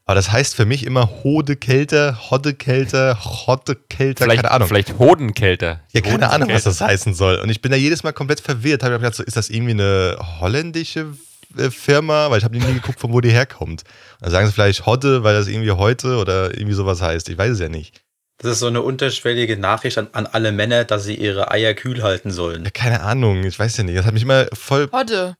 [0.08, 4.68] Aber das heißt für mich immer Hode Kälter, Hodde Kälter, Hodde Kälter, Vielleicht, keine Ahnung.
[4.68, 5.80] vielleicht Hodenkälter.
[5.92, 7.40] Ja, keine Ahnung, was das heißen soll.
[7.40, 8.84] Und ich bin da jedes Mal komplett verwirrt.
[8.84, 11.14] Habe mir gedacht, so, ist das irgendwie eine holländische
[11.58, 12.30] äh, Firma?
[12.30, 13.82] Weil ich habe nie geguckt, von wo die herkommt.
[13.82, 17.28] Und dann sagen sie vielleicht Hodde, weil das irgendwie heute oder irgendwie sowas heißt.
[17.28, 18.00] Ich weiß es ja nicht.
[18.38, 22.04] Das ist so eine unterschwellige Nachricht an, an alle Männer, dass sie ihre Eier kühl
[22.04, 22.62] halten sollen.
[22.62, 23.98] Ja, keine Ahnung, ich weiß ja nicht.
[23.98, 24.86] Das hat mich immer voll.
[24.86, 25.34] Podde.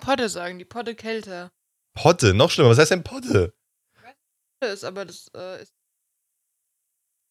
[0.00, 1.50] Podde sagen die, Podde kälter.
[1.94, 2.70] Podde, noch schlimmer.
[2.70, 3.52] Was heißt denn Podde?
[4.66, 5.72] Das ist aber das äh, ist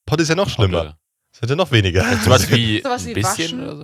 [0.07, 0.79] Podde ist ja noch schlimmer.
[0.79, 0.97] Hodde.
[1.31, 2.03] Das hätte noch weniger.
[2.23, 3.63] Sowas wie Sowas ein wie bisschen waschen?
[3.63, 3.83] oder so.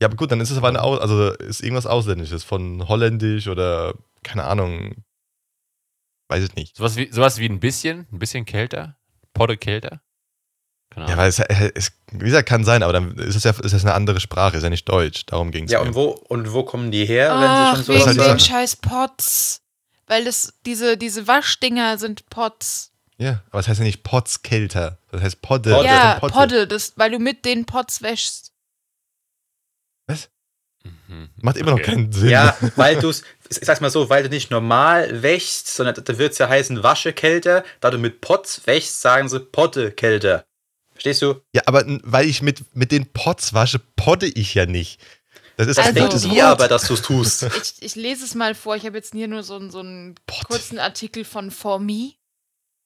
[0.00, 3.48] Ja, aber gut, dann ist es aber eine, Au- also ist irgendwas Ausländisches, von Holländisch
[3.48, 5.04] oder keine Ahnung.
[6.28, 6.76] Weiß ich nicht.
[6.76, 8.98] Sowas wie, sowas wie ein bisschen, ein bisschen kälter?
[9.32, 10.02] Podde kälter?
[10.90, 13.52] Keine Ja, weil es, äh, es wie gesagt, kann sein, aber dann ist es ja
[13.52, 15.24] ist das eine andere Sprache, ist ja nicht Deutsch.
[15.26, 15.70] Darum ging es.
[15.72, 18.28] Ja, und wo, und wo kommen die her, wenn Ach, sie schon wegen so die
[18.28, 19.62] den scheiß Pots.
[20.06, 22.92] Weil das, diese, diese Waschdinger sind Pots.
[23.18, 24.98] Ja, aber es heißt ja nicht Pots kälter.
[25.10, 25.70] Das heißt Podde.
[25.72, 25.88] Podde.
[25.88, 26.34] das ja, Potte.
[26.34, 28.52] Podde, das, weil du mit den Pots wäschst.
[31.08, 31.30] Mhm.
[31.40, 31.92] Macht immer noch Okay.
[31.92, 32.30] keinen Sinn.
[32.30, 36.18] Ja, weil du es, ich sag's mal so, weil du nicht normal wäschst, sondern da
[36.18, 37.64] wird es ja heißen Waschekälter.
[37.80, 40.44] Da du mit Pots wäschst, sagen sie Pottekälter.
[40.92, 41.40] Verstehst du?
[41.52, 45.00] Ja, aber weil ich mit, mit den Pots wasche, podde ich ja nicht.
[45.56, 46.42] Das ist Das Also- die Wort.
[46.42, 47.42] aber, dass du es tust.
[47.44, 48.76] Ich, ich lese es mal vor.
[48.76, 50.46] Ich habe jetzt hier nur so, einen- so einen Pot.
[50.48, 52.12] kurzen Artikel von For Me.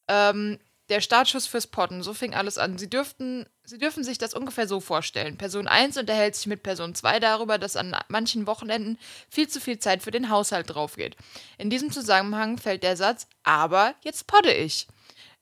[0.08, 0.58] Ähm,
[0.88, 2.02] der Startschuss fürs Potten.
[2.02, 2.76] So fing alles an.
[2.78, 5.36] Sie dürften, Sie dürfen sich das ungefähr so vorstellen.
[5.38, 8.98] Person 1 unterhält sich mit Person 2 darüber, dass an manchen Wochenenden
[9.28, 11.14] viel zu viel Zeit für den Haushalt draufgeht.
[11.58, 14.88] In diesem Zusammenhang fällt der Satz, aber jetzt podde ich.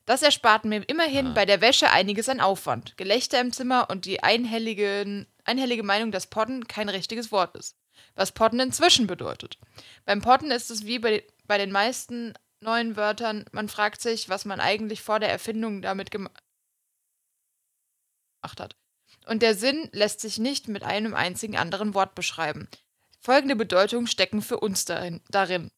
[0.05, 2.97] Das erspart mir immerhin bei der Wäsche einiges an Aufwand.
[2.99, 7.77] Gelächter im Zimmer und die einhellige, einhellige Meinung, dass Podden kein richtiges Wort ist.
[8.15, 9.59] Was Podden inzwischen bedeutet.
[10.05, 14.45] Beim Podden ist es wie bei, bei den meisten neuen Wörtern, man fragt sich, was
[14.45, 16.29] man eigentlich vor der Erfindung damit gem-
[18.41, 18.77] gemacht hat.
[19.27, 22.69] Und der Sinn lässt sich nicht mit einem einzigen anderen Wort beschreiben.
[23.21, 25.21] Folgende Bedeutungen stecken für uns darin.
[25.29, 25.71] darin.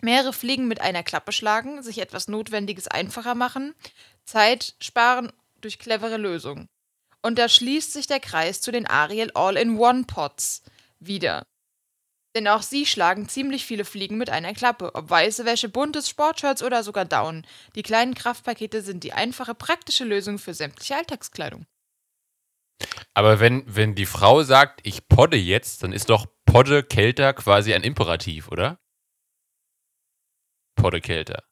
[0.00, 3.74] Mehrere Fliegen mit einer Klappe schlagen, sich etwas Notwendiges einfacher machen,
[4.24, 6.68] Zeit sparen durch clevere Lösungen.
[7.22, 10.62] Und da schließt sich der Kreis zu den Ariel All-in-One-Pots
[10.98, 11.46] wieder.
[12.34, 16.62] Denn auch sie schlagen ziemlich viele Fliegen mit einer Klappe, ob weiße Wäsche, buntes Sportshirts
[16.62, 17.44] oder sogar Down.
[17.74, 21.66] Die kleinen Kraftpakete sind die einfache, praktische Lösung für sämtliche Alltagskleidung.
[23.14, 27.74] Aber wenn, wenn die Frau sagt, ich podde jetzt, dann ist doch Podde kälter quasi
[27.74, 28.78] ein Imperativ, oder?
[30.76, 31.42] Podde kälter.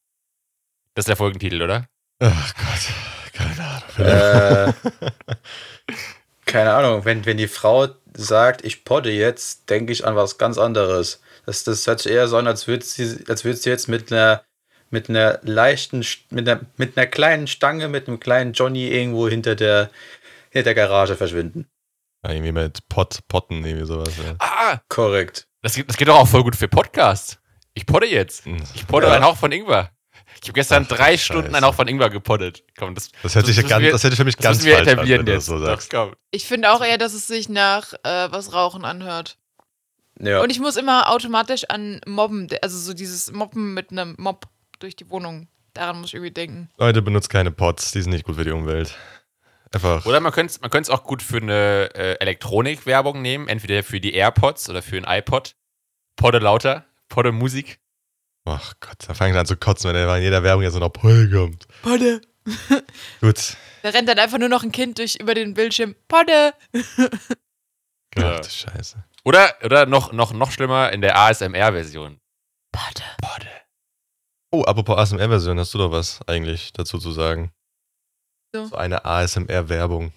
[0.95, 1.89] Das ist der Folgentitel, oder?
[2.21, 4.73] Ach Gott, keine Ahnung.
[4.79, 5.95] Äh,
[6.47, 10.59] keine Ahnung, wenn, wenn die Frau sagt, ich podde jetzt, denke ich an was ganz
[10.59, 11.21] anderes.
[11.47, 14.13] Das, das hört sich eher so an, als würde sie, als würde sie jetzt mit
[14.13, 14.43] einer,
[14.91, 19.55] mit einer leichten, mit einer, mit einer kleinen Stange, mit einem kleinen Johnny irgendwo hinter
[19.55, 19.91] der,
[20.51, 21.67] hinter der Garage verschwinden.
[22.25, 24.11] Ja, irgendwie mit Pot, Potten, irgendwie sowas.
[24.17, 24.35] Ja.
[24.39, 25.47] Ah, Korrekt.
[25.63, 27.39] das, geht- das geht doch auch voll gut für Podcast.
[27.75, 28.45] Ich podde jetzt.
[28.75, 29.13] Ich podde Ja.
[29.15, 29.91] einen Hauch von Ingwer.
[30.43, 31.25] Ich habe gestern Ach, drei Scheiße.
[31.25, 32.63] Stunden einen Hauch von Ingwer gepoddet.
[32.79, 34.65] Komm, das, Das hört sich ja müssen ganz, wir- das sich für mich das ganz
[34.65, 35.49] wir falsch an, etablieren wenn du jetzt.
[35.49, 35.93] das so sagst.
[36.31, 39.39] Ich finde auch eher, dass es sich nach äh, was Rauchen anhört.
[40.21, 40.41] Ja.
[40.41, 44.47] Und ich muss immer automatisch an Mobben, also so dieses Mobben mit einem Mob
[44.81, 45.49] durch die Wohnung.
[45.75, 46.71] Daran muss ich irgendwie denken.
[46.77, 48.97] Leute, benutzt keine Pots, die sind nicht gut für die Umwelt.
[49.73, 50.07] Einfach.
[50.07, 54.01] Oder man könnte es man könnte's auch gut für eine äh, Elektronikwerbung nehmen, entweder für
[54.01, 55.55] die AirPods oder für ein iPod.
[56.17, 57.79] Podde lauter, Podde Musik.
[58.49, 60.79] Ach Gott, da fange ich an zu kotzen, wenn er in jeder Werbung jetzt so
[60.79, 61.67] noch Poll kommt.
[61.83, 62.21] Podde.
[63.21, 63.57] Gut.
[63.83, 65.95] Da rennt dann einfach nur noch ein Kind durch über den Bildschirm.
[66.09, 66.55] Podde.
[68.17, 68.37] Ja.
[68.37, 69.05] Ach du Scheiße.
[69.25, 72.19] Oder, oder noch, noch, noch schlimmer in der ASMR-Version.
[72.73, 73.05] Podde.
[73.21, 73.51] Podde.
[74.51, 77.53] Oh, apropos ASMR-Version, hast du doch was eigentlich dazu zu sagen?
[78.55, 78.67] So.
[78.67, 80.13] So eine ASMR-Werbung.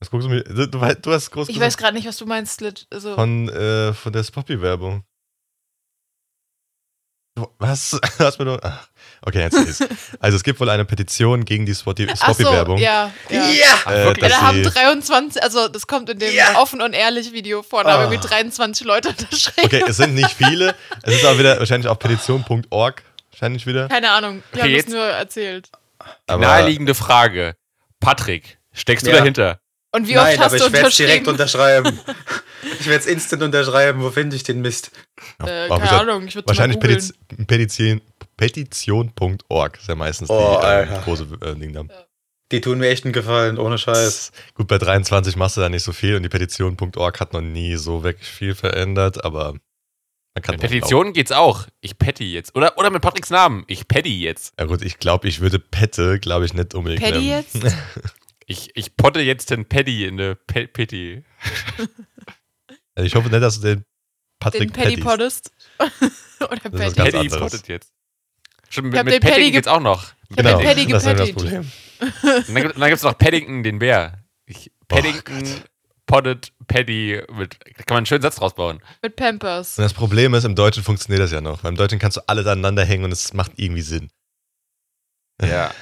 [0.00, 0.42] Was guckst du mir?
[0.44, 2.86] Du, hast groß Ich gesagt, weiß gerade nicht, was du meinst, Lit.
[2.90, 5.04] Also, von, äh, von der Spoppy-Werbung.
[7.36, 7.90] Du- Was?
[7.90, 8.58] Du hast mir doch.
[8.62, 8.86] Ach,
[9.22, 9.84] okay, jetzt ist.
[10.20, 11.74] Also es gibt wohl eine Petition gegen die
[12.22, 12.32] ach
[12.78, 13.10] so, ja.
[13.28, 13.40] ja.
[13.84, 13.92] Ja!
[13.92, 14.30] Äh, wirklich?
[14.30, 16.58] Da haben sie- 23, also das kommt in dem Ja.
[16.60, 18.10] offen und ehrlich Video vor, da haben Ah.
[18.12, 19.64] irgendwie 23 Leute unterschrieben.
[19.66, 20.74] Okay, es sind nicht viele.
[21.02, 23.02] Es ist auch wieder wahrscheinlich auf petition.org.
[23.32, 23.88] Wahrscheinlich wieder.
[23.88, 25.70] Keine Ahnung, wir Okay, haben das nur erzählt.
[26.28, 27.56] Aber Naheliegende Frage.
[27.98, 29.16] Patrick, steckst du Ja.
[29.18, 29.58] dahinter?
[29.94, 32.00] Und wie Nein, oft hast aber du ich werde es direkt unterschreiben.
[32.80, 34.02] ich werde es instant unterschreiben.
[34.02, 34.90] Wo finde ich den Mist?
[35.38, 36.80] Äh, keine Ahnung, ich würde wahrscheinlich.
[37.46, 38.00] Petition,
[38.36, 41.84] Petition.org ist ja meistens Oh, die äh, große äh, Ding da.
[42.50, 44.32] Die tun mir echt einen Gefallen, ohne Scheiß.
[44.54, 47.76] Gut, bei 23 machst du da nicht so viel und die Petition.org hat noch nie
[47.76, 49.52] so wirklich viel verändert, aber
[50.34, 51.66] man kann Mit Petitionen geht's auch.
[51.80, 52.56] Ich petty jetzt.
[52.56, 53.62] Oder, oder mit Patricks Namen.
[53.68, 54.54] Ich petty jetzt.
[54.58, 57.44] Ja gut, ich glaube, ich würde Pette, glaube ich, nicht unbedingt Paddy nehmen.
[57.52, 57.76] jetzt?
[58.46, 61.24] Ich, ich podde jetzt den Paddy in der Pe Petty.
[62.96, 63.84] Also ich hoffe nicht, dass du den
[64.38, 65.50] Patrick Den Paddy poddest.
[66.40, 66.94] Oder Paddy.
[66.94, 67.92] Paddy poddet jetzt.
[68.68, 70.12] Stimmt, Ich mit, mit den Paddy geht's auch noch.
[70.28, 71.32] Ich hab Genau, den Paddy das ist das.
[71.32, 71.60] Problem.
[71.60, 72.12] Und
[72.54, 74.22] dann, gibt- dann gibt's noch Paddington, den Bär.
[74.46, 75.62] Ich, Paddington Gott.
[76.06, 77.54] poddet Paddy mit.
[77.64, 78.80] Da kann man einen schönen Satz draus bauen.
[79.02, 79.76] Mit Pampers.
[79.76, 81.64] Und das Problem ist, im Deutschen funktioniert das ja noch.
[81.64, 84.08] Weil im Deutschen kannst du alles aneinander hängen und es macht irgendwie Sinn.
[85.42, 85.74] Ja.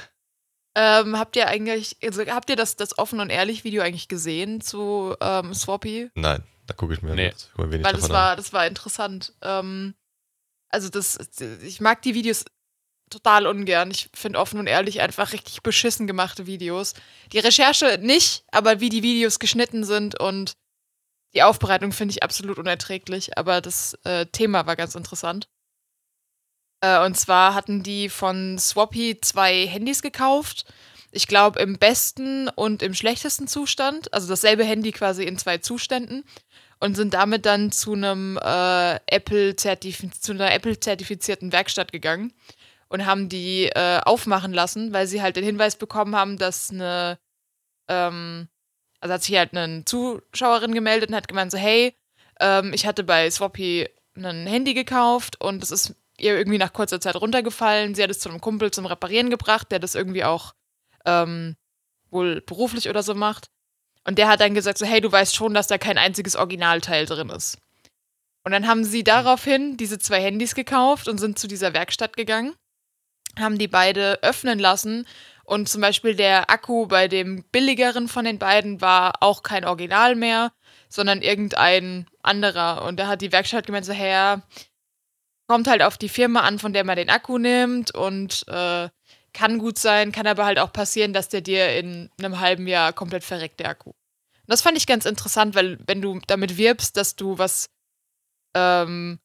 [0.75, 4.61] Ähm, habt ihr eigentlich, also habt ihr das, das offen und ehrlich Video eigentlich gesehen
[4.61, 6.11] zu ähm, Swappy?
[6.15, 7.27] Nein, da gucke ich mir Nee.
[7.27, 9.35] jetzt guck wenig Weil das war, das war interessant.
[9.43, 9.95] Ähm,
[10.71, 11.19] also das,
[11.63, 12.45] ich mag die Videos
[13.11, 13.91] total ungern.
[13.91, 16.95] Ich finde offen und ehrlich einfach richtig beschissen gemachte Videos.
[17.33, 20.55] Die Recherche nicht, aber wie die Videos geschnitten sind und
[21.35, 23.37] die Aufbereitung finde ich absolut unerträglich.
[23.37, 25.49] Aber das äh, Thema war ganz interessant.
[26.83, 30.67] Äh, und zwar hatten die von Swappy zwei Handys gekauft.
[31.13, 34.13] Ich glaube im besten und im schlechtesten Zustand.
[34.13, 36.25] Also dasselbe Handy quasi in zwei Zuständen
[36.81, 42.33] und sind damit dann zu einem äh, Apple zu einer Apple zertifizierten Werkstatt gegangen
[42.89, 47.19] und haben die äh, aufmachen lassen, weil sie halt den Hinweis bekommen haben, dass eine
[47.89, 48.49] ähm,
[49.01, 51.95] also hat sich halt eine Zuschauerin gemeldet und hat gemeint so hey
[52.41, 57.01] ähm, ich hatte bei Swappy ein Handy gekauft und es ist ihr irgendwie nach kurzer
[57.01, 57.95] Zeit runtergefallen.
[57.95, 60.53] Sie hat es zu einem Kumpel zum Reparieren gebracht, der das irgendwie auch
[61.05, 61.57] ähm,
[62.11, 63.49] wohl beruflich oder so macht.
[64.05, 67.07] Und der hat dann gesagt so, hey, du weißt schon, dass da kein einziges Originalteil
[67.07, 67.59] drin ist.
[68.45, 72.55] Und dann haben sie daraufhin diese zwei Handys gekauft und sind zu dieser Werkstatt gegangen,
[73.39, 75.07] haben die beide öffnen lassen
[75.45, 80.15] und zum Beispiel der Akku bei dem billigeren von den beiden war auch kein Original
[80.15, 80.53] mehr,
[80.89, 82.83] sondern irgendein anderer.
[82.85, 84.43] Und da hat die Werkstatt gemeint so, ja,
[85.49, 88.89] kommt halt auf die Firma an, von der man den Akku nimmt und äh,
[89.33, 92.93] kann gut sein, kann aber halt auch passieren, dass der dir in einem halben Jahr
[92.93, 93.91] komplett verreckt, der Akku.
[93.91, 97.71] Und das fand ich ganz interessant, weil wenn du damit wirbst, dass du was
[98.55, 99.19] ähm,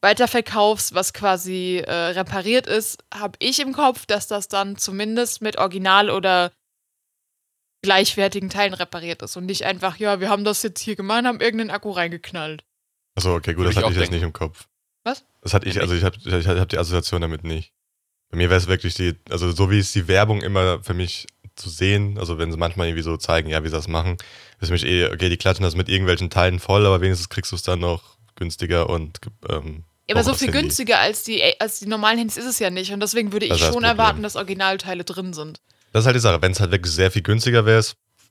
[0.00, 5.58] weiterverkaufst, was quasi äh, repariert ist, habe ich im Kopf, dass das dann zumindest mit
[5.58, 6.52] Original oder
[7.82, 11.40] gleichwertigen Teilen repariert ist und nicht einfach, ja, wir haben das jetzt hier gemacht, haben
[11.40, 12.64] irgendeinen Akku reingeknallt.
[13.16, 14.68] Achso, okay, gut, Würde das ich hatte auch ich jetzt nicht im Kopf.
[15.04, 15.24] Was?
[15.40, 17.72] Das hatte ich, also ich habe ich hab die Assoziation damit nicht.
[18.30, 21.26] Bei mir wäre es wirklich die, also so wie es die Werbung immer für mich
[21.54, 24.16] zu sehen, also wenn sie manchmal irgendwie so zeigen, ja, wie sie das machen,
[24.60, 27.52] ist für mich eh, okay, die klatschen das mit irgendwelchen Teilen voll, aber wenigstens kriegst
[27.52, 29.18] du es dann noch günstiger und
[29.50, 30.60] ähm, Ja, aber so viel Handy.
[30.60, 32.92] günstiger als die, als die normalen Handys ist es ja nicht.
[32.92, 33.90] Und deswegen würde ich schon Problem.
[33.90, 35.60] erwarten, dass Originalteile drin sind.
[35.92, 37.84] Das ist halt die Sache, wenn es halt wirklich sehr viel günstiger wäre,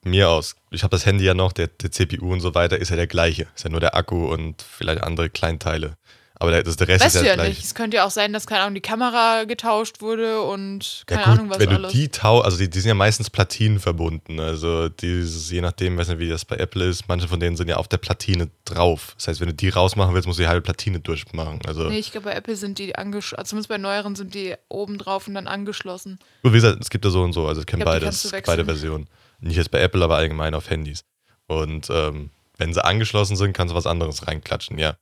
[0.03, 0.55] mir aus.
[0.71, 3.05] Ich habe das Handy ja noch, der, der CPU und so weiter ist ja der
[3.05, 3.47] gleiche.
[3.55, 5.95] Ist ja nur der Akku und vielleicht andere Kleinteile.
[6.41, 7.49] Aber der, das, der Rest Weißt ist du ja ja gleich.
[7.49, 7.63] nicht.
[7.65, 11.27] Es könnte ja auch sein, dass, keine Ahnung, die Kamera getauscht wurde und keine ja
[11.27, 11.91] gut, Ahnung, was wenn du alles.
[11.91, 14.39] die tau, also die, die sind ja meistens Platinen verbunden.
[14.39, 17.67] Also dieses, je nachdem, weiß nicht, wie das bei Apple ist, manche von denen sind
[17.67, 19.13] ja auf der Platine drauf.
[19.17, 21.59] Das heißt, wenn du die rausmachen willst, musst du die halbe Platine durchmachen.
[21.67, 23.45] Also Nee, ich glaube, bei Apple sind die angeschlossen.
[23.45, 26.17] Zumindest bei neueren sind die oben drauf und dann angeschlossen.
[26.41, 28.65] Gut, wie gesagt, es gibt ja so und so, also ich kenne beides, du beide
[28.65, 29.07] Versionen.
[29.41, 31.03] Nicht jetzt bei Apple, aber allgemein auf Handys.
[31.45, 34.95] Und ähm, wenn sie angeschlossen sind, kannst du was anderes reinklatschen, ja.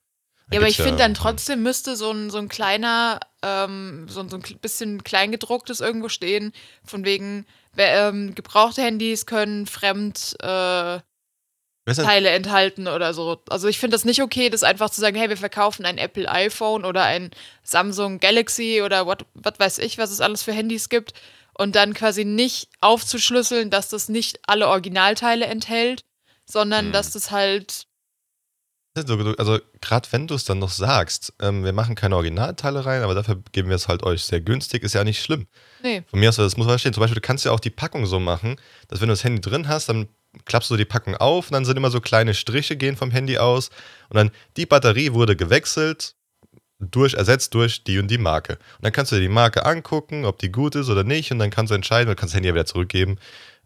[0.52, 4.30] Ja, aber ich finde dann trotzdem müsste so ein, so ein kleiner, ähm, so, ein-
[4.30, 11.00] so ein bisschen kleingedrucktes irgendwo stehen, von wegen, wer, ähm, gebrauchte Handys können fremd äh,
[12.06, 13.42] Teile enthalten oder so.
[13.50, 16.30] Also ich finde das nicht okay, das einfach zu sagen, hey, wir verkaufen ein Apple
[16.30, 17.32] iPhone oder ein
[17.64, 21.14] Samsung Galaxy oder was weiß ich, was es alles für Handys gibt
[21.54, 26.04] und dann quasi nicht aufzuschlüsseln, dass das nicht alle Originalteile enthält,
[26.46, 26.92] sondern Hm.
[26.94, 27.86] dass das halt
[29.38, 33.14] also gerade wenn du es dann noch sagst, ähm, wir machen keine Originalteile rein, aber
[33.14, 35.48] dafür geben wir es halt euch sehr günstig, ist ja nicht schlimm.
[35.84, 36.94] nee, Von mir aus, das muss man verstehen.
[36.94, 38.56] Zum Beispiel, du kannst ja auch die Packung so machen,
[38.88, 40.08] dass wenn du das Handy drin hast, dann
[40.46, 43.38] klappst du die Packung auf und dann sind immer so kleine Striche, gehen vom Handy
[43.38, 43.70] aus
[44.10, 46.16] und dann die Batterie wurde gewechselt,
[46.80, 48.54] durch, ersetzt durch die und die Marke.
[48.54, 51.40] Und dann kannst du dir die Marke angucken, ob die gut ist oder nicht und
[51.40, 53.18] dann kannst du entscheiden, oder kannst das Handy ja wieder zurückgeben.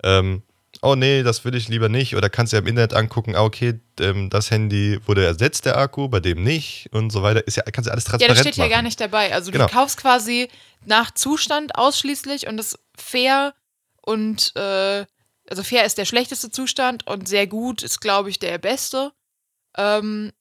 [0.03, 0.41] Ähm,
[0.83, 2.15] oh nee, das will ich lieber nicht.
[2.15, 5.77] Oder kannst du ja im Internet angucken, ah, okay, ähm, das Handy wurde ersetzt, der
[5.77, 7.45] Akku, bei dem nicht und so weiter.
[7.47, 8.71] Ist ja, kannst du alles Ja, transparent das steht ja machen.
[8.71, 9.33] gar nicht dabei.
[9.33, 9.65] Also Genau.
[9.67, 10.49] du kaufst quasi
[10.85, 13.53] nach Zustand ausschließlich und das fair
[14.05, 15.05] und äh,
[15.49, 19.11] also fair ist der schlechteste Zustand und sehr gut ist, glaube ich, der beste.
[19.77, 20.31] Ähm,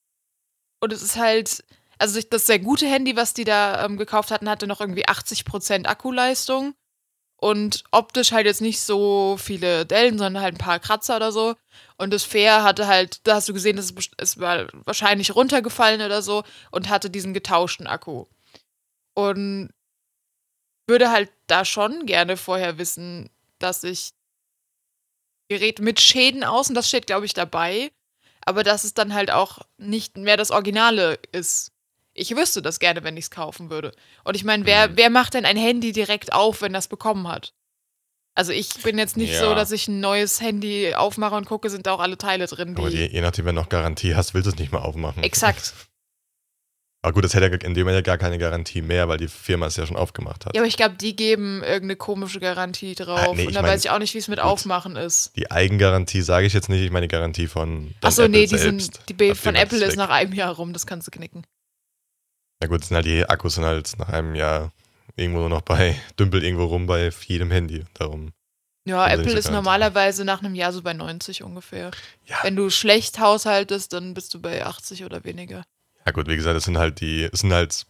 [0.81, 1.65] und es ist halt,
[1.99, 5.87] also das sehr gute Handy, was die da ähm, gekauft hatten, hatte noch irgendwie 80%
[5.87, 6.75] Akkuleistung
[7.43, 11.57] und optisch halt jetzt nicht so viele Dellen, sondern halt ein paar Kratzer oder so.
[11.99, 15.35] Und das Fair hatte halt, da hast du gesehen, das ist, best- es war wahrscheinlich
[15.35, 18.27] runtergefallen oder so und hatte diesen getauschten Akku.
[19.15, 19.71] Und
[20.87, 24.13] würde halt da schon gerne vorher wissen, dass ich
[25.49, 27.93] Gerät mit Schäden aus, und das steht, glaube ich, dabei,
[28.45, 31.72] aber dass es dann halt auch nicht mehr das Originale ist.
[32.15, 33.93] Ich wüsste das gerne, wenn ich es kaufen würde.
[34.25, 34.97] Und ich meine, wer, Mhm.
[34.97, 37.55] wer macht denn ein Handy direkt auf, wenn das bekommen hat?
[38.35, 39.55] Also ich bin jetzt nicht so, Ja.
[39.55, 42.89] dass ich ein neues Handy aufmache und gucke, sind da auch alle Teile drin, Aber
[42.89, 45.23] je, je nachdem, wenn du noch Garantie hast, willst du es nicht mehr aufmachen.
[45.23, 45.75] Exakt.
[47.05, 49.67] Aber gut, das hätte ja in dem ja gar keine Garantie mehr, weil die Firma
[49.67, 50.55] es ja schon aufgemacht hat.
[50.55, 53.19] Ja, aber ich glaube, die geben irgendeine komische Garantie drauf.
[53.31, 54.47] Ah, nee, und da weiß ich auch nicht, wie es mit gut.
[54.47, 55.33] Aufmachen ist.
[55.37, 58.57] Die Eigengarantie sage ich jetzt nicht, ich meine die Garantie von Achso, Apple nee, die,
[58.57, 58.95] selbst.
[58.95, 59.97] sind, die B von Apple ist weg.
[59.97, 61.45] nach einem Jahr rum, das kannst du knicken.
[62.63, 64.73] Na gut, sind halt die Akkus sind halt nach einem Jahr
[65.17, 67.85] irgendwo nur noch bei, dümpelt irgendwo rum bei jedem Handy.
[67.95, 68.31] Darum.
[68.85, 71.91] Ja, Apple ist normalerweise nach einem Jahr so bei 90 ungefähr.
[72.27, 72.39] Ja.
[72.43, 75.65] Wenn du schlecht haushaltest, dann bist du bei 80 oder weniger.
[76.07, 77.85] Ja gut, wie gesagt, das sind halt die, es sind halt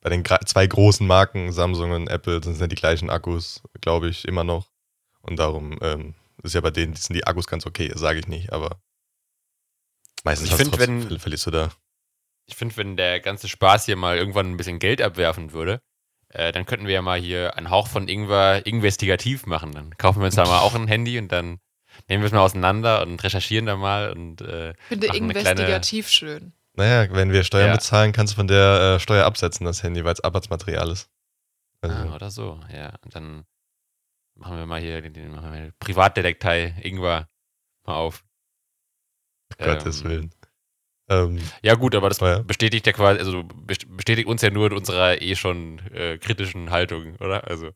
[0.00, 4.26] bei den zwei großen Marken, Samsung und Apple, sind ja die gleichen Akkus, glaube ich,
[4.26, 4.68] immer noch.
[5.20, 8.52] Und darum ähm, ist ja bei denen sind die Akkus ganz okay, sage ich nicht,
[8.52, 8.78] aber
[10.24, 11.70] meistens Ich find, trotzdem- wenn- ver- verlierst du da.
[12.46, 15.80] Ich finde, wenn der ganze Spaß hier mal irgendwann ein bisschen Geld abwerfen würde,
[16.28, 19.72] äh, dann könnten wir ja mal hier einen Hauch von Ingwer investigativ machen.
[19.72, 21.58] Dann kaufen wir uns da mal auch ein Handy und dann
[22.08, 26.52] nehmen wir es mal auseinander und recherchieren da mal und äh, Ich finde investigativ schön.
[26.74, 27.74] Naja, wenn wir Steuern Ja.
[27.74, 31.08] bezahlen, kannst du von der äh, Steuer absetzen, das Handy, weil es Arbeitsmaterial ist.
[31.80, 32.94] Also, ah, oder so, ja.
[33.02, 33.46] Und dann
[34.34, 37.28] machen wir mal hier den, den Privatdetektei Ingwer
[37.86, 38.24] mal auf.
[39.58, 40.34] Gottes ähm, Willen.
[41.08, 42.40] Ähm, Ja, gut, aber das ja.
[42.40, 46.70] bestätigt ja quasi, also best- bestätigt uns ja nur in unserer eh schon äh, kritischen
[46.70, 47.46] Haltung, oder?
[47.46, 47.70] Also.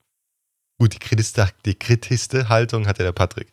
[0.78, 3.48] gut, die kritischste, die kritischste Haltung hat ja der Patrick.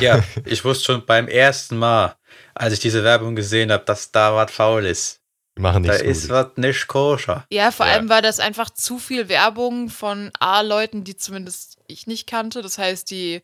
[0.00, 2.16] Ja, ich wusste schon beim ersten Mal,
[2.54, 5.20] als ich diese Werbung gesehen habe, dass da was faul ist.
[5.56, 7.46] Die machen nicht Da so ist was nicht koscher.
[7.52, 7.92] Ja, vor Ja.
[7.92, 12.60] allem war das einfach zu viel Werbung von A-Leuten, die zumindest ich nicht kannte.
[12.62, 13.42] Das heißt, die,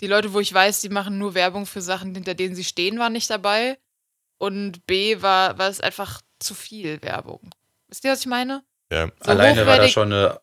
[0.00, 2.98] die Leute, wo ich weiß, die machen nur Werbung für Sachen, hinter denen sie stehen,
[2.98, 3.78] waren nicht dabei.
[4.40, 7.50] Und B war, war es einfach zu viel Werbung.
[7.88, 8.62] Wisst ihr, was ich meine?
[8.90, 9.10] Ja.
[9.22, 10.40] So Alleine war da schon eine,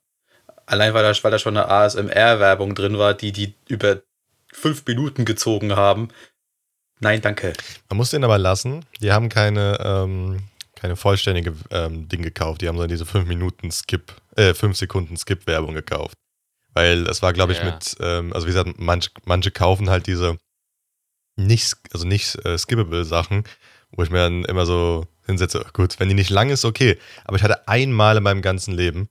[0.67, 4.03] allein weil da, weil da schon eine ASMR-Werbung drin war, die die über
[4.53, 6.09] fünf Minuten gezogen haben.
[6.99, 7.53] Nein, danke.
[7.89, 8.85] Man muss den aber lassen.
[9.01, 10.43] Die haben keine, ähm,
[10.75, 12.61] keine vollständige ähm, Ding gekauft.
[12.61, 16.13] Die haben so diese 5 Minuten Skip, äh, 5 Sekunden Skip-Werbung gekauft.
[16.73, 17.65] Weil es war, glaube ich, Ja.
[17.65, 20.37] mit, ähm, also wie gesagt, manch, manche kaufen halt diese
[21.35, 23.43] nicht, also nicht äh, skippable Sachen,
[23.97, 26.97] wo ich mir dann immer so hinsetze, gut, wenn die nicht lang ist, okay.
[27.25, 29.09] Aber ich hatte einmal in meinem ganzen Leben,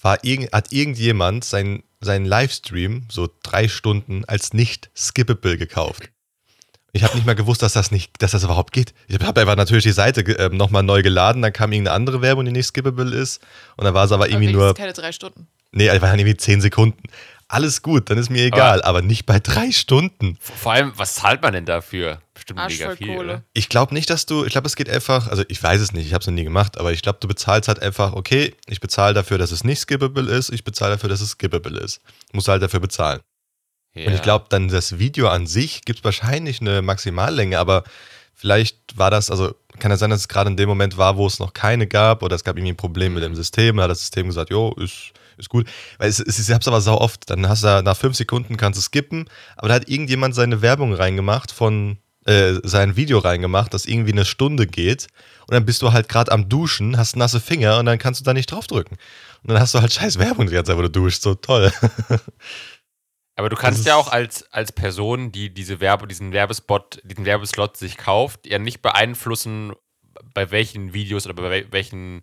[0.00, 6.10] war irgend, hat irgendjemand sein, seinen Livestream, so drei Stunden, als nicht skippable gekauft.
[6.92, 8.94] Ich habe nicht mal gewusst, dass das nicht, dass das überhaupt geht.
[9.08, 12.44] Ich habe einfach natürlich die Seite äh, nochmal neu geladen, dann kam irgendeine andere Werbung,
[12.44, 13.42] die nicht skippable ist.
[13.76, 15.48] Und dann war es aber irgendwie Aber nur, wenigstens keine drei Stunden.
[15.72, 17.02] nee, es waren irgendwie zehn Sekunden.
[17.48, 20.38] Alles gut, dann ist mir egal, aber, nicht bei drei Stunden.
[20.40, 22.20] Vor allem, was zahlt man denn dafür?
[22.44, 23.06] Bestimmt Arsch mega viel.
[23.06, 23.32] Kohle.
[23.34, 23.44] Oder?
[23.54, 26.06] Ich glaube nicht, dass du, ich glaube, es geht einfach, also ich weiß es nicht,
[26.06, 28.80] ich habe es noch nie gemacht, aber ich glaube, du bezahlst halt einfach, okay, ich
[28.80, 32.02] bezahle dafür, dass es nicht skippable ist, ich bezahle dafür, dass es skippable ist.
[32.32, 33.20] Musst du halt dafür bezahlen.
[33.94, 34.08] Ja.
[34.08, 37.84] Und ich glaube, dann das Video an sich gibt es wahrscheinlich eine Maximallänge, aber
[38.34, 41.26] vielleicht war das, also kann ja sein, dass es gerade in dem Moment war, wo
[41.26, 43.90] es noch keine gab oder es gab irgendwie ein Problem mit dem System, da hat
[43.90, 45.66] das System gesagt, jo, ist, ist gut.
[45.96, 48.58] Weil es, es, ich hab's aber sau oft, dann hast du da nach fünf Sekunden
[48.58, 53.74] kannst du skippen, aber da hat irgendjemand seine Werbung reingemacht von, äh, sein Video reingemacht,
[53.74, 55.08] das irgendwie eine Stunde geht
[55.46, 58.24] und dann bist du halt gerade am Duschen, hast nasse Finger und dann kannst du
[58.24, 58.96] da nicht draufdrücken.
[59.42, 61.70] Und dann hast du halt scheiß Werbung die ganze Zeit, wo du duschst, so toll.
[63.36, 67.76] Aber du kannst ja auch als, als Person, die diese Werbe, diesen Werbespot, diesen Werbeslot
[67.76, 69.72] sich kauft, ja nicht beeinflussen,
[70.32, 72.22] bei welchen Videos oder bei wel- welchen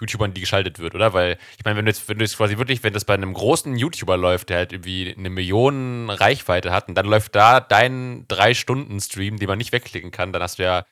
[0.00, 1.12] YouTubern die geschaltet wird, oder?
[1.12, 3.32] Weil, ich meine, wenn du jetzt, wenn du jetzt quasi wirklich, wenn das bei einem
[3.32, 8.26] großen YouTuber läuft, der halt irgendwie eine Million Reichweite hat und dann läuft da dein
[8.28, 10.84] Drei-Stunden-Stream, den man nicht wegklicken kann, dann hast du ja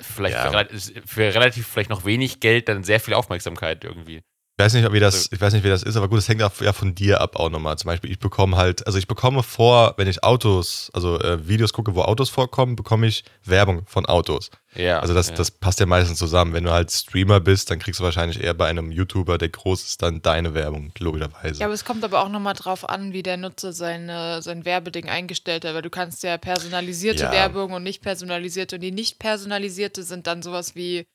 [0.00, 0.50] vielleicht Ja.
[0.50, 4.22] Für, für relativ vielleicht noch wenig Geld dann sehr viel Aufmerksamkeit irgendwie.
[4.58, 6.28] Ich weiß nicht, wie das, Also- ich weiß nicht, wie das ist, aber gut, das
[6.30, 7.76] hängt auch ja von dir ab auch nochmal.
[7.76, 11.74] Zum Beispiel, ich bekomme halt, also ich bekomme vor, wenn ich Autos, also äh, Videos
[11.74, 14.50] gucke, wo Autos vorkommen, bekomme ich Werbung von Autos.
[14.74, 15.00] Ja.
[15.00, 15.34] Also das, ja.
[15.34, 16.54] das passt ja meistens zusammen.
[16.54, 19.84] Wenn du halt Streamer bist, dann kriegst du wahrscheinlich eher bei einem YouTuber, der groß
[19.84, 21.60] ist, dann deine Werbung, logischerweise.
[21.60, 25.10] Ja, aber es kommt aber auch nochmal drauf an, wie der Nutzer seine, sein Werbeding
[25.10, 27.30] eingestellt hat, weil du kannst ja personalisierte Ja.
[27.30, 31.06] Werbung und nicht personalisierte und die nicht personalisierte sind dann sowas wie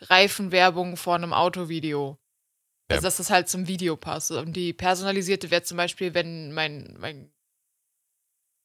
[0.00, 2.18] Reifenwerbung vor einem Autovideo.
[2.88, 4.30] Also, dass das halt zum Video passt.
[4.30, 7.32] Und die personalisierte wäre zum Beispiel, wenn mein, mein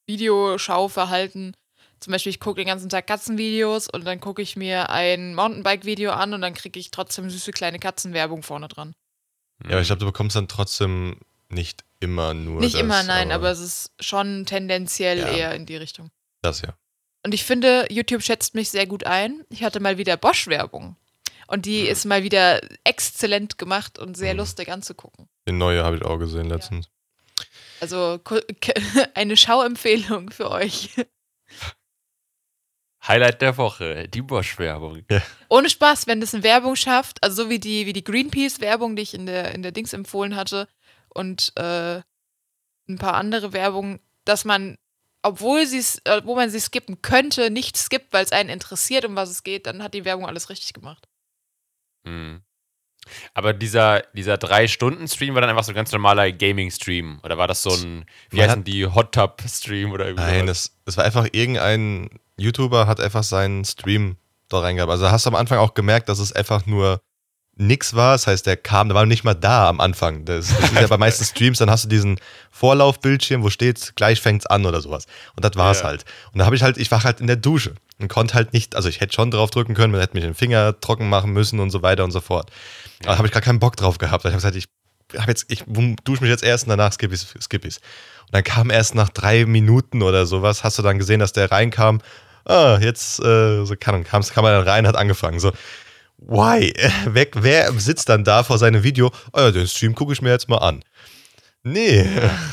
[0.07, 1.55] Videoschauverhalten,
[1.99, 6.11] zum Beispiel ich gucke den ganzen Tag Katzenvideos und dann gucke ich mir ein Mountainbike-Video
[6.11, 8.93] an und dann kriege ich trotzdem süße kleine Katzenwerbung vorne dran.
[9.63, 11.17] ja, aber ich glaube, du bekommst dann trotzdem
[11.49, 15.27] nicht immer nur Nicht das, immer, nein, aber, es ist schon tendenziell Ja.
[15.27, 16.09] eher in die Richtung.
[16.41, 16.75] das ja.
[17.23, 19.43] Und ich finde, YouTube schätzt mich sehr gut ein.
[19.49, 20.95] Ich hatte mal wieder Bosch-Werbung.
[21.51, 24.39] Und die ist mal wieder exzellent gemacht und sehr Mhm.
[24.39, 25.27] lustig anzugucken.
[25.47, 26.89] Den neue habe ich auch gesehen letztens.
[27.81, 28.73] Also ku- ke-
[29.15, 30.91] eine Schauempfehlung für euch.
[33.07, 35.03] Highlight der Woche, die Bosch-Werbung.
[35.49, 39.01] Ohne Spaß, wenn das eine Werbung schafft, also so wie die, wie die Greenpeace-Werbung, die
[39.01, 40.67] ich in der, in der Dings empfohlen hatte
[41.09, 42.01] und äh,
[42.87, 44.77] ein paar andere Werbungen, dass man,
[45.23, 49.15] obwohl sie's, äh, wo man sie skippen könnte, nicht skippt, weil es einen interessiert, um
[49.15, 51.07] was es geht, dann hat die Werbung alles richtig gemacht.
[52.05, 52.41] Hm.
[53.33, 57.19] Aber dieser, dieser Drei-Stunden-Stream war dann einfach so ein ganz normaler Gaming-Stream.
[57.23, 60.97] Oder war das so ein, wie Man heißen die, Hot-Tub-Stream oder irgendwie Nein, es, es
[60.97, 64.17] war einfach irgendein YouTuber hat einfach seinen Stream
[64.49, 64.91] da reingehabt.
[64.91, 67.01] Also hast du am Anfang auch gemerkt, dass es einfach nur
[67.57, 68.13] nix war.
[68.13, 70.25] Das heißt, der kam, der war nicht mal da am Anfang.
[70.25, 72.17] Das, das ist ja bei meisten Streams, dann hast du diesen
[72.51, 75.05] Vorlaufbildschirm, wo steht, gleich fängt's an oder sowas.
[75.35, 75.85] Und das war's Ja.
[75.87, 76.05] halt.
[76.31, 78.75] Und da habe ich halt, ich war halt in der Dusche und konnte halt nicht,
[78.75, 81.59] also ich hätte schon drauf drücken können, man hätte mich den Finger trocken machen müssen
[81.59, 82.49] und so weiter und so fort.
[83.05, 84.23] Aber habe ich gar keinen Bock drauf gehabt.
[84.25, 84.65] Ich habe gesagt, ich
[85.19, 85.63] hab jetzt, ich
[86.03, 87.33] dusche mich jetzt erst und danach skipp ich's.
[87.41, 87.77] Skipp ich's.
[87.77, 91.51] Und dann kam erst nach drei Minuten oder sowas, hast du dann gesehen, dass der
[91.51, 92.01] reinkam.
[92.45, 95.39] Ah, jetzt, äh, so kann, kam, kam er dann rein, hat angefangen.
[95.39, 95.51] So,
[96.21, 96.73] why?
[97.05, 99.11] Weg, wer sitzt dann da vor seinem Video?
[99.33, 100.83] Oh ja, den Stream gucke ich mir jetzt mal an.
[101.63, 102.09] Nee.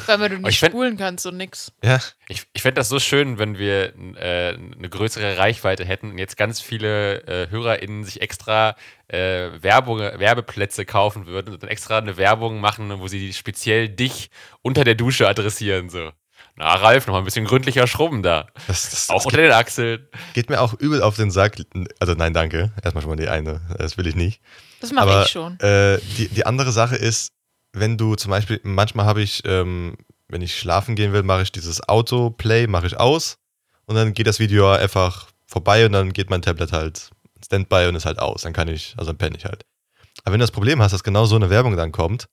[0.06, 1.72] Weil du ich nicht fänd- spulen kannst und nix.
[1.82, 1.98] Ja,
[2.28, 6.36] Ich, ich fände das so schön, wenn wir äh, eine größere Reichweite hätten und jetzt
[6.36, 8.76] ganz viele äh, HörerInnen sich extra
[9.08, 14.28] äh, Werbung, Werbeplätze kaufen würden und dann extra eine Werbung machen, wo sie speziell dich
[14.60, 15.88] unter der Dusche adressieren.
[15.88, 16.10] So.
[16.58, 18.48] Na, Ralf, noch mal ein bisschen gründlicher Schrubben da.
[18.66, 20.08] das, das, Auch das unter den Achseln.
[20.34, 21.56] geht mir auch übel auf den Sack.
[22.00, 22.72] Also nein, danke.
[22.82, 23.60] Erstmal schon mal die eine.
[23.78, 24.40] Das will ich nicht.
[24.80, 25.58] Das mache ich schon.
[25.60, 27.32] Äh, die, die andere Sache ist,
[27.72, 29.96] wenn du zum Beispiel, manchmal habe ich, ähm,
[30.26, 33.38] wenn ich schlafen gehen will, mache ich dieses Autoplay, mache ich aus
[33.86, 37.10] und dann geht das Video einfach vorbei und dann geht mein Tablet halt
[37.44, 38.42] Standby und ist halt aus.
[38.42, 39.64] Dann kann ich, also dann penne ich halt.
[40.24, 42.26] Aber wenn du das Problem hast, dass genau so eine Werbung dann kommt,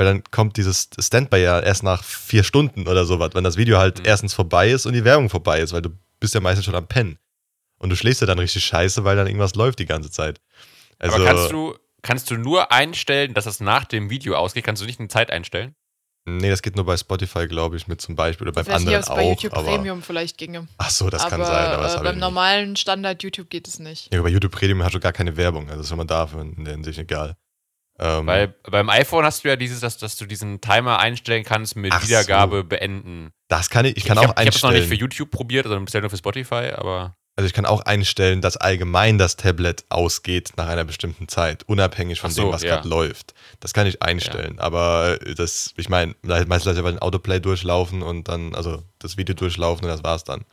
[0.00, 3.76] weil dann kommt dieses Standby ja erst nach vier Stunden oder sowas, wenn das Video
[3.76, 4.06] halt Mhm.
[4.06, 6.86] erstens vorbei ist und die Werbung vorbei ist, weil du bist ja meistens schon am
[6.86, 7.18] Pennen.
[7.78, 10.40] Und du schläfst ja dann richtig scheiße, weil dann irgendwas läuft die ganze Zeit.
[10.98, 14.64] Also, Aber kannst du, kannst du nur einstellen, dass das nach dem Video ausgeht?
[14.64, 15.74] Kannst du nicht eine Zeit einstellen?
[16.24, 18.80] Nee, das geht nur bei Spotify, glaube ich, mit zum Beispiel oder Ich beim weiß
[18.84, 19.30] nicht, anderen es bei auch.
[19.30, 20.66] YouTube aber, Premium vielleicht ginge.
[20.78, 23.78] ach so, das aber kann sein, aber das äh, beim normalen Standard YouTube geht es
[23.78, 24.14] nicht.
[24.14, 26.64] Ja, bei YouTube Premium hast du gar keine Werbung, also ist schon mal dafür in
[26.64, 27.36] der Hinsicht egal.
[28.02, 31.76] Ähm, Weil beim iPhone hast du ja dieses, dass, dass du diesen Timer einstellen kannst
[31.76, 32.08] mit Ach so.
[32.08, 33.30] Wiedergabe beenden.
[33.48, 35.00] das kann ich, ich kann ich auch hab, ich habe es noch nicht für einstellen.
[35.00, 39.18] YouTube probiert, sondern bisher nur für Spotify, aber Also ich kann auch einstellen, dass allgemein
[39.18, 42.76] das Tablet ausgeht nach einer bestimmten Zeit, unabhängig von so, dem, was ja.
[42.76, 43.34] gerade läuft.
[43.60, 44.58] Das kann ich einstellen.
[44.60, 49.18] Aber das, ich meine, meistens lasse ich aber den Autoplay durchlaufen und dann, also das
[49.18, 50.46] Video durchlaufen und das war's dann.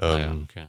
[0.00, 0.66] ah, ja, Ähm, okay.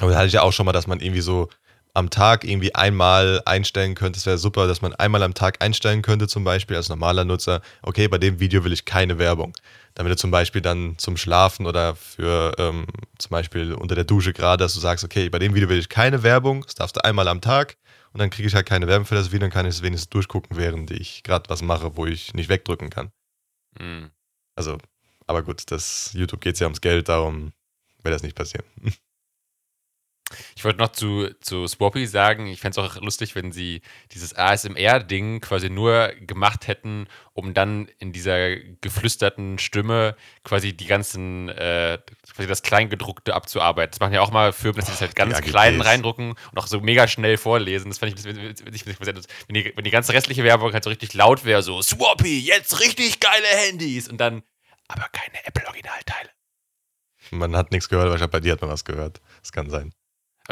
[0.00, 1.48] Aber da hatte ich ja auch schon mal, dass man irgendwie so
[1.94, 4.18] am Tag irgendwie einmal einstellen könnte.
[4.18, 7.60] Es wäre super, dass man einmal am Tag einstellen könnte, zum Beispiel als normaler Nutzer.
[7.82, 9.52] Okay, bei dem Video will ich keine Werbung.
[9.94, 12.86] Damit du zum Beispiel dann zum Schlafen oder für ähm,
[13.18, 15.90] zum Beispiel unter der Dusche gerade, dass du sagst, okay, bei dem Video will ich
[15.90, 17.76] keine Werbung, das darfst du einmal am Tag
[18.14, 20.08] und dann kriege ich halt keine Werbung für das Video, dann kann ich es wenigstens
[20.08, 23.12] durchgucken, während ich gerade was mache, wo ich nicht wegdrücken kann.
[23.78, 24.10] Hm.
[24.56, 24.78] Also,
[25.26, 27.52] aber gut, das YouTube geht ja ums Geld, darum
[28.02, 28.64] wird das nicht passieren.
[30.56, 34.34] Ich wollte noch zu, zu Swappy sagen, ich fände es auch lustig, wenn sie dieses
[34.34, 41.98] ASMR-Ding quasi nur gemacht hätten, um dann in dieser geflüsterten Stimme quasi die ganzen, äh,
[42.34, 43.92] quasi das Kleingedruckte abzuarbeiten.
[43.92, 46.66] Das machen ja auch mal Firmen, dass sie das halt ganz klein reindrucken und auch
[46.66, 47.90] so mega schnell vorlesen.
[47.90, 50.90] Das fände ich ein bisschen witzig, wenn die, wenn die ganze restliche Werbung halt so
[50.90, 54.42] richtig laut wäre, so Swappy, jetzt richtig geile Handys und dann
[54.88, 56.30] aber keine Apple-Originalteile.
[57.30, 59.20] Man hat nichts gehört, aber bei dir hat man was gehört.
[59.40, 59.94] Das kann sein.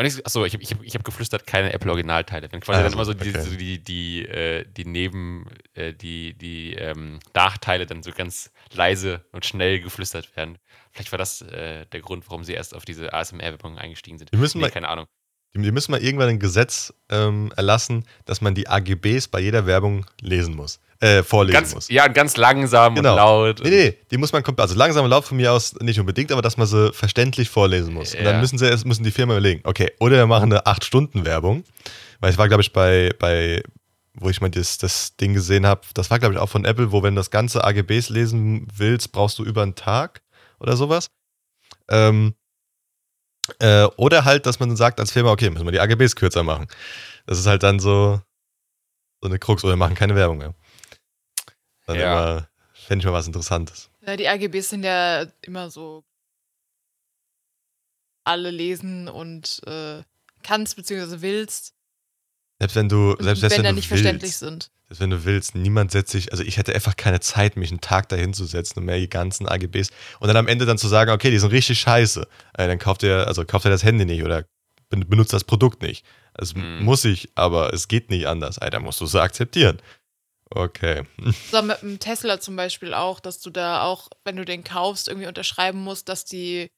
[0.01, 2.51] Aber achso, ich habe ich hab, ich hab geflüstert, keine Apple-Originalteile.
[2.51, 3.43] Wenn quasi Ah, dann immer so die, okay.
[3.43, 9.25] so die, die, äh, die Neben, äh, die, die ähm, Nachteile dann so ganz leise
[9.33, 10.59] und schnell geflüstert werden.
[10.93, 14.33] Vielleicht war das äh, der Grund, warum sie erst auf diese ASMR-Werbung eingestiegen sind.
[14.33, 15.07] Wir müssen nee, mal- keine Ahnung.
[15.57, 19.67] Die, die müssen mal irgendwann ein Gesetz ähm, erlassen, dass man die AGBs bei jeder
[19.67, 20.79] Werbung lesen muss.
[21.01, 21.89] Äh, vorlesen Ganz, muss.
[21.89, 23.13] ja, und ganz langsam Genau.
[23.13, 23.61] und laut.
[23.65, 26.43] Nee, nee, die muss man komplett, also langsam laut von mir aus nicht unbedingt, aber
[26.43, 28.15] dass man sie verständlich vorlesen muss.
[28.15, 28.41] Und dann Ja.
[28.41, 31.65] müssen sie müssen die Firmen überlegen, okay, oder wir machen eine 8-Stunden-Werbung,
[32.21, 33.63] weil ich war, glaube ich, bei, bei,
[34.13, 36.93] wo ich mal das, das Ding gesehen habe, das war, glaube ich, auch von Apple,
[36.93, 40.21] wo wenn du das ganze AGBs lesen willst, brauchst du über einen Tag
[40.59, 41.09] oder sowas.
[41.89, 42.35] Ähm,
[43.59, 46.43] äh, oder halt, dass man dann sagt als Firma, okay, müssen wir die AGBs kürzer
[46.43, 46.69] machen.
[47.27, 48.21] Das ist halt dann so,
[49.21, 50.55] so eine Krux, oder wir machen keine Werbung mehr.
[51.87, 52.13] Dann Ja.
[52.35, 53.91] immer, fände ich mal was Interessantes.
[54.07, 56.05] Ja, die AGBs sind ja immer so
[58.25, 60.03] alle lesen und äh,
[60.43, 61.75] kannst beziehungsweise willst.
[62.61, 64.71] Selbst wenn du, selbst, selbst wenn du nicht willst, verständlich sind.
[64.89, 67.81] Selbst wenn du willst, niemand setzt sich, also ich hätte einfach keine Zeit, mich einen
[67.81, 69.89] Tag dahin zu setzen und mir die ganzen AGBs
[70.21, 72.27] und dann am Ende dann zu sagen, okay, die sind richtig scheiße.
[72.59, 74.45] Äh, dann kauft ihr, also kauft ihr das Handy nicht oder
[74.91, 76.05] ben- benutzt das Produkt nicht.
[76.35, 76.85] Das Mhm.
[76.85, 78.57] muss ich, aber es geht nicht anders.
[78.57, 79.81] Da musst du es akzeptieren.
[80.51, 81.05] Okay.
[81.51, 85.09] So mit dem Tesla zum Beispiel auch, dass du da auch, wenn du den kaufst,
[85.09, 86.69] irgendwie unterschreiben musst, dass die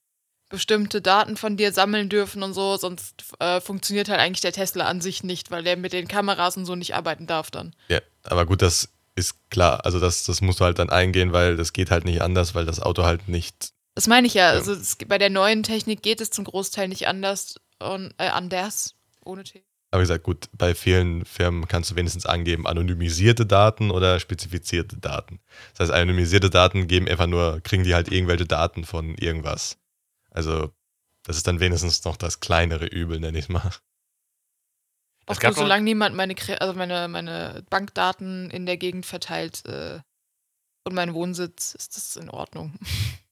[0.52, 4.84] bestimmte Daten von dir sammeln dürfen und so, sonst äh, funktioniert halt eigentlich der Tesla
[4.84, 7.74] an sich nicht, weil der mit den Kameras und so nicht arbeiten darf dann.
[7.88, 9.84] Ja, aber gut, das ist klar.
[9.84, 12.66] Also das, das musst du halt dann eingehen, weil das geht halt nicht anders, weil
[12.66, 13.72] das Auto halt nicht.
[13.94, 14.52] Das meine ich ja.
[14.52, 14.58] Ja.
[14.58, 18.94] Also es, bei der neuen Technik geht es zum Großteil nicht anders und äh, anders
[19.24, 19.64] ohne T.
[19.90, 24.96] Aber wie gesagt, gut, bei vielen Firmen kannst du wenigstens angeben, anonymisierte Daten oder spezifizierte
[24.96, 25.40] Daten.
[25.72, 29.76] Das heißt, anonymisierte Daten geben einfach nur, kriegen die halt irgendwelche Daten von irgendwas.
[30.32, 30.72] Also,
[31.24, 33.70] das ist dann wenigstens noch das kleinere Übel, nenne ich mal.
[35.26, 39.64] Es Auch gab nur, solange niemand meine, also meine, meine Bankdaten in der Gegend verteilt
[39.66, 40.00] äh,
[40.84, 42.74] und mein Wohnsitz, ist das in Ordnung.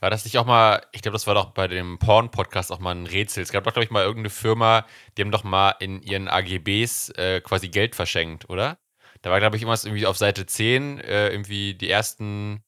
[0.00, 2.94] War das nicht auch mal, ich glaube, das war doch bei dem Porn-Podcast auch mal
[2.94, 3.42] ein Rätsel.
[3.42, 4.86] Es gab doch, glaube ich, mal irgendeine Firma,
[5.16, 8.78] die haben doch mal in ihren AGBs äh, quasi Geld verschenkt, oder?
[9.22, 12.62] Da war, glaube ich, irgendwas irgendwie auf Seite 10, äh, irgendwie die ersten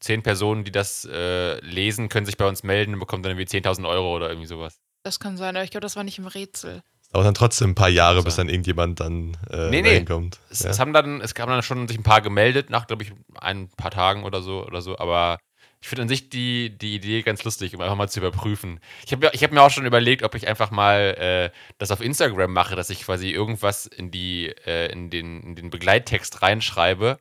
[0.00, 3.58] 10 Personen, die das äh, lesen, können sich bei uns melden und bekommen dann irgendwie
[3.58, 4.80] 10.000 Euro oder irgendwie sowas.
[5.02, 6.82] Das kann sein, aber ich glaube, das war nicht im Rätsel.
[7.12, 9.90] Aber dann trotzdem ein paar Jahre, bis dann irgendjemand dann äh, Nee, nee.
[9.90, 10.38] dahin kommt.
[10.50, 10.70] Es, ja.
[10.70, 13.68] es haben dann, es haben dann schon sich ein paar gemeldet, nach, glaube ich, ein
[13.76, 15.38] paar Tagen oder so oder so, aber
[15.80, 18.80] ich finde an sich die, die Idee ganz lustig, um einfach mal zu überprüfen.
[19.06, 21.90] Ich habe mir, ich hab mir auch schon überlegt, ob ich einfach mal äh, das
[21.90, 26.42] auf Instagram mache, dass ich quasi irgendwas in die, äh, in den, in den Begleittext
[26.42, 27.18] reinschreibe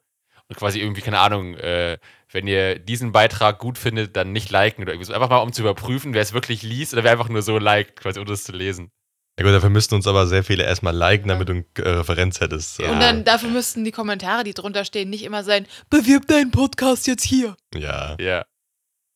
[0.50, 1.98] und quasi irgendwie, keine Ahnung, äh,
[2.32, 5.14] wenn ihr diesen Beitrag gut findet, dann nicht liken oder irgendwie so.
[5.14, 7.96] Einfach mal, um zu überprüfen, wer es wirklich liest oder wer einfach nur so liked,
[7.98, 8.92] quasi ohne es zu lesen.
[9.40, 12.42] ja gut, dafür müssten uns aber sehr viele erstmal liken, damit du eine äh, Referenz
[12.42, 12.80] hättest.
[12.80, 12.92] Ja.
[12.92, 17.08] Und dann dafür müssten die Kommentare, die drunter stehen, nicht immer sein, bewirb deinen Podcast
[17.08, 17.56] jetzt hier.
[17.74, 18.18] Ja.
[18.20, 18.46] Ja.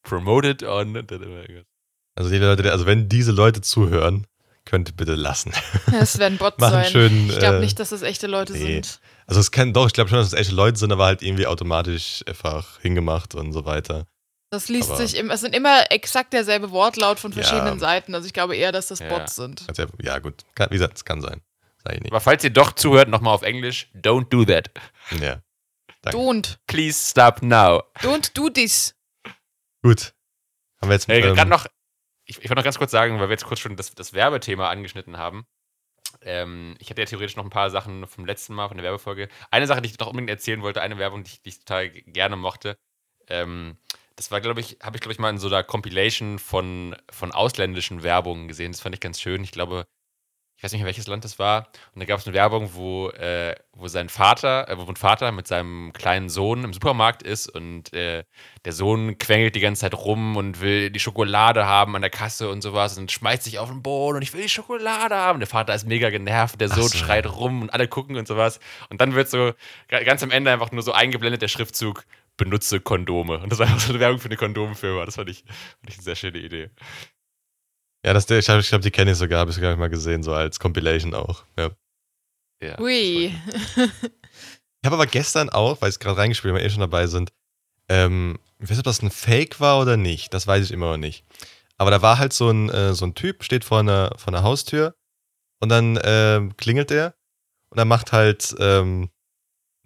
[0.03, 0.95] Promoted on.
[2.15, 4.25] Also die Leute, also wenn diese Leute zuhören,
[4.65, 5.51] könnt ihr bitte lassen.
[5.99, 6.91] Es werden Bots Machen sein.
[6.91, 8.59] schön, ich glaube äh, nicht, dass das echte Leute nee.
[8.59, 8.99] sind.
[9.31, 11.47] Also es kann doch, ich glaube schon, dass es echte Leute sind, aber halt irgendwie
[11.47, 14.05] automatisch einfach hingemacht und so weiter.
[14.49, 17.41] Das liest Aber- sich, im, es sind immer exakt derselbe Wortlaut von Ja.
[17.41, 18.13] verschiedenen Seiten.
[18.13, 19.07] Also ich glaube eher, dass das Ja.
[19.07, 19.65] Bots sind.
[20.01, 21.39] Ja gut, kann, wie gesagt, es kann sein.
[21.81, 22.11] Sag ich nicht.
[22.11, 24.69] Aber falls ihr doch zuhört, nochmal auf Englisch, don't do that.
[25.21, 25.41] Ja.
[26.01, 26.17] Danke.
[26.17, 26.57] Don't.
[26.67, 27.83] Please stop now.
[28.01, 28.95] Don't do this.
[29.81, 30.13] Gut.
[30.81, 31.67] Haben wir jetzt Äh, ähm, gerade noch,
[32.25, 34.67] ich, ich wollte noch ganz kurz sagen, weil wir jetzt kurz schon das, das Werbethema
[34.69, 35.45] angeschnitten haben.
[36.21, 39.29] Ähm, ich hatte ja theoretisch noch ein paar Sachen vom letzten Mal, von der Werbefolge.
[39.49, 41.89] Eine Sache, die ich noch unbedingt erzählen wollte, eine Werbung, die ich, die ich total
[41.89, 42.77] gerne mochte.
[43.27, 43.77] Ähm,
[44.15, 47.31] das war, glaube ich, habe ich, glaube ich, mal in so einer Compilation von, von
[47.31, 48.71] ausländischen Werbungen gesehen.
[48.71, 49.43] Das fand ich ganz schön.
[49.43, 49.87] Ich glaube,
[50.61, 51.69] ich weiß nicht mehr, welches Land das war.
[51.95, 55.31] Und da gab es eine Werbung, wo, äh, wo sein Vater, äh, wo ein Vater
[55.31, 58.25] mit seinem kleinen Sohn im Supermarkt ist und äh,
[58.63, 62.47] der Sohn quengelt die ganze Zeit rum und will die Schokolade haben an der Kasse
[62.51, 65.39] und sowas und schmeißt sich auf den Boden und ich will die Schokolade haben.
[65.39, 66.95] Der Vater ist mega genervt, der Sohn so.
[66.95, 68.59] schreit rum und alle gucken und sowas.
[68.91, 69.53] Und dann wird so
[69.87, 72.05] ga- ganz am Ende einfach nur so eingeblendet der Schriftzug
[72.37, 73.39] benutze Kondome.
[73.39, 75.05] Und das war einfach so eine Werbung für eine Kondomfirma.
[75.05, 76.69] Das fand ich, fand ich eine sehr schöne Idee.
[78.05, 80.23] Ja, das, ich glaube, ich glaub, die kenne ich sogar, habe ich sogar mal gesehen,
[80.23, 81.45] so als Compilation auch.
[81.57, 81.69] Ja.
[82.61, 83.35] Ja, Ui.
[84.83, 87.05] Ich habe aber gestern auch, weil ich es gerade reingespielt habe, wir eh schon dabei
[87.05, 87.31] sind,
[87.87, 90.89] ähm, ich weiß nicht, ob das ein Fake war oder nicht, das weiß ich immer
[90.91, 91.23] noch nicht.
[91.77, 94.41] Aber da war halt so ein, äh, so ein Typ, steht vor einer, vor einer
[94.41, 94.95] Haustür
[95.59, 97.13] und dann ähm, klingelt der
[97.69, 99.11] und dann macht halt ähm,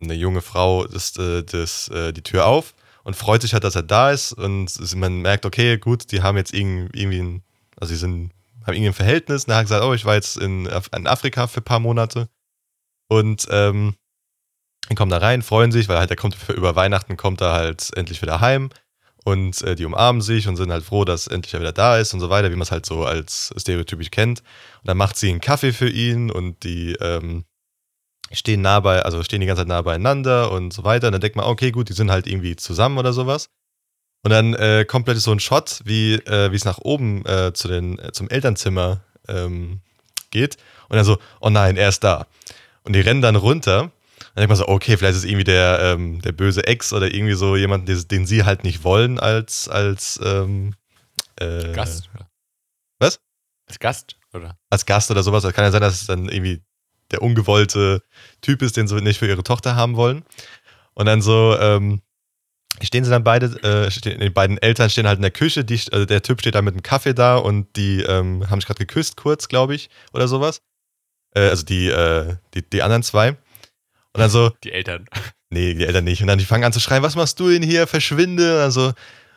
[0.02, 3.76] eine junge Frau das, äh, das, äh, die Tür auf und freut sich halt, dass
[3.76, 7.44] er da ist und man merkt, okay, gut, die haben jetzt irgendwie, irgendwie ein,
[7.78, 8.32] also sie sind,
[8.66, 9.46] haben irgendwie ein Verhältnis.
[9.46, 12.30] Er hat gesagt, oh, ich war jetzt in, in Afrika für ein paar Monate
[13.08, 13.96] und ähm,
[14.88, 17.92] dann kommen da rein, freuen sich, weil halt er kommt über Weihnachten kommt er halt
[17.96, 18.70] endlich wieder heim
[19.24, 22.14] und äh, die umarmen sich und sind halt froh, dass endlich er wieder da ist
[22.14, 24.42] und so weiter, wie man es halt so als stereotypisch kennt.
[24.42, 27.46] Und dann macht sie einen Kaffee für ihn und die ähm,
[28.32, 31.08] stehen nah bei, also stehen die ganze Zeit nah beieinander und so weiter.
[31.08, 33.50] Und dann denkt man, okay, gut, die sind halt irgendwie zusammen oder sowas.
[34.26, 37.54] Und dann äh, kommt plötzlich so ein Shot, wie äh, wie es nach oben äh,
[37.54, 39.82] zu den, äh, zum Elternzimmer ähm,
[40.32, 40.58] geht.
[40.90, 42.26] Und dann so, oh nein, er ist da.
[42.82, 43.92] Und die rennen dann runter.
[44.18, 47.14] Dann denkt man so, okay, vielleicht ist es irgendwie der, ähm, der böse Ex oder
[47.14, 50.74] irgendwie so jemand, den, den sie halt nicht wollen als, als ähm,
[51.36, 52.10] äh, Gast.
[52.16, 52.28] oder?
[52.98, 53.20] Was?
[53.68, 54.58] Als Gast, oder?
[54.72, 55.44] als Gast oder sowas.
[55.44, 56.64] Das kann ja sein, dass es dann irgendwie
[57.12, 58.02] der ungewollte
[58.42, 60.26] Typ ist, den sie nicht für ihre Tochter haben wollen.
[60.96, 62.02] Und dann so, ähm,
[62.82, 65.80] stehen sie dann beide, äh, stehen, die beiden Eltern stehen halt in der Küche, die,
[65.92, 68.80] also der Typ steht da mit einem Kaffee da und die ähm, haben sich gerade
[68.80, 70.62] geküsst kurz, glaube ich, oder sowas.
[71.36, 73.30] Äh, also die, äh, die, die anderen zwei.
[73.30, 73.38] Und
[74.22, 75.06] dann so, Die Eltern.
[75.50, 76.22] nee, die Eltern nicht.
[76.22, 77.88] Und dann die fangen an zu schreien, was machst du denn hier?
[77.88, 78.62] Verschwinde.
[78.62, 78.94] Also,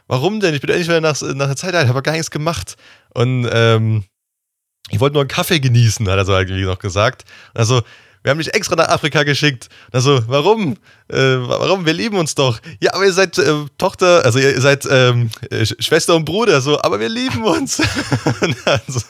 [0.07, 0.55] warum denn?
[0.55, 2.77] Ich bin endlich wieder nach, nach der Zeit, ich habe gar nichts gemacht.
[3.15, 4.05] Und ähm,
[4.91, 7.25] ich wollte nur einen Kaffee genießen, hat er so irgendwie noch gesagt.
[7.55, 7.83] Und also,
[8.23, 9.69] wir haben dich extra nach Afrika geschickt.
[9.93, 10.75] Also, warum?
[11.09, 11.87] Äh, warum?
[11.87, 12.59] Wir lieben uns doch.
[12.81, 16.61] Ja, aber ihr seid äh, Tochter, also ihr seid ähm, äh, Sch- Schwester und Bruder,
[16.61, 17.81] so, aber wir lieben uns.
[18.41, 19.01] und dann so,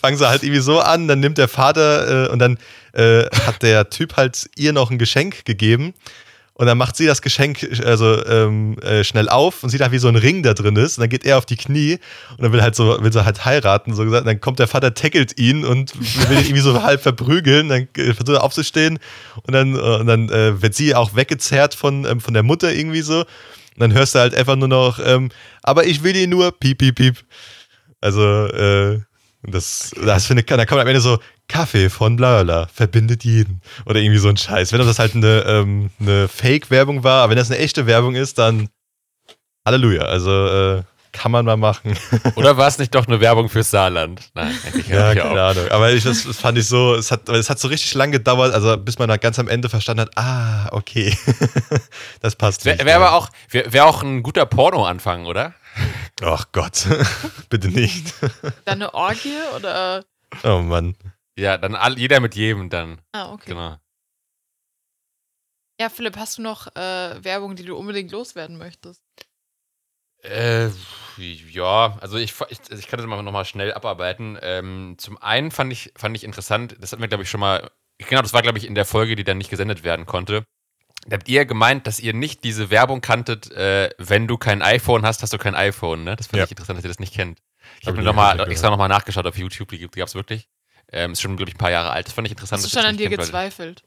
[0.00, 2.58] fangen sie halt irgendwie so an, dann nimmt der Vater äh, und dann
[2.92, 5.94] äh, hat der Typ halt ihr noch ein Geschenk gegeben.
[6.56, 9.98] Und dann macht sie das Geschenk also ähm, äh, schnell auf und sieht halt, wie
[9.98, 10.96] so ein Ring da drin ist.
[10.96, 11.98] Und dann geht er auf die Knie
[12.30, 14.20] und dann will halt so, will sie halt heiraten, so gesagt.
[14.20, 17.68] Und dann kommt der Vater, tackelt ihn und will ihn irgendwie so halb verprügeln.
[17.68, 19.00] Dann äh, versucht er aufzustehen
[19.42, 22.72] und dann, äh, und dann äh, wird sie auch weggezerrt von, ähm, von der Mutter
[22.72, 23.20] irgendwie so.
[23.20, 25.30] Und dann hörst du halt einfach nur noch, ähm,
[25.64, 27.16] aber ich will ihn nur, piep, piep, piep.
[28.00, 29.00] Also, äh,
[29.46, 31.18] das, das finde ich, da kommt am Ende so,
[31.48, 33.60] Kaffee von bla bla, verbindet jeden.
[33.86, 34.72] Oder irgendwie so ein Scheiß.
[34.72, 38.38] Wenn das halt eine, ähm, eine Fake-Werbung war, aber wenn das eine echte Werbung ist,
[38.38, 38.68] dann
[39.66, 40.02] Halleluja.
[40.02, 40.82] Also äh,
[41.14, 41.96] kann man mal machen.
[42.34, 44.30] Oder war es nicht doch eine Werbung fürs Saarland?
[44.34, 45.68] Nein, eigentlich ja, keine Ahnung.
[45.68, 48.52] Aber ich, das, das fand ich so, es hat, es hat so richtig lang gedauert,
[48.52, 51.16] also bis man dann ganz am Ende verstanden hat, ah, okay.
[52.20, 52.64] das passt.
[52.64, 55.54] Wäre wär aber auch, wäre wär auch ein guter Porno-Anfang, oder?
[56.22, 56.86] Ach Gott,
[57.48, 58.14] bitte nicht.
[58.64, 60.04] Dann eine Orgie oder.
[60.42, 60.96] Oh Mann.
[61.36, 63.00] Ja, dann all, jeder mit jedem dann.
[63.12, 63.50] Ah, okay.
[63.50, 63.76] Genau.
[65.80, 69.02] Ja, Philipp, hast du noch äh, Werbung, die du unbedingt loswerden möchtest?
[70.22, 70.70] Äh,
[71.18, 74.38] ja, also ich, ich, ich kann das mal nochmal schnell abarbeiten.
[74.40, 77.70] Ähm, zum einen fand ich, fand ich interessant, das hatten wir, glaube ich, schon mal,
[77.98, 80.44] genau, das war, glaube ich, in der Folge, die dann nicht gesendet werden konnte.
[81.06, 85.04] Da habt ihr gemeint, dass ihr nicht diese Werbung kanntet, äh, wenn du kein iPhone
[85.04, 86.16] hast, hast du kein iPhone, ne?
[86.16, 86.44] Das fand Ja.
[86.44, 87.40] ich interessant, dass ihr das nicht kennt.
[87.80, 90.08] Ich Hab habe ich mir noch mal, nicht extra nochmal nachgeschaut auf YouTube, die gab
[90.08, 90.48] es wirklich.
[90.92, 92.06] Ähm, ist schon, glaube ich, ein paar Jahre alt.
[92.06, 92.62] Das fand ich interessant.
[92.62, 93.82] Hast du schon an das dir kennt, gezweifelt?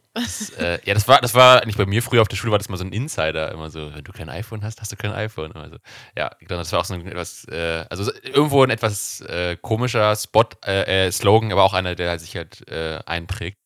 [0.58, 2.70] äh, ja, das war, das war nicht bei mir früher auf der Schule, war das
[2.70, 3.52] mal so ein Insider.
[3.52, 5.52] Immer so, wenn du kein iPhone hast, hast du kein iPhone.
[5.52, 5.78] Immer so.
[6.18, 10.16] Ja, das war auch so ein etwas, äh, also so- irgendwo ein etwas äh, komischer
[10.16, 13.60] Spot, äh, äh, Slogan, aber auch einer, der sich halt äh, einprägt.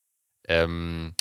[0.47, 1.15] Ähm,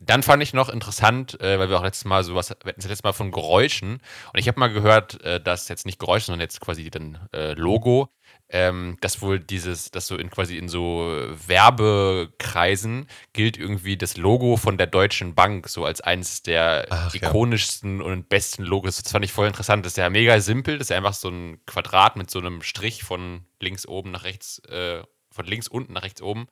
[0.00, 2.88] dann fand ich noch interessant, äh, weil wir auch letztes Mal sowas, wir hatten das
[2.88, 4.00] letztes Mal von Geräuschen
[4.32, 7.54] und ich habe mal gehört, äh, dass jetzt nicht Geräusche, sondern jetzt quasi dann äh,
[7.54, 8.08] Logo,
[8.48, 11.10] ähm, dass wohl dieses, dass so in quasi in so
[11.46, 17.28] Werbekreisen gilt irgendwie das Logo von der Deutschen Bank so als eines der Ach, ja.
[17.28, 19.02] ikonischsten und besten Logos.
[19.02, 19.84] Das fand ich voll interessant.
[19.84, 20.78] Das ist ja mega simpel.
[20.78, 24.24] Das ist ja einfach so ein Quadrat mit so einem Strich von links oben nach
[24.24, 26.46] rechts, äh, von links unten nach rechts oben.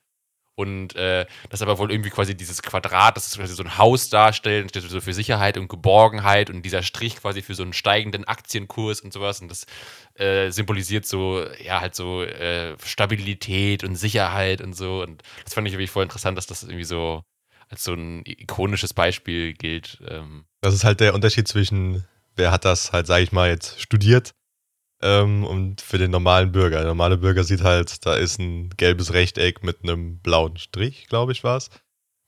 [0.56, 4.08] Und äh, das aber wohl irgendwie quasi dieses Quadrat, das ist quasi so ein Haus
[4.08, 8.24] darstellt, steht so für Sicherheit und Geborgenheit und dieser Strich quasi für so einen steigenden
[8.24, 9.40] Aktienkurs und sowas.
[9.40, 9.66] Und das
[10.14, 15.02] äh, symbolisiert so, ja, halt so äh, Stabilität und Sicherheit und so.
[15.02, 17.24] Und das fand ich irgendwie voll interessant, dass das irgendwie so
[17.68, 19.98] als so ein ikonisches Beispiel gilt.
[20.06, 22.04] Ähm, Das ist halt der Unterschied zwischen,
[22.36, 24.34] wer hat das halt, sag ich mal, jetzt studiert
[25.04, 26.78] ähm, und für den normalen Bürger.
[26.78, 31.32] Der normale Bürger sieht halt, da ist ein gelbes Rechteck mit einem blauen Strich, glaube
[31.32, 31.68] ich, war es.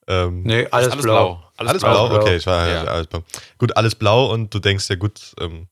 [0.07, 1.43] Ähm, Nee, alles, ist blau.
[1.57, 2.09] alles blau?
[2.09, 2.21] blau.
[2.21, 2.85] Okay, ich war Ja.
[2.85, 3.25] alles blau.
[3.59, 5.67] Gut, alles blau und du denkst ja gut, ähm,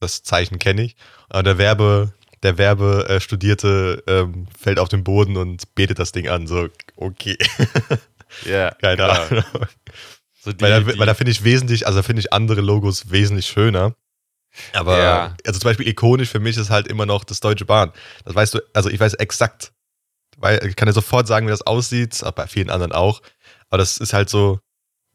[0.00, 0.96] das Zeichen kenne ich.
[1.28, 2.12] Aber der Werbe,
[2.42, 6.46] der Werbestudierte ähm, fällt auf den Boden und betet das Ding an.
[6.46, 7.36] So, okay,
[8.44, 9.04] ja, keine.
[9.10, 9.44] Ahnung.
[10.40, 13.46] So die, Weil da, da finde ich wesentlich, also da finde ich andere Logos wesentlich
[13.46, 13.94] schöner.
[14.72, 15.36] Aber, Ja.
[15.46, 17.92] also zum Beispiel ikonisch für mich ist halt immer noch das Deutsche Bahn.
[18.24, 19.72] Das weißt du, also ich weiß exakt,
[20.36, 23.20] weil ich kann dir sofort sagen, wie das aussieht, aber bei vielen anderen auch.
[23.70, 24.60] Aber das ist halt so,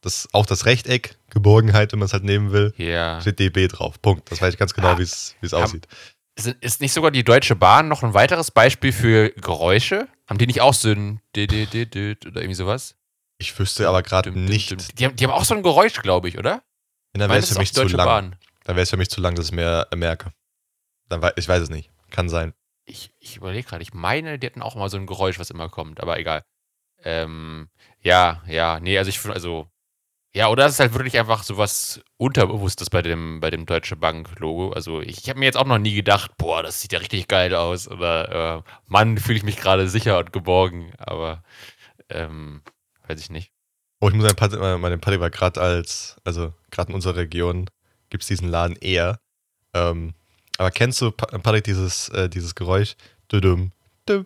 [0.01, 3.19] das, auch das Rechteck, Geborgenheit, wenn man es halt nehmen will, ja.
[3.21, 4.01] steht DB drauf.
[4.01, 4.31] Punkt.
[4.31, 4.97] Das weiß ich ganz genau, Ah.
[4.97, 5.87] wie es aussieht.
[6.61, 10.07] Ist, nicht sogar die Deutsche Bahn noch ein weiteres Beispiel für Geräusche?
[10.29, 12.95] Haben die nicht auch so ein D -D -D -D oder irgendwie sowas?
[13.39, 14.99] Ich wüsste aber gerade nicht.
[14.99, 16.61] Die haben, die haben auch so ein Geräusch, glaube ich, oder?
[17.17, 18.05] Meine, es das für mich zu lang.
[18.05, 18.35] Bahn.
[18.69, 20.31] Dann wäre es für mich zu lang, dass ich mehr merke.
[21.07, 21.89] Dann ich weiß es nicht.
[22.11, 22.53] Kann sein.
[22.85, 25.69] Ich, ich überlege gerade, ich meine, die hatten auch mal so ein Geräusch, was immer
[25.69, 26.43] kommt, aber egal.
[27.03, 29.71] Ähm, ja, ja, nee, also ich finde, also,
[30.35, 34.71] ja, oder es ist halt wirklich einfach sowas Unterbewusstes bei dem, bei dem Deutsche Bank-Logo.
[34.73, 37.27] Also ich, ich habe mir jetzt auch noch nie gedacht, boah, das sieht ja richtig
[37.27, 37.87] geil aus.
[37.87, 40.93] Oder äh, Mann, fühle ich mich gerade sicher und geborgen.
[40.99, 41.41] Aber
[42.09, 42.61] ähm,
[43.07, 43.51] weiß ich nicht.
[43.99, 47.15] Oh, ich muss sagen, Pat- äh, meine Party war gerade als, also gerade in unserer
[47.15, 47.67] Region
[48.09, 49.19] gibt es diesen Laden eher.
[49.73, 50.13] Ähm,
[50.57, 52.95] aber kennst du, Pa- Patrick, dieses, äh, dieses Geräusch?
[53.31, 53.71] Düdüm,
[54.07, 54.25] düm.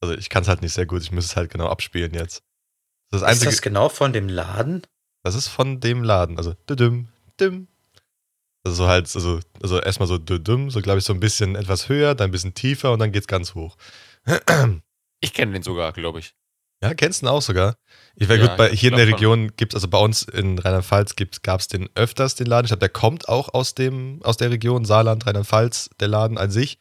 [0.00, 2.42] Also ich kann es halt nicht sehr gut, ich muss es halt genau abspielen jetzt.
[3.10, 4.82] Das, ist das Ist einzige, das genau von dem Laden?
[5.22, 7.08] das ist von dem Laden, also düdüm,
[7.40, 7.68] düm.
[8.64, 11.88] Also so halt, also, also erstmal so düdüm, so glaube ich so ein bisschen etwas
[11.88, 13.76] höher, dann ein bisschen tiefer und dann geht's ganz hoch.
[15.20, 16.34] Ich kenne den sogar, glaube ich.
[16.82, 17.76] Ja, kennst du ihn auch sogar?
[18.16, 19.06] Ich wäre Ja, gut, bei, hier in der.
[19.06, 22.66] Region gibt es, also bei uns in Rheinland-Pfalz gab es den öfters, den Laden.
[22.66, 26.50] Ich glaube, der kommt auch aus, dem, aus der Region, Saarland, Rheinland-Pfalz, der Laden an
[26.50, 26.78] sich.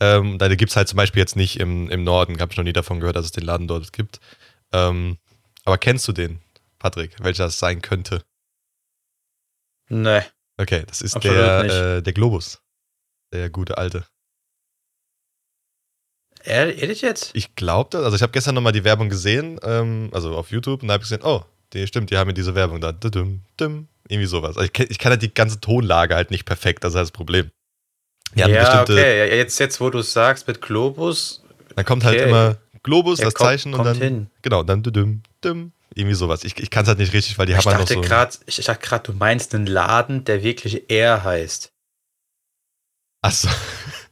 [0.00, 2.64] Ähm, da gibt es halt zum Beispiel jetzt nicht im, im Norden, habe ich noch
[2.64, 4.20] nie davon gehört, dass es den Laden dort gibt.
[4.72, 5.18] Ähm,
[5.64, 6.40] aber kennst du den,
[6.78, 8.22] Patrick, welcher das sein könnte?
[9.88, 10.22] Nee.
[10.58, 12.62] Okay, das ist Absolut der, äh, der Globus.
[13.32, 14.06] Der gute alte.
[16.46, 17.30] Ehr- Ehrlich jetzt?
[17.34, 18.02] Ich glaube das.
[18.04, 21.02] Also ich habe gestern nochmal die Werbung gesehen, ähm, also auf YouTube, und da habe
[21.04, 21.42] ich gesehen, oh,
[21.72, 22.92] die stimmt, die haben ja diese Werbung da.
[22.92, 24.56] Dudum, dum, irgendwie sowas.
[24.56, 27.12] Also ich, ich kann halt die ganze Tonlage halt nicht perfekt, das ist halt das
[27.12, 27.50] Problem.
[28.34, 28.46] Ja,
[28.82, 29.36] okay.
[29.36, 31.42] Jetzt, jetzt, wo du es sagst mit Globus,
[31.74, 32.28] dann kommt halt okay.
[32.28, 34.30] immer Globus, Ja, das kommt- Zeichen und kommt dann, hin.
[34.42, 36.44] genau, dann dudum, dum, irgendwie sowas.
[36.44, 38.00] Ich, ich kann es halt nicht richtig, weil die ich haben halt noch so.
[38.00, 41.70] gerade, ich dachte gerade, du meinst einen Laden, der wirklich R heißt.
[43.22, 43.48] Achso,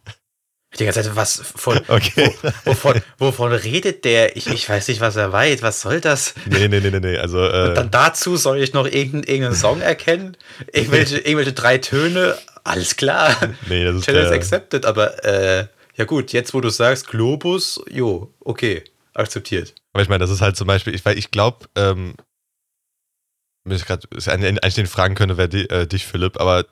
[0.78, 2.34] Die ganze Zeit, was von, okay.
[2.64, 4.36] wovon, wovon redet der?
[4.36, 5.62] Ich, ich weiß nicht, was er weiß.
[5.62, 6.34] Was soll das?
[6.46, 7.16] nee, nee, nee, nee, nee.
[7.16, 10.36] Also, äh, Dann dazu soll ich noch irgendeinen, irgendeinen Song erkennen?
[10.72, 12.36] Irgendwelche, irgendwelche drei Töne?
[12.64, 13.36] Alles klar.
[13.68, 15.66] nee, das ist Challenge der, accepted, aber äh,
[15.96, 19.74] ja gut, jetzt wo du sagst Globus, jo, okay, akzeptiert.
[19.92, 22.14] Aber ich meine, das ist halt zum Beispiel, ich, weil ich glaube, ähm,
[23.64, 26.66] wenn ich gerade eigentlich den fragen könnte, wer di, äh, dich, Philipp, aber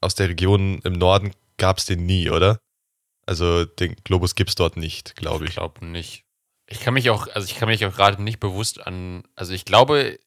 [0.00, 2.58] aus der Region im Norden gab es den nie, oder?
[3.26, 5.56] Also den Globus gibt es dort nicht, glaube Ich ich.
[5.56, 6.24] glaube nicht.
[6.66, 9.64] Ich kann mich auch, also ich kann mich auch gerade nicht bewusst an, also ich
[9.64, 10.18] glaube,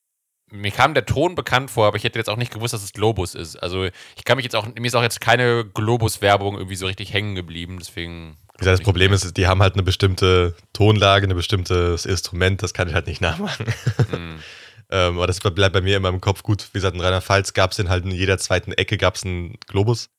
[0.51, 2.93] mir kam der Ton bekannt vor, aber ich hätte jetzt auch nicht gewusst, dass es
[2.93, 3.55] Globus ist.
[3.57, 7.13] Also ich kann mich jetzt auch, mir ist auch jetzt keine Globus-Werbung irgendwie so richtig
[7.13, 8.37] hängen geblieben, deswegen.
[8.53, 12.73] Wie gesagt, das Problem ist, die haben halt eine bestimmte Tonlage, ein bestimmtes Instrument, das
[12.73, 13.65] kann ich halt nicht nachmachen.
[14.11, 14.39] Hm.
[14.91, 16.69] ähm, aber das bleibt bei mir immer im Kopf gut.
[16.71, 19.57] Wie gesagt, in Rheinland-Pfalz gab es den halt in jeder zweiten Ecke gab es einen
[19.67, 20.09] Globus.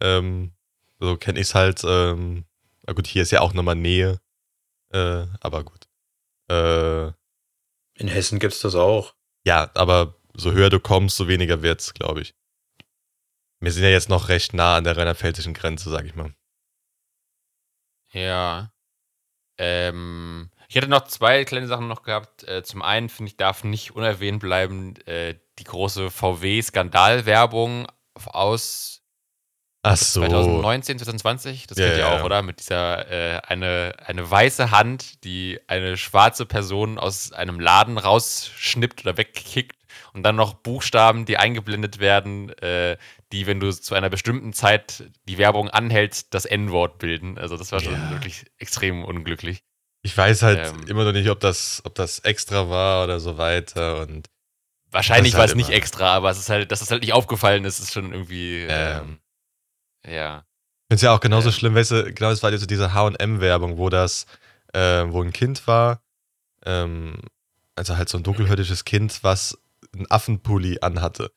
[0.00, 0.52] Ähm,
[1.00, 1.82] so kenne ich es halt.
[1.84, 2.44] Ähm,
[2.86, 4.20] na gut, hier ist ja auch nochmal Nähe.
[4.92, 5.88] Äh, aber gut.
[6.50, 7.06] Äh,
[8.00, 9.14] In Hessen gibt's das auch.
[9.46, 12.34] ja, aber so höher du kommst, so weniger wird's, glaube ich.
[13.60, 16.34] Wir sind ja jetzt noch recht nah an der rheinland-pfälzischen Grenze, sag ich mal.
[18.12, 18.72] Ja.
[19.58, 22.44] Ähm, ich hätte noch zwei kleine Sachen noch gehabt.
[22.44, 28.99] Äh, zum einen finde ich, darf nicht unerwähnt bleiben, äh, die große VW-Skandalwerbung aus
[29.82, 30.20] Ach so.
[30.20, 32.24] 2019, 2020, das Ja, kennt ihr ja, auch, ja.
[32.24, 32.42] oder?
[32.42, 39.02] Mit dieser äh, eine, eine weiße Hand, die eine schwarze Person aus einem Laden rausschnippt
[39.02, 39.76] oder wegkickt
[40.12, 42.98] und dann noch Buchstaben, die eingeblendet werden, äh,
[43.32, 47.38] die, wenn du zu einer bestimmten Zeit die Werbung anhältst, das N-Wort bilden.
[47.38, 49.62] Also das war schon wirklich extrem unglücklich.
[50.02, 50.88] Ich weiß halt Ähm.
[50.88, 54.00] immer noch nicht, ob das, ob das extra war oder so weiter.
[54.02, 54.28] Und
[54.90, 57.64] Wahrscheinlich war halt es nicht extra, aber es ist halt, dass es halt nicht aufgefallen
[57.64, 58.66] ist, ist schon irgendwie.
[58.68, 59.19] Ähm.
[60.06, 60.38] Ja.
[60.38, 61.52] Ich finde es ja auch genauso Ähm.
[61.54, 64.26] schlimm, weißt du, genau das war diese HM-Werbung, wo das,
[64.72, 66.02] äh, wo ein Kind war,
[66.66, 67.16] ähm,
[67.76, 69.56] also halt so ein dunkelhäutiges Kind, was
[69.94, 71.30] einen Affenpulli anhatte.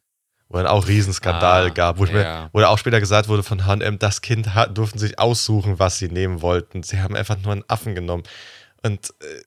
[0.50, 2.50] Wo dann auch Riesenskandal Ah, gab, wo, ich mir, ja.
[2.54, 5.98] wo da auch später gesagt wurde von HM, das Kind hat, durften sich aussuchen, was
[5.98, 6.84] sie nehmen wollten.
[6.84, 8.24] Sie haben einfach nur einen Affen genommen.
[8.84, 9.42] Und äh,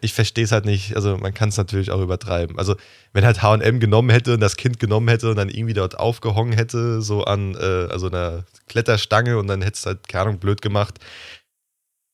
[0.00, 0.96] ich verstehe es halt nicht.
[0.96, 2.58] Also man kann es natürlich auch übertreiben.
[2.58, 2.76] Also
[3.12, 6.52] wenn halt H&M genommen hätte und das Kind genommen hätte und dann irgendwie dort aufgehangen
[6.52, 10.62] hätte, so an äh, also einer Kletterstange und dann hätte es halt, keine Ahnung, blöd
[10.62, 10.98] gemacht,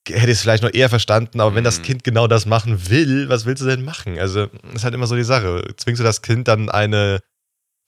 [0.09, 1.41] hätte ich es vielleicht noch eher verstanden.
[1.41, 1.83] Aber wenn das Mhm.
[1.85, 4.19] Kind genau das machen will, was willst du denn machen?
[4.19, 5.63] Also ist halt immer so die Sache.
[5.77, 7.21] Zwingst du das Kind dann eine,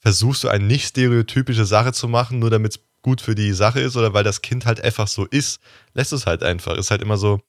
[0.01, 3.81] versuchst du eine nicht stereotypische Sache zu machen, nur damit es gut für die Sache
[3.81, 5.61] ist oder weil das Kind halt einfach so ist,
[5.95, 6.77] lässt es halt einfach.
[6.77, 7.41] Ist halt immer so,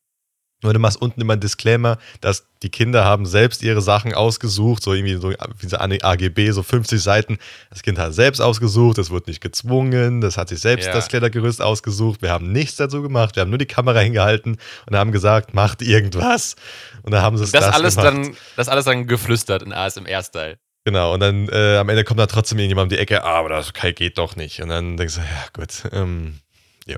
[0.64, 4.82] nur du machst unten immer ein Disclaimer, dass die Kinder haben selbst ihre Sachen ausgesucht,
[4.84, 7.38] so irgendwie so wie diese AGB, so 50 Seiten.
[7.70, 10.94] Das Kind hat selbst ausgesucht, es wurde nicht gezwungen, das hat sich selbst Ja.
[10.94, 12.22] das Klettergerüst ausgesucht.
[12.22, 14.58] Wir haben nichts dazu gemacht, wir haben nur die Kamera hingehalten
[14.88, 16.56] und haben gesagt, macht irgendwas.
[17.04, 18.14] Und dann haben sie es Das, das alles gemacht.
[18.14, 20.58] dann, das alles dann geflüstert in ASMR-Style.
[20.86, 23.50] Genau, und dann äh, am Ende kommt da trotzdem irgendjemand um die Ecke, ah, aber
[23.50, 24.62] das geht doch nicht.
[24.62, 26.40] Und dann denkst du, ja, gut, ähm,
[26.86, 26.98] ja.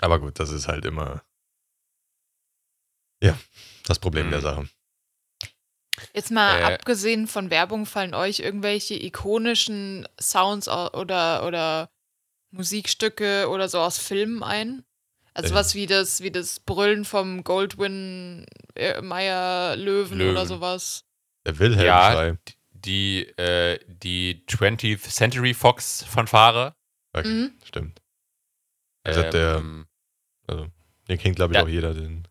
[0.00, 1.22] Aber gut, das ist halt immer,
[3.22, 3.38] ja,
[3.86, 4.30] das Problem Mhm.
[4.32, 4.68] der Sache.
[6.14, 6.74] Jetzt mal Äh.
[6.74, 11.90] abgesehen von Werbung, fallen euch irgendwelche ikonischen Sounds oder, oder
[12.50, 14.84] Musikstücke oder so aus Filmen ein?
[15.34, 15.56] Also Äh.
[15.56, 18.44] was wie das, wie das Brüllen vom Goldwyn
[18.74, 20.32] äh, Meyer Löwen, Löwen.
[20.32, 21.04] oder sowas.
[21.46, 22.12] Der Wilhelm Ja.
[22.12, 22.38] Schrei.
[22.72, 26.74] Die, äh, die 20th Century Fox Fanfare.
[27.12, 27.52] Okay, Mhm.
[27.64, 28.00] Stimmt.
[29.04, 29.86] Also der- Ähm,
[30.48, 30.66] Also,
[31.08, 31.62] den kennt, glaube ich, Ja.
[31.64, 31.94] auch jeder.
[31.94, 32.26] Den.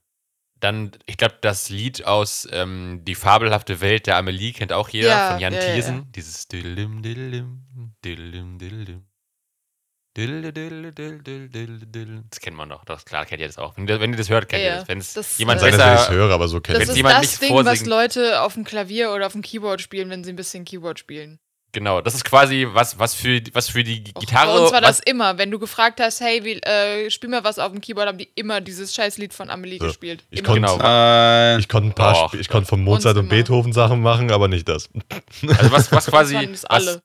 [0.61, 5.09] Dann, ich glaube, das Lied aus ähm, Die fabelhafte Welt der Amelie kennt auch jeder
[5.09, 5.95] Ja, von Jan ja, Thiersen.
[5.97, 6.03] ja.
[6.15, 7.63] Dieses Diddlim, Diddlim,
[8.05, 9.03] Diddlim, Diddlim.
[10.17, 12.23] Dill, dill, dill, dill, dill, dill.
[12.29, 12.83] Das kennt man doch.
[12.83, 13.77] Das, klar kennt ihr das auch.
[13.77, 14.87] Wenn ihr, wenn ihr das hört, kennt Ja, ihr das.
[14.89, 16.11] Wenn es das, jemand äh, dass ich besser.
[16.13, 18.65] höre, aber so kenne Das ist jemand das nicht Ding, was vorsingen- Leute auf dem
[18.65, 21.39] Klavier oder auf dem Keyboard spielen, wenn sie ein bisschen Keyboard spielen.
[21.73, 24.53] Genau, das ist quasi was, was, für, was für die Gitarre.
[24.57, 25.37] Bei uns war was, das immer.
[25.37, 28.29] Wenn du gefragt hast, hey, wie, äh, spiel mal was auf dem Keyboard, haben die
[28.35, 30.23] immer dieses scheiß Lied von Amelie So, gespielt.
[30.31, 30.47] ich immer.
[30.49, 31.57] konnte- genau.
[31.59, 33.29] Ich konnte ein paar, Doch, Sp- ich konnte von Mozart und immer.
[33.35, 34.89] Beethoven Sachen machen, aber nicht das.
[35.47, 36.35] Also was, was quasi.
[36.69, 36.99] Was,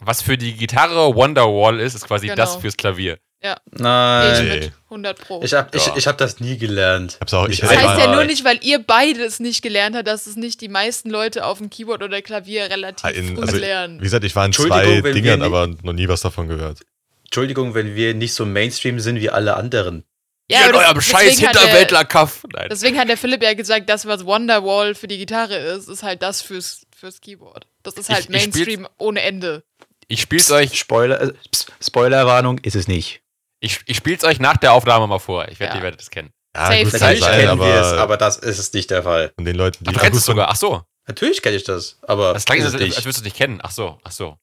[0.00, 2.36] was für die Gitarre Wonderwall ist, ist quasi Genau.
[2.36, 3.18] das fürs Klavier.
[3.42, 4.46] Gehe Nein.
[4.46, 4.72] ich mit.
[4.90, 5.40] 100 Pro.
[5.42, 5.94] Ich hab, ich, Ja.
[5.96, 7.16] ich hab das nie gelernt.
[7.20, 9.96] Hab's auch, ich, Ich das heißt ja nur nicht, weil ihr beide es nicht gelernt
[9.96, 13.40] habt, dass es nicht die meisten Leute auf dem Keyboard oder Klavier relativ in, früh
[13.42, 13.98] also, wie lernen.
[13.98, 16.80] gesagt, ich war in zwei Dingern, nicht- aber noch nie was davon gehört.
[17.24, 20.04] Entschuldigung, wenn wir nicht so Mainstream sind wie alle anderen.
[20.50, 20.62] Ja,
[20.92, 22.42] deswegen hat der- Hinterwäldler-Kaff.
[22.68, 26.22] Deswegen hat der Philipp ja gesagt, das, was Wonderwall für die Gitarre ist, ist halt
[26.22, 27.66] das fürs, fürs Keyboard.
[27.84, 29.62] Das ist halt Ich- ich Mainstream ohne Ende.
[30.08, 31.32] Ich spiel's euch, Spoiler, äh,
[31.80, 33.19] Spoilerwarnung ist es nicht.
[33.60, 35.48] Ich, ich spiel's euch nach der Aufnahme mal vor.
[35.48, 35.76] Ich wette, Ja.
[35.78, 36.30] ihr werdet es kennen.
[36.56, 39.32] Ja, Safe, gut, Natürlich sein, kennen wir es, aber das ist es nicht der Fall.
[39.36, 40.48] von den Leuten, die Ach, du kennst es sogar.
[40.50, 40.82] Ach so.
[41.06, 42.96] Natürlich kenne ich das, aber Das klang, ist als, es als, nicht.
[42.96, 43.60] als würdest du es nicht kennen.
[43.62, 44.36] Ach so, ach so.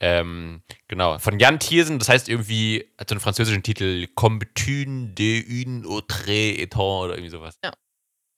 [0.00, 1.18] Ähm, genau.
[1.18, 6.30] Von Jan Thiersen, das heißt irgendwie, hat so einen französischen Titel, Combetune de une autre
[6.58, 7.56] étant oder irgendwie sowas.
[7.64, 7.72] Ja.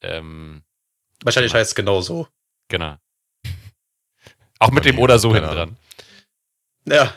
[0.02, 0.62] Ähm,
[1.22, 2.28] Wahrscheinlich heißt es genau so.
[2.68, 2.96] genau.
[4.58, 5.76] Auch mit dem oder so hinten dran.
[6.86, 7.14] Ja,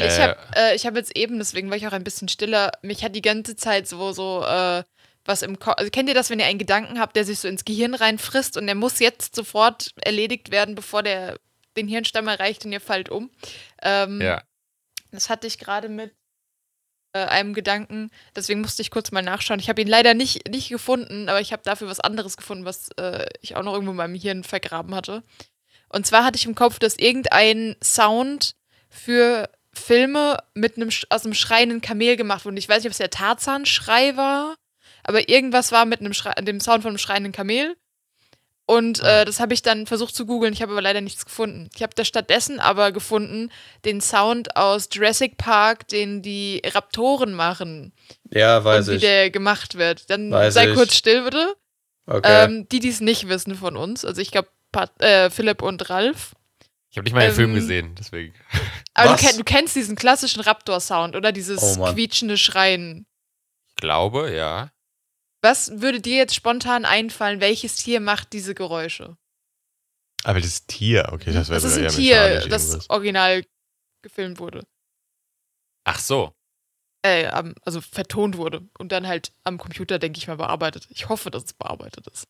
[0.00, 0.22] Weil ich Äh.
[0.22, 3.14] habe äh, ich hab jetzt eben, deswegen war ich auch ein bisschen stiller, mich hat
[3.14, 4.82] die ganze Zeit so, so äh,
[5.24, 5.74] was im Kopf.
[5.78, 8.56] Also kennt ihr das, wenn ihr einen Gedanken habt, der sich so ins Gehirn reinfrisst
[8.56, 11.38] und der muss jetzt sofort erledigt werden, bevor der
[11.76, 13.30] den Hirnstamm erreicht und ihr fallt um?
[13.82, 14.42] Ähm, Ja.
[15.12, 16.12] Das hatte ich gerade mit
[17.12, 19.60] äh, einem Gedanken, deswegen musste ich kurz mal nachschauen.
[19.60, 22.90] Ich habe ihn leider nicht, nicht gefunden, aber ich habe dafür was anderes gefunden, was
[22.98, 25.22] äh, ich auch noch irgendwo in meinem Hirn vergraben hatte.
[25.88, 28.56] Und zwar hatte ich im Kopf, dass irgendein Sound
[28.88, 32.58] für Filme mit einem aus einem schreienden Kamel gemacht wurde.
[32.58, 34.56] Ich weiß nicht, ob es der Tarzan-Schrei war,
[35.04, 37.76] aber irgendwas war mit einem Schrei dem Sound von einem schreienden Kamel.
[38.68, 40.52] Und äh, das habe ich dann versucht zu googeln.
[40.52, 41.70] Ich habe aber leider nichts gefunden.
[41.76, 43.52] Ich habe da stattdessen aber gefunden
[43.84, 47.92] den Sound aus Jurassic Park, den die Raptoren machen
[48.30, 49.02] ja, weiß und wie ich.
[49.02, 50.10] der gemacht wird.
[50.10, 50.74] Dann Weiß sei ich.
[50.74, 51.54] kurz still, bitte.
[52.06, 52.44] Okay.
[52.44, 54.04] Ähm, die, die es nicht wissen von uns.
[54.04, 54.48] Also ich glaube,
[54.98, 56.34] äh, Philipp und Ralf.
[56.90, 58.34] Ich habe nicht mal den Ähm, Film gesehen, deswegen.
[58.94, 61.32] Aber du, kenn, du kennst diesen klassischen Raptor-Sound, oder?
[61.32, 63.06] Dieses Oh quietschende Schreien.
[63.68, 64.70] Ich glaube, ja.
[65.42, 69.16] Was würde dir jetzt spontan einfallen, welches Tier macht diese Geräusche?
[70.24, 72.90] Aber das Tier, okay, das wäre Das ist ein Tier, das irgendwas.
[72.90, 73.44] original
[74.02, 74.66] gefilmt wurde.
[75.84, 76.32] Ach so.
[77.02, 77.26] Äh,
[77.62, 78.66] also vertont wurde.
[78.78, 80.86] Und dann halt am Computer, denke ich mal, bearbeitet.
[80.90, 82.26] Ich hoffe, dass es bearbeitet ist.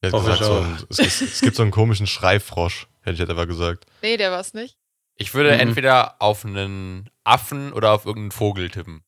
[0.00, 3.46] Gesagt, so ein, es, ist, es gibt so einen komischen Schreifrosch, hätte ich jetzt aber
[3.46, 3.84] gesagt.
[4.02, 4.76] Nee, der war es nicht.
[5.16, 5.60] Ich würde Mhm.
[5.60, 9.02] entweder auf einen Affen oder auf irgendeinen Vogel tippen.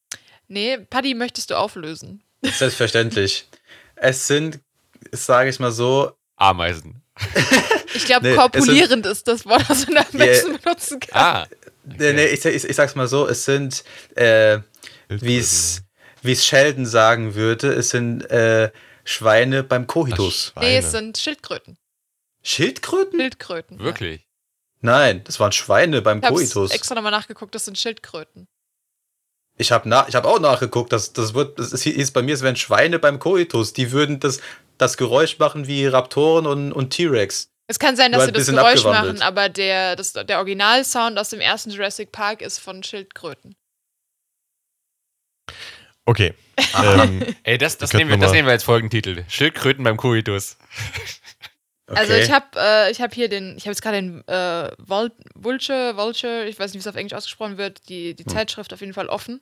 [0.48, 2.22] Nee, Paddy möchtest du auflösen.
[2.42, 3.48] Selbstverständlich.
[3.96, 4.60] Es sind,
[5.10, 7.02] sage ich mal so, Ameisen.
[7.94, 10.26] Ich glaube, Nee, korpulierend ist das Wort, das man am Yeah.
[10.26, 11.20] besten benutzen kann.
[11.20, 11.46] Ah.
[11.84, 13.82] nee, nee, ich, ich, ich sag's mal so, es sind,
[14.14, 14.58] äh,
[15.08, 15.82] wie es
[16.44, 18.70] Sheldon sagen würde, es sind äh,
[19.04, 20.52] Schweine beim Kohitus.
[20.60, 21.78] Nee, es sind Schildkröten.
[22.46, 23.18] Schildkröten?
[23.18, 23.80] Schildkröten.
[23.80, 24.24] Wirklich?
[24.80, 26.70] Nein, das waren Schweine beim Ich habe Kohitus.
[26.70, 28.46] extra nochmal nachgeguckt, das sind Schildkröten.
[29.58, 32.34] Ich habe na, ich hab auch nachgeguckt, das, das wird, das ist, hieß bei mir,
[32.34, 33.72] es wären Schweine beim Koitus.
[33.72, 34.40] Die würden das,
[34.78, 37.50] das Geräusch machen wie Raptoren und, und T-Rex.
[37.66, 41.40] Es kann sein, dass sie das Geräusch machen, aber der, das, der Originalsound aus dem
[41.40, 43.56] ersten Jurassic Park ist von Schildkröten.
[46.04, 46.32] Okay.
[46.80, 49.24] ähm, Ey, das, das, nehmen wir, das nehmen wir als Folgentitel.
[49.26, 50.58] Schildkröten beim Koitus.
[51.88, 52.00] Okay.
[52.00, 55.12] Also ich habe äh, ich hab hier den, ich habe jetzt gerade den äh, Vul
[55.34, 58.32] Vulture, Vulture, ich weiß nicht, wie es auf Englisch ausgesprochen wird, die, die Hm.
[58.32, 59.40] Zeitschrift auf jeden Fall offen.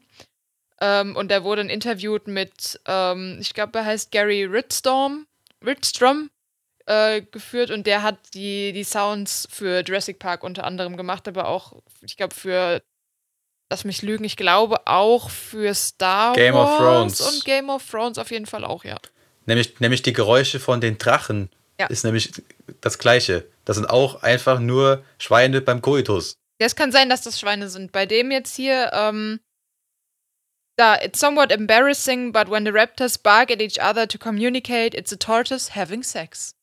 [0.81, 5.27] Ähm, und der wurde dann interviewt mit, ähm, ich glaube, er heißt Gary Ridstrom,
[5.65, 6.31] Ridstrom
[6.85, 11.49] äh, geführt und der hat die, die Sounds für Jurassic Park unter anderem gemacht, aber
[11.49, 12.83] auch, ich glaube, für,
[13.71, 17.21] lass mich lügen, ich glaube auch für Star Game of Wars Thrones.
[17.21, 18.97] und Game of Thrones auf jeden Fall auch, ja.
[19.47, 21.49] nämlich, nämlich die Geräusche von den Drachen
[21.81, 21.87] Ja.
[21.87, 22.31] ist nämlich
[22.81, 23.49] das gleiche.
[23.65, 26.37] Das sind auch einfach nur Schweine beim Koitus.
[26.59, 27.91] Das kann sein, dass das Schweine sind.
[27.93, 29.41] Bei dem jetzt hier, ähm,
[30.77, 35.13] da, it's somewhat embarrassing, but when the raptors bark at each other to communicate, it's
[35.13, 36.55] a tortoise having sex.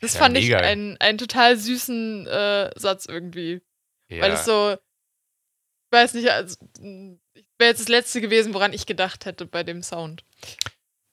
[0.00, 0.58] Das Ja, fand mega.
[0.58, 3.62] ich einen, einen total süßen äh, Satz irgendwie.
[4.08, 4.22] Ja.
[4.22, 9.24] Weil es so, ich weiß nicht, also, wäre jetzt das letzte gewesen, woran ich gedacht
[9.26, 10.24] hätte bei dem Sound.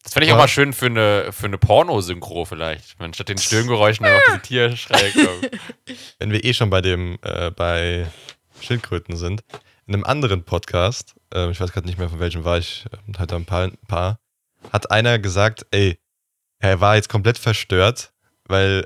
[0.04, 0.36] Das fände ich Ja.
[0.36, 3.00] auch mal schön für eine, für eine Pornosynchro vielleicht.
[3.00, 5.42] Wenn statt den Stöhngeräuschen dann auch diese Tierschreie kommen.
[6.20, 8.08] wenn wir eh schon bei dem, äh, bei
[8.62, 9.44] Schildkröten sind.
[9.88, 12.86] in einem anderen Podcast, äh, ich weiß gerade nicht mehr von welchem war ich,
[13.18, 14.20] halt ein paar, ein paar,
[14.72, 16.00] hat einer gesagt, ey,
[16.60, 18.14] er war jetzt komplett verstört,
[18.46, 18.86] weil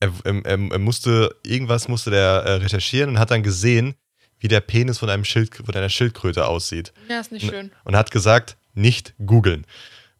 [0.00, 3.94] er, er, er musste, irgendwas musste der äh, recherchieren und hat dann gesehen,
[4.38, 6.92] wie der Penis von, einem Schild, von einer Schildkröte aussieht.
[7.08, 7.70] Ja, ist nicht schön.
[7.84, 9.64] Und hat gesagt, nicht googeln.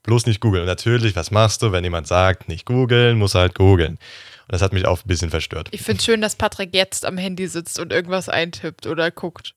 [0.05, 0.63] Bloß nicht googeln.
[0.63, 3.93] Und natürlich, was machst du, wenn jemand sagt, nicht googeln, muss er halt googeln.
[3.95, 5.69] Und das hat mich auch ein bisschen verstört.
[5.73, 9.55] Ich finde schön, dass Patrick jetzt am Handy sitzt und irgendwas eintippt oder guckt.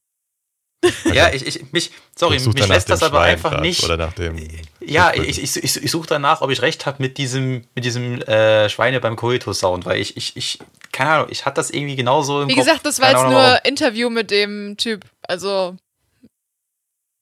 [1.12, 3.84] Ja, ich, ich, mich, sorry, mich lässt das aber Schwein einfach nicht.
[3.84, 4.38] Oder nach dem.
[4.80, 8.22] Ja, ich, ich, ich, ich suche danach, ob ich recht habe mit diesem, mit diesem
[8.22, 10.60] äh, Schweine beim Koito-Sound, weil ich, ich, ich,
[10.92, 12.66] keine Ahnung, ich hatte das irgendwie genauso im Wie Kopf.
[12.66, 13.50] gesagt, das war Keine jetzt Ahnung, warum.
[13.54, 15.04] nur Interview mit dem Typ.
[15.24, 15.76] Also,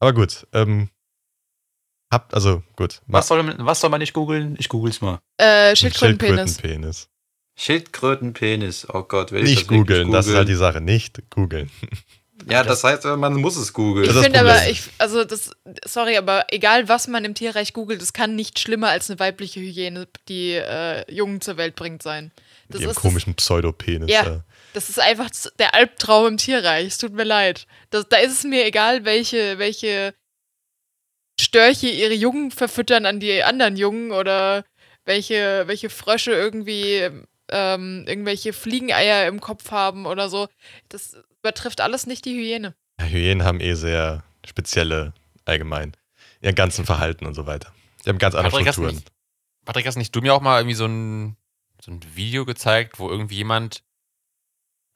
[0.02, 0.90] Aber gut, ähm,
[2.11, 3.02] habt, also gut.
[3.07, 4.56] Was soll, man- was soll man nicht googeln?
[4.60, 5.19] Ich google's mal.
[5.38, 6.52] äh, Schildkrötenpenis.
[6.57, 7.10] Schildkrötenpenis.
[7.57, 8.88] Schildkrötenpenis.
[8.94, 10.56] Oh Gott, will ich Nicht das googeln, das ist halt die?
[10.56, 10.82] Sache.
[10.82, 11.69] Nicht googeln.
[12.49, 14.07] Ja, das heißt, man muss es Ich googeln.
[14.10, 15.52] Ist finde aber, ich, also das,
[15.86, 19.61] sorry, aber egal was man im Tierreich googelt, das kann nicht schlimmer als eine weibliche
[19.61, 22.32] Hygiene, die äh, Jungen zur Welt bringt, sein.
[22.68, 24.11] Das Mit ihrem ist, komischen Pseudopenis.
[24.11, 24.23] Ja.
[24.26, 24.44] ja.
[24.73, 25.30] das ist einfach
[25.60, 26.88] der Albtraum im Tierreich.
[26.88, 27.68] Es tut mir leid.
[27.90, 30.14] Das, da ist es mir egal, welche, welche
[31.40, 34.64] Störche ihre Jungen verfüttern an die anderen Jungen oder
[35.06, 37.10] welche, welche Frösche irgendwie
[37.49, 40.48] ähm, irgendwelche Fliegeneier im Kopf haben oder so.
[40.90, 42.76] Das übertrifft alles nicht die Hygiene.
[42.99, 45.14] Ja, Hyänen haben eh sehr spezielle,
[45.45, 45.95] allgemein,
[46.41, 47.72] ihr ganzen Verhalten und so weiter.
[48.03, 48.95] Die haben ganz andere Patrick, hast Strukturen.
[48.95, 49.12] nicht,
[49.66, 51.38] Patrick, hast nicht du mir auch mal irgendwie so ein,
[51.82, 53.84] so ein Video gezeigt, wo irgendwie jemand,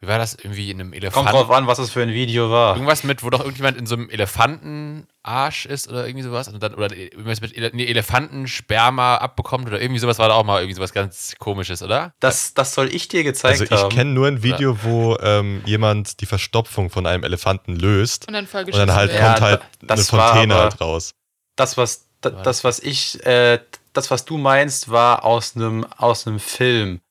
[0.02, 2.50] wie war das, irgendwie in einem Kommt Elefanten, drauf an, was das für ein Video
[2.50, 2.76] war.
[2.76, 6.74] irgendwas mit, wo doch irgendjemand in so einem Elefantenarsch ist oder irgendwie sowas, und dann,
[6.74, 10.76] oder irgendwas mit Ele nee, Elefantensperma abbekommt oder irgendwie sowas war da auch mal irgendwie
[10.76, 12.14] sowas ganz komisches, oder?
[12.20, 13.90] Das, das soll ich dir gezeigt Also ich haben.
[13.90, 18.46] kenne nur ein Video, wo ähm, jemand die Verstopfung von einem Elefanten löst Und dann
[18.46, 19.14] und dann halt.
[19.14, 21.12] Ja, kommt halt da- das eine war Fontäne halt raus.
[21.56, 23.60] Das, was, das, was ich, äh,
[23.94, 27.02] das, was du meinst, war aus einem aus einem Film.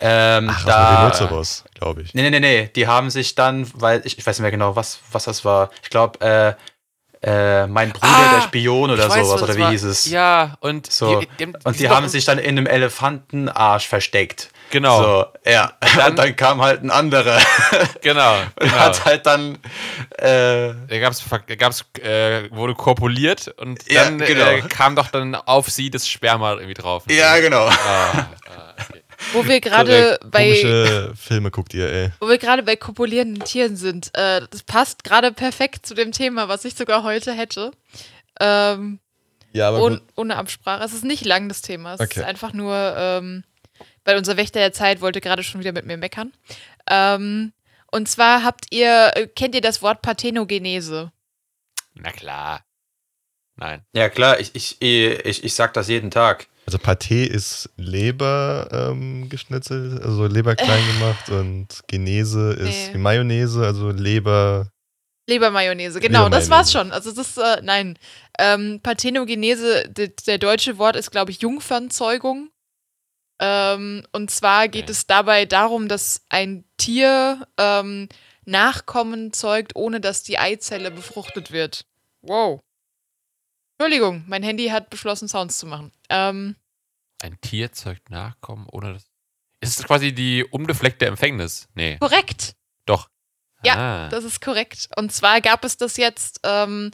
[0.00, 2.12] Ähm, Ach, da, dem Rhinoceros, glaube ich.
[2.14, 2.70] Nee, nee, nee, nee.
[2.74, 5.70] Die haben sich dann, weil ich, ich weiß nicht mehr genau, was, was das war.
[5.82, 6.54] Ich glaube, äh,
[7.22, 9.70] äh, mein Bruder, Ah, der Spion oder weiß, sowas, was oder wie war.
[9.70, 10.04] hieß es?
[10.06, 11.18] Ja, und So.
[11.20, 14.50] die, die, Und die haben sich dann in einem Elefantenarsch versteckt.
[14.70, 15.72] Genau, So, ja.
[15.96, 17.38] dann- Und dann kam halt ein anderer
[18.02, 18.72] genau, und genau.
[18.76, 19.54] hat halt dann,
[20.18, 21.24] äh, Da gab's,
[21.58, 24.44] gab's, äh, wurde korpuliert und Ja, dann genau.
[24.46, 27.04] äh, kam doch dann auf sie das Sperma irgendwie drauf.
[27.08, 27.66] ja, genau.
[27.66, 27.72] Ah,
[28.12, 28.26] ah,
[28.90, 29.02] okay.
[29.32, 32.10] Wo wir gerade bei, Komische Filme guckt ihr, ey.
[32.20, 36.48] wo wir gerade bei kopulierenden Tieren sind, äh, das passt gerade perfekt zu dem Thema,
[36.48, 37.72] was ich sogar heute hätte.
[38.40, 38.98] Ähm,
[39.52, 40.84] Ja, aber ohne, ohne Absprache.
[40.84, 41.94] Es ist nicht lang das Thema.
[41.94, 42.20] Es Okay.
[42.20, 43.44] ist einfach nur, ähm,
[44.04, 46.32] weil unser Wächter der Zeit wollte gerade schon wieder mit mir meckern.
[46.88, 47.52] Ähm,
[47.90, 51.10] und zwar habt ihr, äh, kennt ihr das Wort Parthenogenese?
[51.94, 52.64] Na klar.
[53.56, 53.82] Nein.
[53.94, 56.46] Ja, klar, ich, ich, ich, ich sag das jeden Tag.
[56.66, 62.98] Also Pâté ist Leber ähm, geschnitzelt, also Leber klein gemacht und Genese ist Nee.
[62.98, 64.68] Mayonnaise, also Leber.
[65.28, 66.50] Lebermayonnaise, genau, das Lebermayonnaise.
[66.50, 66.92] war's schon.
[66.92, 67.96] Also das ist, äh, nein.
[68.38, 72.50] Ähm, Parthenogenese, de, der deutsche Wort ist, glaube ich, Jungfernzeugung.
[73.40, 74.92] Ähm, und zwar geht Okay.
[74.92, 78.08] es dabei darum, dass ein Tier ähm,
[78.44, 81.84] Nachkommen zeugt, ohne dass die Eizelle befruchtet wird.
[82.22, 82.60] Wow.
[83.78, 85.92] Entschuldigung, mein Handy hat beschlossen, Sounds zu machen.
[86.08, 86.56] Ähm,
[87.22, 89.04] Ein Tier zeugt Nachkommen ohne das.
[89.60, 91.68] Ist es quasi die unbefleckte Empfängnis?
[91.74, 92.54] Nee, korrekt.
[92.86, 93.08] doch.
[93.64, 93.74] Ja,
[94.06, 94.08] Ah.
[94.10, 94.88] Das ist korrekt.
[94.96, 96.90] Und zwar gab es das jetzt ähm,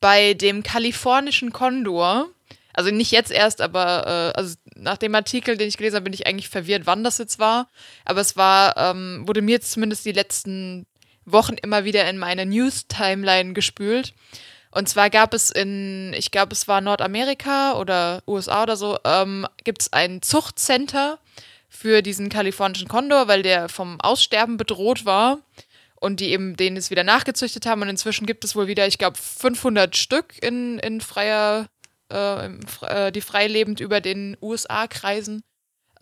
[0.00, 2.28] bei dem kalifornischen Kondor.
[2.72, 6.12] Also nicht jetzt erst, aber äh, also nach dem Artikel, den ich gelesen habe, bin
[6.12, 7.68] ich eigentlich verwirrt, wann das jetzt war.
[8.04, 10.86] Aber es war, ähm, wurde mir jetzt zumindest die letzten
[11.24, 14.12] Wochen immer wieder in meine News-Timeline gespült.
[14.76, 19.46] Und zwar gab es in, ich glaube, es war Nordamerika oder USA oder so, ähm,
[19.64, 21.18] gibt es ein Zuchtcenter
[21.70, 25.38] für diesen kalifornischen Kondor, weil der vom Aussterben bedroht war
[25.98, 28.98] und die eben den jetzt wieder nachgezüchtet haben und inzwischen gibt es wohl wieder, ich
[28.98, 31.68] glaube, 500 Stück in, in freier,
[32.12, 32.48] äh,
[32.82, 35.42] äh, die frei lebend über den USA kreisen.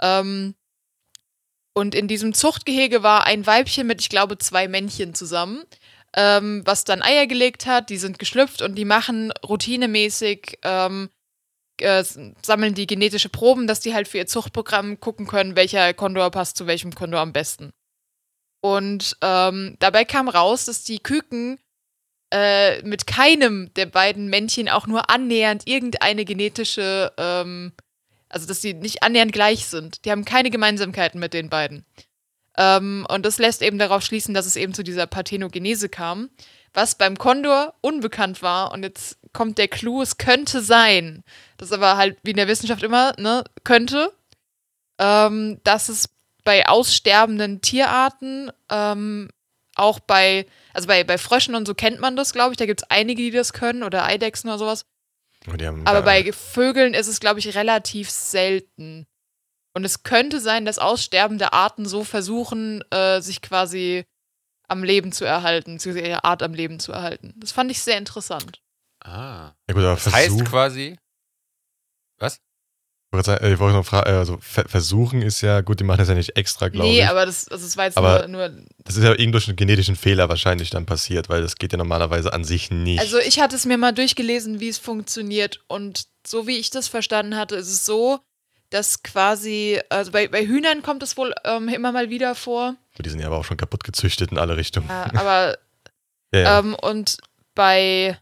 [0.01, 0.56] Ähm,
[1.74, 5.62] und in diesem Zuchtgehege war ein Weibchen mit, ich glaube, zwei Männchen zusammen,
[6.15, 7.91] ähm, was dann Eier gelegt hat.
[7.91, 11.11] Die sind geschlüpft und die machen routinemäßig, ähm,
[11.81, 12.05] äh,
[12.43, 16.57] sammeln die genetische Proben, dass die halt für ihr Zuchtprogramm gucken können, welcher Kondor passt
[16.57, 17.73] zu welchem Kondor am besten.
[18.61, 21.59] Und ähm, dabei kam raus, dass die Küken
[22.32, 27.73] äh, mit keinem der beiden Männchen auch nur annähernd irgendeine genetische, ähm,
[28.28, 30.05] also dass sie nicht annähernd gleich sind.
[30.05, 31.85] Die haben keine Gemeinsamkeiten mit den beiden.
[32.56, 36.31] Ähm, und das lässt eben darauf schließen, dass es eben zu dieser Parthenogenese kam,
[36.72, 38.72] was beim Kondor unbekannt war.
[38.72, 41.24] Und jetzt kommt der Clou, es könnte sein,
[41.56, 44.12] das ist aber halt wie in der Wissenschaft immer, ne, könnte,
[44.98, 46.09] ähm, dass es
[46.44, 49.31] bei aussterbenden Tierarten, ähm,
[49.76, 52.82] auch bei, also bei, bei Fröschen und so kennt man das, glaube ich, da gibt
[52.82, 54.86] es einige, die das können, oder Eidechsen oder sowas.
[55.47, 59.06] Haben Aber bei Vögeln ist es, glaube ich, relativ selten.
[59.74, 64.05] Und es könnte sein, dass aussterbende Arten so versuchen, äh, sich quasi
[64.68, 67.34] am Leben zu erhalten, beziehungsweise ihre Art am Leben zu erhalten.
[67.36, 68.62] Das fand ich sehr interessant.
[69.05, 69.52] Ah.
[69.68, 70.96] Ja, gut, aber Das heißt quasi.
[72.18, 72.34] Was?
[72.36, 75.84] Ich wollte sagen, äh, ich wollte noch fragen, also ver- versuchen ist ja, gut, die
[75.84, 77.06] machen das ja nicht extra, glaube nee, ich.
[77.06, 78.64] aber das, also das war jetzt Aber- nur, nur.
[78.78, 81.78] das ist ja irgend durch einen genetischen Fehler wahrscheinlich dann passiert, weil das geht ja
[81.78, 82.98] normalerweise an sich nicht.
[83.01, 85.62] Also ich hatte es mir mal durchgelesen, wie es funktioniert.
[85.68, 88.20] Und so wie ich das verstanden hatte, ist es so,
[88.74, 92.74] dass quasi, also bei, bei Hühnern kommt es wohl ähm, immer mal wieder vor.
[92.98, 94.88] die sind ja aber auch schon kaputt gezüchtet in alle Richtungen.
[94.90, 95.59] Äh, aber
[96.34, 96.59] Ja, ja.
[96.59, 97.18] Ähm, und
[97.55, 98.18] bei,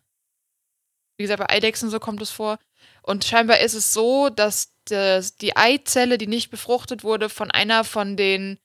[1.17, 2.59] wie gesagt, bei Eidechsen so kommt es vor.
[3.03, 7.85] Und scheinbar ist es so, dass das, die Eizelle, die nicht befruchtet wurde, von einer
[7.85, 8.59] von den,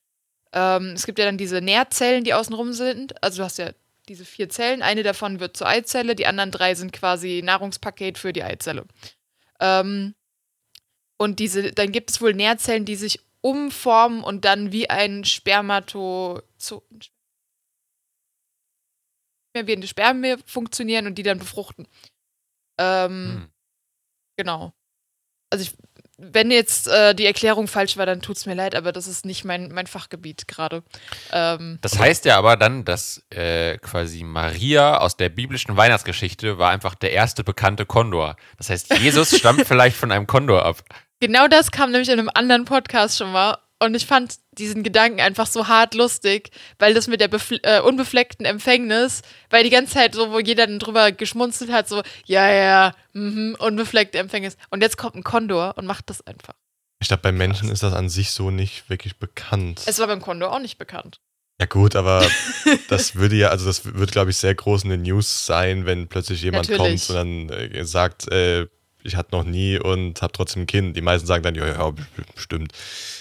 [0.52, 3.24] ähm, es gibt ja dann diese Nährzellen, die außenrum sind.
[3.24, 3.72] Also du hast ja
[4.10, 4.82] diese vier Zellen.
[4.82, 8.86] Eine davon wird zur Eizelle, die anderen drei sind quasi Nahrungspaket für die Eizelle.
[9.60, 10.14] Ähm,
[11.18, 16.42] und diese, dann gibt es wohl Nährzellen, die sich umformen und dann wie ein Spermato,
[16.58, 16.84] so,
[19.54, 21.88] mehr wie eine Spermie funktionieren und die dann befruchten.
[22.80, 23.50] Ähm, Hm.
[24.38, 24.74] Genau.
[25.50, 25.74] Also ich,
[26.20, 29.46] wenn jetzt äh, die Erklärung falsch war, dann tut's mir leid, aber das ist nicht
[29.46, 30.84] mein, mein Fachgebiet gerade.
[31.32, 36.70] Ähm, Das heißt ja aber dann, dass äh, quasi Maria aus der biblischen Weihnachtsgeschichte war
[36.70, 38.36] einfach der erste bekannte Kondor.
[38.58, 40.84] Das heißt, Jesus stammt vielleicht von einem Kondor ab.
[41.20, 43.58] Genau das kam nämlich in einem anderen Podcast schon mal.
[43.80, 46.50] Und ich fand diesen Gedanken einfach so hart lustig,
[46.80, 47.30] weil das mit der
[47.62, 49.22] äh, unbefleckten Empfängnis,
[49.52, 53.56] weil die ganze Zeit so, wo jeder dann drüber geschmunzelt hat, so, ja, ja, mhm,
[53.60, 54.58] unbefleckte Empfängnis.
[54.72, 56.56] Und jetzt kommt ein Kondor und macht das einfach.
[57.00, 59.84] ich glaube, bei Menschen ist das an sich so nicht wirklich bekannt.
[59.86, 61.22] Es war beim Kondor auch nicht bekannt.
[61.60, 62.26] ja gut, aber
[62.90, 66.08] das würde ja, also das würde, glaube ich, sehr groß in den News sein, wenn
[66.08, 67.08] plötzlich jemand Natürlich.
[67.08, 68.66] kommt und dann äh, sagt, äh,
[69.08, 70.96] ich hatte noch nie und habe trotzdem ein Kind.
[70.96, 71.94] Die meisten sagen dann, ja, ja,
[72.36, 72.74] bestimmt.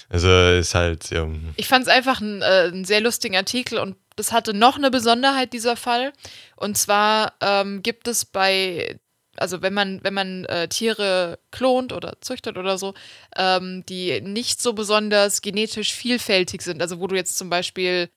[0.08, 1.26] Also ist halt, ja,
[1.56, 4.90] Ich fand es einfach ein, äh, einen sehr lustigen Artikel und das hatte noch eine
[4.90, 6.12] Besonderheit, dieser Fall.
[6.56, 8.98] Und zwar ähm, gibt es bei,
[9.36, 12.94] also wenn man, wenn man äh, Tiere klont oder züchtet oder so,
[13.36, 16.80] ähm, die nicht so besonders genetisch vielfältig sind.
[16.80, 18.08] Also wo du jetzt zum Beispiel,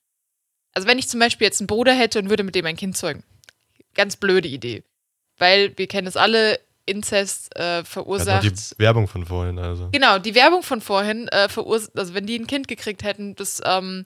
[0.73, 2.97] also wenn ich zum Beispiel jetzt einen Bruder hätte und würde mit dem ein Kind
[2.97, 3.23] zeugen.
[3.93, 4.83] Ganz blöde Idee.
[5.37, 6.59] Weil wir kennen es alle,
[6.89, 8.43] Inzest äh, ja, verursacht.
[8.43, 9.89] die Werbung von vorhin, also.
[9.91, 13.61] Genau, die Werbung von vorhin äh, verursacht, also wenn die ein Kind gekriegt hätten, das
[13.63, 14.05] ähm,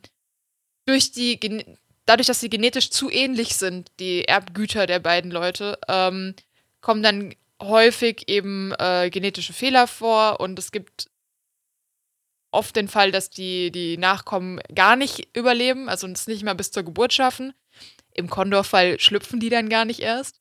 [0.85, 5.79] durch die, gen- dadurch, dass sie genetisch zu ähnlich sind, die Erbgüter der beiden Leute,
[5.87, 6.35] ähm,
[6.81, 11.07] kommen dann häufig eben äh, genetische Fehler vor und es gibt
[12.51, 16.71] oft den Fall, dass die, die Nachkommen gar nicht überleben, also es nicht mal bis
[16.71, 17.53] zur Geburt schaffen.
[18.13, 20.39] Im Kondorfall schlüpfen die dann gar nicht erst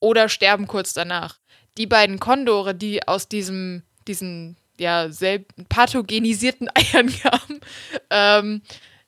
[0.00, 1.39] oder sterben kurz danach
[1.78, 7.60] die beiden Kondore, die aus diesem, diesen, ja, selb pathogenisierten Eiern kamen,
[8.10, 8.62] ähm,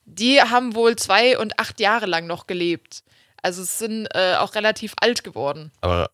[0.05, 3.03] die haben wohl zwei und acht Jahre lang noch gelebt.
[3.41, 5.71] Also es sind äh, auch relativ alt geworden.
[5.81, 6.09] Aber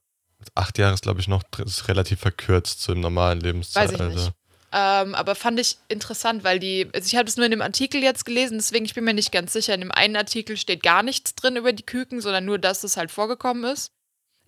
[0.55, 1.43] acht Jahre ist, glaube ich, noch
[1.87, 4.09] relativ verkürzt zum normalen Weiß Lebenszeitalter.
[4.09, 4.31] ich nicht.
[4.71, 8.03] Ähm, aber fand ich interessant, weil die, also ich habe es nur in dem Artikel
[8.03, 9.73] jetzt gelesen, deswegen ich bin mir nicht ganz sicher.
[9.73, 12.95] In dem einen Artikel steht gar nichts drin über die Küken, sondern nur, dass es
[12.95, 13.91] halt vorgekommen ist.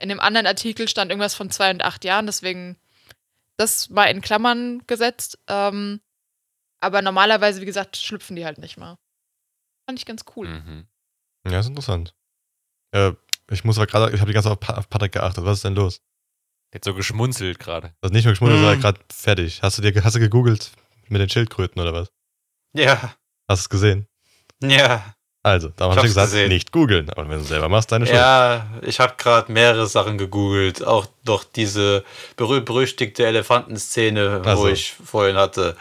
[0.02, 2.78] In dem anderen Artikel stand irgendwas von zwei und acht Jahren, deswegen
[3.58, 5.38] das mal in Klammern gesetzt.
[5.48, 6.02] Ähm,
[6.82, 8.98] aber normalerweise, wie gesagt, schlüpfen die halt nicht mal.
[9.88, 10.48] Fand ich ganz cool.
[10.48, 10.88] Mhm.
[11.48, 12.16] Ja, ist interessant.
[12.94, 13.12] Äh,
[13.52, 15.44] ich muss aber gerade, ich habe die ganze Zeit auf, Pa- auf Patrick geachtet.
[15.46, 16.02] Was ist denn los?
[16.74, 17.94] Jetzt so geschmunzelt gerade.
[18.02, 18.64] Das ist nicht nur geschmuddelt, Mm.
[18.64, 19.62] sondern gerade fertig.
[19.62, 20.72] Hast du dir, hast du gegoogelt
[21.10, 22.12] mit den Schildkröten oder was?
[22.74, 23.16] Ja,
[23.50, 24.08] Hast du es gesehen?
[24.64, 25.16] ja.
[25.44, 26.50] Also, da Ich habe ich hab's gesagt, gesehen.
[26.50, 27.10] nicht googeln.
[27.10, 28.18] Aber wenn du selber machst, deine Schuld.
[28.18, 30.86] Ja, ich habe gerade mehrere Sachen gegoogelt.
[30.86, 32.04] Auch doch diese
[32.38, 35.76] berühmt-berüchtigte Elefantenszene, Ach wo ich vorhin hatte.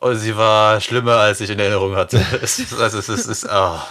[0.00, 2.16] Und sie war schlimmer, als ich in Erinnerung hatte.
[2.42, 3.86] es, ist- also es ist, es ist ah,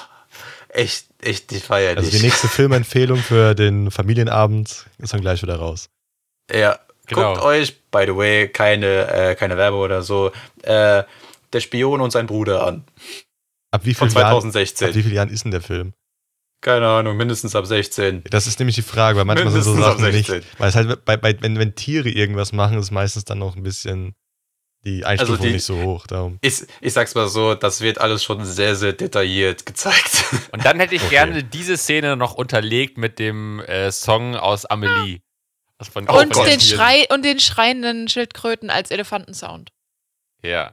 [0.69, 2.05] echt, echt nicht feierlich.
[2.05, 5.89] Also die nächste Filmempfehlung für den Familienabend ist dann gleich wieder raus.
[6.51, 7.33] Ja, Genau.
[7.33, 10.31] guckt euch, by the way, keine, äh, keine Werbung oder so,
[10.63, 11.03] äh,
[11.51, 12.85] Der Spion und sein Bruder an.
[13.73, 14.87] Ab wie Von vielen Jahren, 2016.
[14.89, 15.93] ab wie vielen Jahren ist denn der Film?
[16.61, 18.23] Keine Ahnung, mindestens ab 16.
[18.29, 20.27] Das ist nämlich die Frage, weil manchmal sind so Mindestens Sachen nicht.
[20.27, 20.59] 16.
[20.59, 23.55] Weil es halt bei, bei, wenn, wenn Tiere irgendwas machen, ist es meistens dann noch
[23.55, 24.13] ein bisschen
[24.85, 26.07] Die Einstufung Also die- nicht so hoch.
[26.07, 26.37] Darum.
[26.41, 30.23] Ich, ich sag's mal so, das wird alles schon sehr, sehr detailliert gezeigt.
[30.51, 31.09] Und dann hätte ich Okay.
[31.09, 35.19] gerne diese Szene noch unterlegt mit dem äh, Song aus Amelie.
[35.91, 36.61] Von Und von den.
[36.61, 39.71] Schrei und den schreienden Schildkröten als Elefantensound.
[40.41, 40.71] Ja,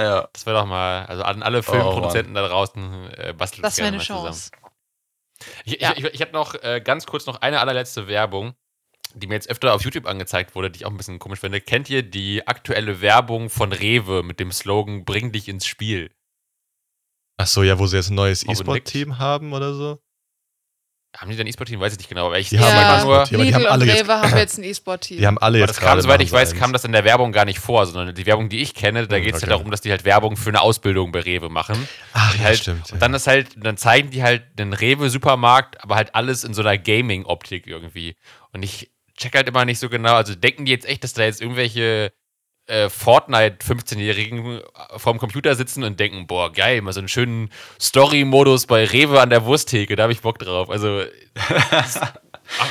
[0.00, 0.28] ja.
[0.32, 3.96] das wäre doch mal, also an alle Filmproduzenten da draußen, äh, bastelt Das wäre gerne
[3.96, 4.50] eine mal Chance.
[4.50, 4.72] zusammen.
[5.64, 5.92] Ich, Ja.
[5.92, 8.54] ich, ich, ich habe noch äh, ganz kurz noch eine allerletzte Werbung,
[9.14, 11.60] die mir jetzt öfter auf YouTube angezeigt wurde, die ich auch ein bisschen komisch finde.
[11.60, 16.10] Kennt ihr die aktuelle Werbung von Rewe mit dem Slogan Bring dich ins Spiel?
[17.36, 19.98] Ach so, ja, wo sie jetzt ein neues E-Sport-Team haben oder so.
[21.16, 21.78] Haben die denn E-Sport-Team?
[21.80, 22.26] Weiß ich nicht genau.
[22.26, 24.00] Aber ich Die haben ja, ein nur, E-Sport-Team, aber die haben Lidl alle und jetzt-
[24.04, 25.18] Rewe haben jetzt ein E-Sport-Team.
[25.18, 26.02] Die haben alle aber jetzt das kam, gerade.
[26.02, 26.72] soweit ich weiß, sie kam eins.
[26.72, 29.22] das in der Werbung gar nicht vor, sondern die Werbung, die ich kenne, da Hm,
[29.22, 29.50] geht es okay.
[29.50, 31.88] ja darum, dass die halt Werbung für eine Ausbildung bei Rewe machen.
[32.14, 32.92] Ach, Und ja, halt, stimmt.
[32.92, 36.62] Und dann ist halt, dann zeigen die halt den Rewe-Supermarkt, aber halt alles in so
[36.62, 38.16] einer Gaming-Optik irgendwie.
[38.52, 40.14] Und ich check halt immer nicht so genau.
[40.14, 42.12] Also denken die jetzt echt, dass da jetzt irgendwelche
[42.66, 44.60] äh, Fortnite-15-Jährigen
[44.96, 47.50] vorm Computer sitzen und denken, boah, geil, mal so einen schönen
[47.80, 50.70] Story-Modus bei Rewe an der Wursttheke, da habe ich Bock drauf.
[50.70, 51.02] Also,
[51.70, 52.14] das, ach,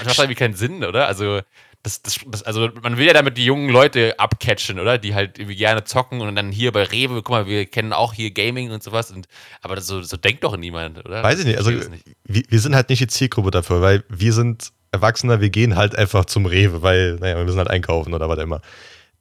[0.04, 1.08] das macht irgendwie keinen Sinn, oder?
[1.08, 1.42] Also,
[1.84, 4.98] das, das, das, also man will ja damit die jungen Leute abcatchen, oder?
[4.98, 8.14] Die halt irgendwie gerne zocken und dann hier bei Rewe, guck mal, wir kennen auch
[8.14, 9.12] hier Gaming und sowas.
[9.12, 9.28] Und,
[9.62, 11.22] aber das, so, so denkt doch niemand, oder?
[11.22, 11.58] Weiß ich nicht.
[11.58, 12.06] Also, es nicht.
[12.24, 15.96] wir, wir sind halt nicht die Zielgruppe dafür, weil wir sind Erwachsener, wir gehen halt
[15.96, 18.62] einfach zum Rewe, weil, naja, wir müssen halt einkaufen oder was immer.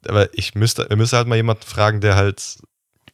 [0.09, 2.57] Aber ich müsste, wir müssen halt mal jemanden fragen, der halt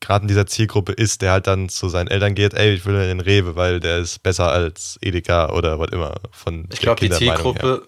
[0.02, 2.96] gerade in dieser Zielgruppe ist, der halt dann zu seinen Eltern geht, ey, ich will
[2.96, 7.00] in den Rewe, weil der ist besser als Edeka oder was immer von Ich glaube,
[7.02, 7.62] die Kindermeinung her.
[7.62, 7.88] Zielgruppe,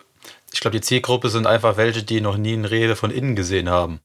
[0.52, 3.70] ich glaube, die Zielgruppe sind einfach welche, die noch nie einen Rewe von innen gesehen
[3.70, 4.02] haben.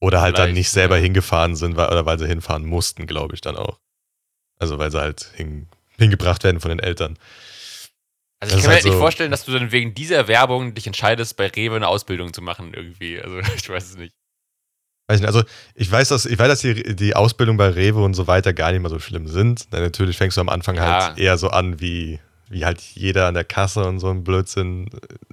[0.00, 1.02] Oder halt dann Vielleicht, nicht selber ja.
[1.02, 3.78] hingefahren sind, weil, oder weil sie hinfahren mussten, glaube ich dann auch.
[4.60, 5.66] Also weil sie halt hin,
[5.98, 7.18] hingebracht werden von den Eltern.
[8.40, 9.94] Also Das ich kann ist mir halt halt nicht so- vorstellen, dass du dann wegen
[9.94, 13.20] dieser Werbung dich entscheidest, bei Rewe eine Ausbildung zu machen irgendwie.
[13.20, 14.14] Also ich weiß es nicht.
[15.12, 15.42] Weiß nicht, also
[15.74, 18.72] ich weiß, dass, ich weiß, dass die, die Ausbildung bei Rewe und so weiter gar
[18.72, 19.66] nicht mal so schlimm sind.
[19.70, 21.06] Na, natürlich fängst du am Anfang Ja.
[21.08, 22.18] halt eher so an wie,
[22.48, 24.88] wie halt jeder an der Kasse und so ein Blödsinn.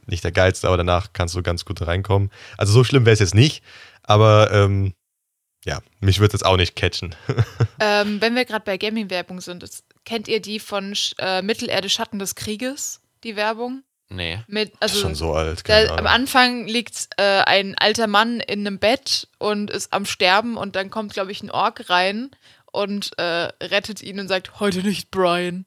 [0.05, 2.29] Nicht der geilste, aber danach kannst du ganz gut reinkommen.
[2.57, 3.63] Also so schlimm wäre es jetzt nicht,
[4.03, 4.93] aber ähm,
[5.65, 7.15] ja, mich wird es auch nicht catchen.
[7.81, 9.63] Ähm, wenn wir gerade bei Gaming-Werbung sind,
[10.03, 13.83] kennt ihr die von Sch- äh, Mittelerde Schatten des Krieges, die Werbung?
[14.09, 14.39] Nee.
[14.47, 15.63] Mit, Das ist also schon so alt.
[15.63, 16.07] keine da, am.
[16.07, 20.89] Anfang liegt äh, ein alter Mann in einem Bett und ist am Sterben und dann
[20.89, 22.31] kommt, glaube ich, ein Ork rein
[22.71, 25.65] und äh, rettet ihn und sagt, heute nicht, Brian.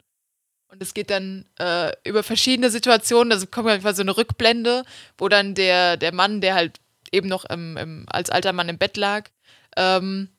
[0.69, 4.85] Und es geht dann äh, über verschiedene Situationen, also kommt einfach so eine Rückblende,
[5.19, 6.81] wo dann der, der Mann, der halt
[7.13, 9.29] eben noch im, im, als alter Mann im Bett lag,
[9.77, 10.31] ähm,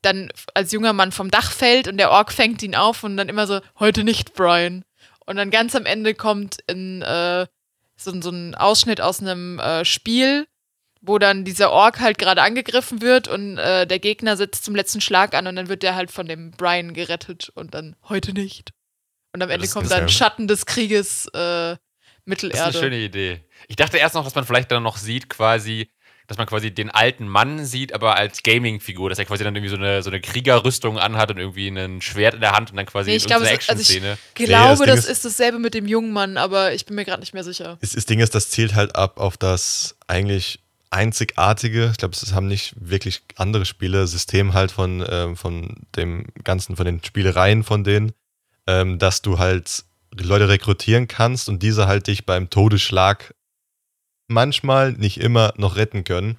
[0.00, 3.28] dann als junger Mann vom Dach fällt und der Ork fängt ihn auf und dann
[3.28, 4.84] immer so, heute nicht, Brian.
[5.26, 7.46] Und dann ganz am Ende kommt in, äh,
[7.96, 10.46] so, so ein Ausschnitt aus einem äh, Spiel,
[11.00, 15.00] wo dann dieser Ork halt gerade angegriffen wird und äh, der Gegner setzt zum letzten
[15.00, 18.70] Schlag an und dann wird der halt von dem Brian gerettet und dann heute nicht.
[19.32, 21.78] Und am Ende das kommt dann Schatten des Krieges äh, Das ist eine
[22.26, 22.78] Mittelerde.
[22.78, 23.44] schöne Idee.
[23.68, 25.90] Ich dachte erst noch, dass man vielleicht dann noch sieht, quasi,
[26.32, 29.68] dass man quasi den alten Mann sieht, aber als Gaming-Figur, dass er quasi dann irgendwie
[29.70, 32.86] so eine, so eine Kriegerrüstung anhat und irgendwie ein Schwert in der Hand und dann
[32.86, 34.18] quasi Nee, ich in glaube, unsere es- also ich- Action-Szene.
[34.34, 37.04] glaube, das Ding das ist- ist dasselbe mit dem jungen Mann, aber ich bin mir
[37.04, 37.76] gerade nicht mehr sicher.
[37.82, 40.58] Das, das Ding ist, das zielt halt ab auf das eigentlich
[40.90, 46.26] einzigartige, ich glaube, es haben nicht wirklich andere Spiele, System halt von, ähm, von dem
[46.44, 48.12] Ganzen, von den Spielereien von denen,
[48.66, 49.84] ähm, dass du halt
[50.14, 53.34] Leute rekrutieren kannst und diese halt dich beim Todesschlag
[54.32, 56.38] manchmal, nicht immer, noch retten können.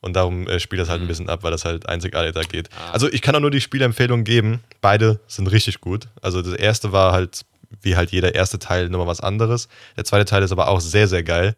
[0.00, 1.08] Und darum äh, spielt das halt ein Mhm.
[1.08, 2.68] bisschen ab, weil das halt einzigartig da geht.
[2.76, 2.90] Ah.
[2.92, 4.60] Also ich kann auch nur die Spielempfehlung geben.
[4.80, 6.08] Beide sind richtig gut.
[6.20, 7.42] Also das erste war halt,
[7.82, 9.68] wie halt jeder erste Teil, nochmal was anderes.
[9.96, 11.54] Der zweite Teil ist aber auch sehr, sehr geil.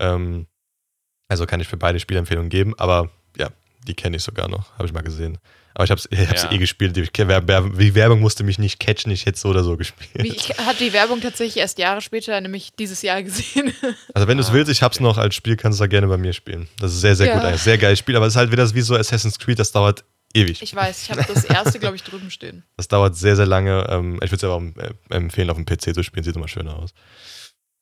[0.00, 0.46] Ähm,
[1.28, 3.48] also kann ich für beide Spielempfehlungen geben, aber ja,
[3.86, 5.38] die kenne ich sogar noch, habe ich mal gesehen.
[5.74, 6.52] Aber ich habe ich hab's Ja.
[6.52, 6.96] eh gespielt.
[6.96, 10.10] Die Wer- Wer- die Werbung musste mich nicht catchen, ich hätte so oder so gespielt.
[10.24, 13.72] Ich habe die Werbung tatsächlich erst Jahre später, nämlich dieses Jahr gesehen.
[14.14, 16.06] Also wenn du es Ah, willst, ich hab's noch als Spiel, kannst du da gerne
[16.08, 16.68] bei mir spielen.
[16.78, 17.34] Das ist sehr, sehr Ja.
[17.34, 19.72] gut, ein sehr geiles Spiel, aber es ist halt wieder wie so Assassin's Creed, das
[19.72, 20.04] dauert
[20.34, 20.60] ewig.
[20.62, 22.62] Ich weiß, ich habe das erste, glaube ich, drüben stehen.
[22.76, 23.86] Das dauert sehr, sehr lange.
[23.88, 26.48] Ähm, ich würde es aber auch äh, empfehlen, auf dem PC zu spielen, sieht immer
[26.48, 26.90] schöner aus.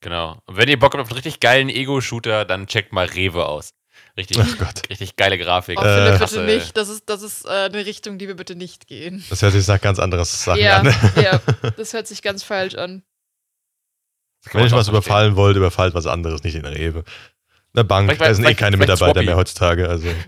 [0.01, 0.41] Genau.
[0.47, 3.71] Und wenn ihr Bock habt auf einen richtig geilen Ego-Shooter, dann checkt mal Rewe aus.
[4.17, 4.89] Richtig, Ach Gott.
[4.91, 5.79] richtig geile Grafik.
[5.81, 6.77] Oh, Äh, bitte nicht.
[6.77, 9.25] Das ist, das ist äh, eine Richtung, die wir bitte nicht gehen.
[9.31, 10.87] Das hört sich nach ganz anderes Sachen Ja, an.
[11.23, 11.41] ja,
[11.77, 13.03] das hört sich ganz falsch an.
[14.53, 14.95] Wenn ich was verstehen.
[14.95, 17.05] überfallen wollt, überfallt was anderes, nicht in der Rewe.
[17.75, 19.27] Eine Bank, Vielleicht- da sind eh keine Mitarbeiter Swappy.
[19.27, 19.89] mehr heutzutage.
[19.89, 20.09] Also.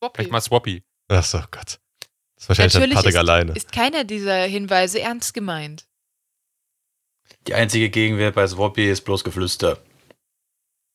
[0.00, 0.16] Woppy.
[0.16, 0.82] Vielleicht mal Swappy.
[1.08, 1.78] Achso, Gott.
[2.34, 3.52] Das ist wahrscheinlich Natürlich dann Patrick ist- alleine.
[3.52, 5.86] Ist keiner dieser Hinweise ernst gemeint?
[7.46, 9.78] Die einzige Gegenwehr bei Swappy ist bloß Geflüster.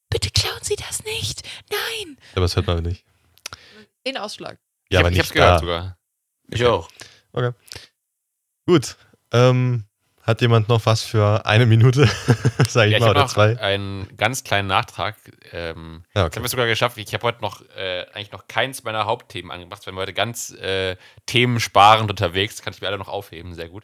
[0.10, 1.48] Bitte klauen Sie das nicht.
[1.70, 2.18] Nein.
[2.34, 3.04] Aber das hört man nicht.
[4.06, 4.58] Den Ausschlag.
[4.90, 5.60] Ja, ich aber hab, ich nicht hab's gehört da.
[5.60, 5.98] sogar.
[6.50, 6.90] Ich auch.
[8.66, 8.98] Gut.
[9.32, 9.86] Ähm,
[10.22, 12.06] hat jemand noch was für eine Minute,
[12.68, 13.60] sag ich Ja, ich mal, habe oder noch zwei?
[13.60, 15.16] einen ganz kleinen Nachtrag.
[15.52, 16.98] Ähm, Ja, Das haben wir sogar geschafft.
[16.98, 19.82] Ich habe heute noch äh, eigentlich noch keins meiner Hauptthemen angemacht.
[19.86, 20.96] Wir sind heute ganz äh,
[21.28, 22.62] themensparend unterwegs.
[22.62, 23.54] Kann ich mir alle noch aufheben.
[23.56, 23.84] Sehr gut.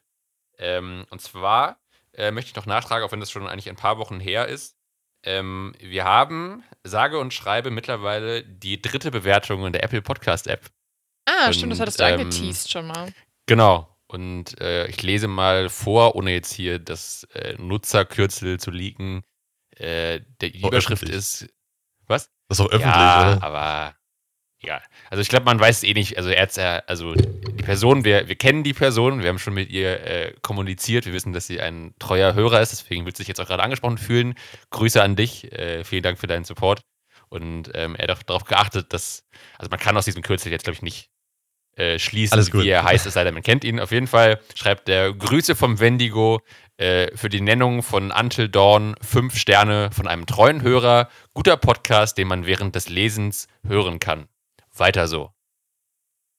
[0.58, 1.78] Ähm, und zwar
[2.14, 4.76] äh, möchte ich noch nachtragen, auch wenn das schon eigentlich ein paar Wochen her ist.
[5.24, 10.70] Ähm, wir haben, sage und schreibe, mittlerweile die dritte Bewertung in der Apple Podcast App.
[11.26, 13.14] Ah, Und, stimmt, das hattest du ähm, angeteased schon mal.
[13.46, 13.90] Genau.
[14.08, 19.24] Und äh, ich lese mal vor, ohne jetzt hier das äh, Nutzerkürzel zu leaken.
[19.78, 21.18] Äh, der, die Überschrift öffentlich.
[21.18, 21.48] ist.
[22.08, 22.30] Was?
[22.48, 23.44] Das ist auch öffentlich, ja, oder?
[23.44, 23.96] aber
[24.64, 24.82] egal.
[25.10, 26.18] Also ich glaube, man weiß es eh nicht.
[26.18, 29.70] Also er, hat- also die Person, wir, wir kennen die Person, wir haben schon mit
[29.70, 33.40] ihr äh, kommuniziert, wir wissen, dass sie ein treuer Hörer ist, deswegen wird sich jetzt
[33.40, 34.36] auch gerade angesprochen fühlen.
[34.72, 36.82] Grüße an dich, äh, vielen Dank für deinen Support.
[37.30, 39.24] Und ähm, er hat auch darauf geachtet, dass,
[39.58, 41.10] also man kann aus diesem Kürzel jetzt, glaube ich, nicht
[41.76, 42.64] äh, schließen, Alles gut.
[42.64, 43.80] wie er heißt, es sei denn, man kennt ihn.
[43.80, 46.42] Auf jeden Fall schreibt er Grüße vom Wendigo
[46.78, 51.10] äh, für die Nennung von Until Dawn fünf Sterne von einem treuen Hörer.
[51.34, 54.28] Guter Podcast, den man während des Lesens hören kann.
[54.76, 55.32] Weiter so.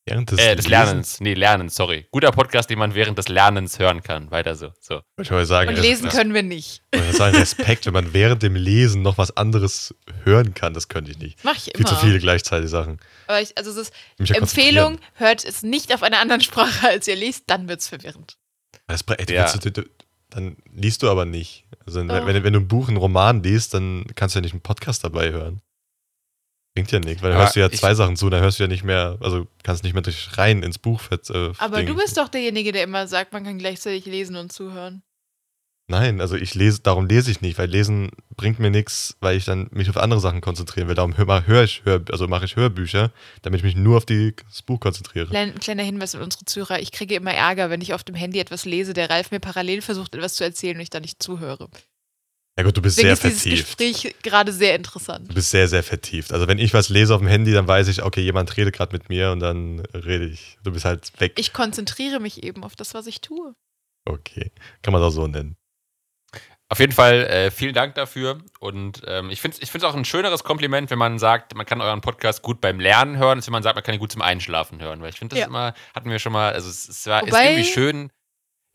[0.07, 1.21] Während des, äh, des Lernens.
[1.21, 2.07] Nee, Lernens, sorry.
[2.11, 4.31] Guter Podcast, den man während des Lernens hören kann.
[4.31, 4.71] Weiter so.
[4.79, 5.01] so.
[5.19, 6.83] Ich wollte sagen, Und es- lesen es- können wir nicht.
[6.93, 9.95] ich wollte sagen, Respekt, wenn man während dem Lesen noch was anderes
[10.25, 11.43] hören kann, das könnte ich nicht.
[11.43, 11.87] Mach ich Viel immer.
[11.89, 13.01] zu viele gleichzeitig Sachen.
[13.29, 17.09] Aber ich, also es ist ja Empfehlung, hört es nicht auf einer anderen Sprache, als
[17.09, 18.37] ihr liest, dann wird's verwirrend.
[18.87, 19.51] Das, ey, Ja.
[19.57, 19.89] du, du,
[20.29, 21.65] dann liest du aber nicht.
[21.87, 22.27] Also, wenn, Doch.
[22.27, 25.03] wenn, wenn du ein Buch, einen Roman liest, dann kannst du ja nicht einen Podcast
[25.03, 25.63] dabei hören.
[26.75, 28.65] Bringt ja nichts, weil dann hörst du ja ich- zwei Sachen zu, dann hörst du
[28.65, 31.87] ja nicht mehr, also kannst nicht mehr durch rein ins Buch äh, Aber dingen.
[31.89, 35.03] du bist doch derjenige, der immer sagt, man kann gleichzeitig lesen und zuhören.
[35.87, 39.45] Nein, also ich lese, darum lese ich nicht, weil Lesen bringt mir nichts, weil ich
[39.45, 40.95] dann mich auf andere Sachen konzentrieren will.
[40.95, 44.35] Darum höre hör ich, hör, also mache ich Hörbücher, damit ich mich nur auf die,
[44.49, 45.27] das Buch konzentriere.
[45.29, 48.39] Klein, kleiner Hinweis an unsere Zuhörer, ich kriege immer Ärger, wenn ich auf dem Handy
[48.41, 51.69] etwas lese, der Ralf mir parallel versucht, etwas zu erzählen und ich da nicht zuhöre.
[52.57, 53.79] Ja gut, du bist Deswegen sehr ist dieses vertieft.
[54.03, 55.29] Gespräch gerade sehr interessant.
[55.29, 56.33] Du bist sehr, sehr vertieft.
[56.33, 58.93] Also wenn ich was lese auf dem Handy, dann weiß ich, okay, jemand redet gerade
[58.93, 60.57] mit mir und dann rede ich.
[60.63, 61.33] Du bist halt weg.
[61.37, 63.55] Ich konzentriere mich eben auf das, was ich tue.
[64.09, 64.53] okay.
[64.83, 65.57] Kann man das auch so nennen.
[66.71, 68.39] Auf jeden Fall äh, vielen Dank dafür.
[68.61, 71.67] Und ähm, ich finde es ich find's auch ein schöneres Kompliment, wenn man sagt, man
[71.67, 74.13] kann euren Podcast gut beim Lernen hören, als wenn man sagt, man kann ihn gut
[74.13, 75.03] zum Einschlafen hören.
[75.03, 75.47] Weil ich finde, das Ja.
[75.47, 78.11] immer, hatten wir schon mal, also es, es war, ist Wobei- irgendwie schön.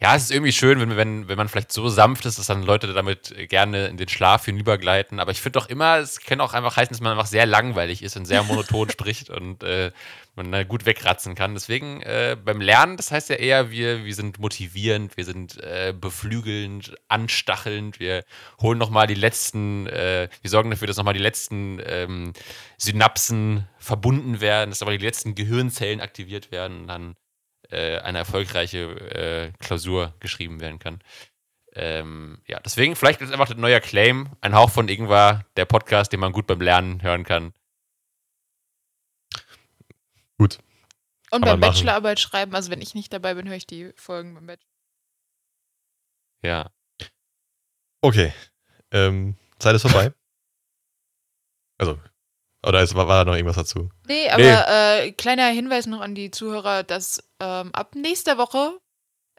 [0.01, 2.63] Ja, es ist irgendwie schön, wenn, wenn, wenn man vielleicht so sanft ist, dass dann
[2.63, 5.19] Leute damit gerne in den Schlaf hinübergleiten.
[5.19, 8.01] Aber ich finde doch immer, es kann auch einfach heißen, dass man einfach sehr langweilig
[8.01, 9.91] ist und sehr monoton spricht und äh,
[10.37, 11.53] man da gut wegratzen kann.
[11.53, 15.93] Deswegen äh, beim Lernen, das heißt ja eher, wir, wir sind motivierend, wir sind äh,
[15.93, 18.23] beflügelnd, anstachelnd, wir
[18.61, 22.31] holen nochmal die letzten, äh, wir sorgen dafür, dass nochmal die letzten ähm,
[22.77, 27.15] Synapsen verbunden werden, dass nochmal die letzten Gehirnzellen aktiviert werden und dann
[27.77, 30.99] eine erfolgreiche äh, Klausur geschrieben werden kann.
[31.73, 36.11] Ähm, ja, deswegen vielleicht ist einfach ein neuer Claim, ein Hauch von Ingwer, der Podcast,
[36.11, 37.53] den man gut beim Lernen hören kann.
[40.37, 40.57] Gut.
[41.31, 41.71] Und Kann beim man machen.
[41.73, 44.65] Bachelorarbeit schreiben, also wenn ich nicht dabei bin, höre ich die Folgen beim Bachelor.
[46.41, 46.71] Ja.
[48.01, 48.33] Okay.
[48.91, 50.11] Ähm, Zeit ist vorbei.
[51.77, 51.99] also,
[52.65, 53.89] oder ist, war, war da noch irgendwas dazu?
[54.07, 54.67] Nee, aber
[55.03, 58.77] Äh, kleiner Hinweis noch an die Zuhörer, dass ähm, ab nächster Woche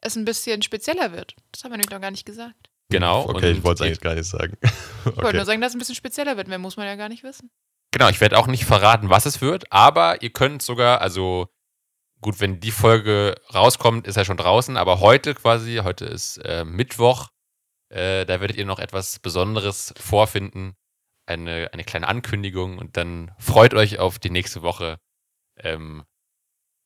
[0.01, 1.37] es ein bisschen spezieller wird.
[1.53, 2.71] Das haben wir nämlich noch gar nicht gesagt.
[2.91, 3.29] Genau.
[3.29, 4.57] Okay, und ich wollte es eigentlich gar nicht sagen.
[5.01, 5.37] Ich wollte okay.
[5.37, 6.49] nur sagen, dass es ein bisschen spezieller wird.
[6.49, 7.51] Mehr muss man ja gar nicht wissen.
[7.91, 11.49] Genau, ich werde auch nicht verraten, was es wird, aber ihr könnt sogar, also
[12.21, 16.67] gut, wenn die Folge rauskommt, ist er schon draußen, aber heute quasi, heute ist äh,
[16.67, 17.29] Mittwoch,
[17.89, 20.77] äh, da werdet ihr noch etwas Besonderes vorfinden,
[21.31, 24.99] eine, eine kleine Ankündigung und dann freut euch auf die nächste Woche
[25.57, 26.05] ähm,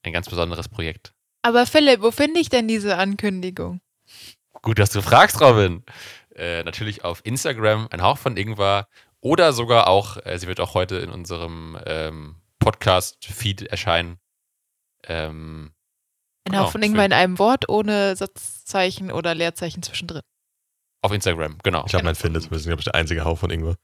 [0.03, 1.15] ein ganz besonderes Projekt.
[1.43, 3.81] Aber Philipp, wo finde ich denn diese Ankündigung?
[4.63, 5.83] Gut, dass du fragst, Robin.
[6.35, 8.89] Äh, natürlich auf Instagram, ein Hauch von Ingwer.
[9.21, 14.19] Oder sogar auch, äh, sie wird auch heute in unserem ähm, Podcast-Feed erscheinen.
[15.07, 15.73] Ähm,
[16.47, 20.23] Ein Genau, Hauch von irgendwann in einem Wort ohne Satzzeichen oder Leerzeichen zwischendrin.
[21.03, 21.85] auf Instagram, genau.
[21.85, 23.77] Ich glaube, man findet glaube ich, der einzige Hauch von Ingwer.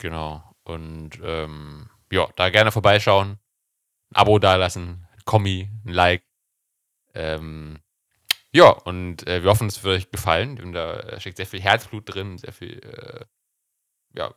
[0.00, 0.42] Genau.
[0.64, 3.38] Und ähm, ja, da gerne vorbeischauen.
[4.10, 6.24] Ein Abo dalassen, ein Kommi, ein Like.
[7.14, 7.80] Ähm,
[8.52, 10.58] ja, und äh, wir hoffen, es wird euch gefallen.
[10.58, 13.26] Haben Da äh, steckt sehr viel Herzblut drin, sehr viel äh,
[14.14, 14.34] ja,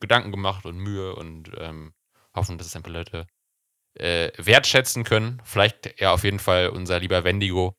[0.00, 1.94] Gedanken gemacht und Mühe und ähm,
[2.34, 3.26] hoffen, dass es ein paar Leute
[3.94, 5.42] äh, wertschätzen können.
[5.44, 7.76] Vielleicht ja auf jeden Fall unser lieber Wendigo.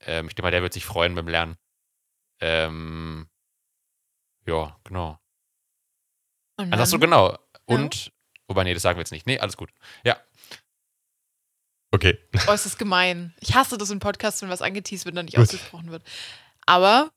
[0.00, 1.56] Ähm, ich denke mal, der wird sich freuen beim Lernen.
[2.40, 3.28] Ähm,
[4.46, 5.21] ja, genau.
[6.70, 7.38] Und Achso, dann- genau.
[7.66, 8.12] Und,
[8.48, 9.26] Wobei, nee, das sagen wir jetzt nicht.
[9.26, 9.70] Nee, alles gut.
[10.04, 10.20] Ja,
[11.94, 12.18] Okay.
[12.48, 13.34] Oh, es ist gemein.
[13.40, 15.42] Ich hasse das in Podcasts, wenn was angeteased wird und dann nicht Gut.
[15.42, 16.02] ausgesprochen wird.
[16.64, 17.12] Aber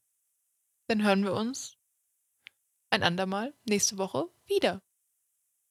[0.89, 1.77] dann hören wir uns
[2.89, 4.81] ein andermal nächste Woche wieder.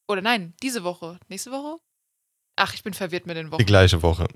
[0.08, 1.20] Oder nein, diese Woche.
[1.28, 1.80] Nächste Woche?
[2.56, 3.66] Ach, ich bin verwirrt mit den Die Wochen.
[3.66, 4.26] gleiche Woche.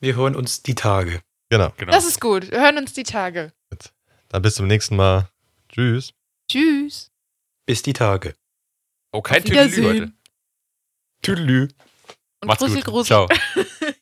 [0.00, 1.22] Wir hören uns die Tage.
[1.48, 1.70] Genau.
[1.78, 1.92] genau.
[1.92, 2.50] Das ist gut.
[2.50, 3.52] Wir hören uns die Tage.
[4.28, 5.30] Dann bis zum nächsten Mal.
[5.70, 6.12] Tschüss.
[6.54, 7.10] Tschüss.
[7.66, 8.36] Bis die Tage.
[9.12, 10.12] oh, kein Tüdelü heute.
[11.20, 11.68] Tüdelü.
[12.40, 12.84] Und Macht's Grüße, gut.
[12.84, 13.06] Grüße.
[13.06, 13.28] Ciao.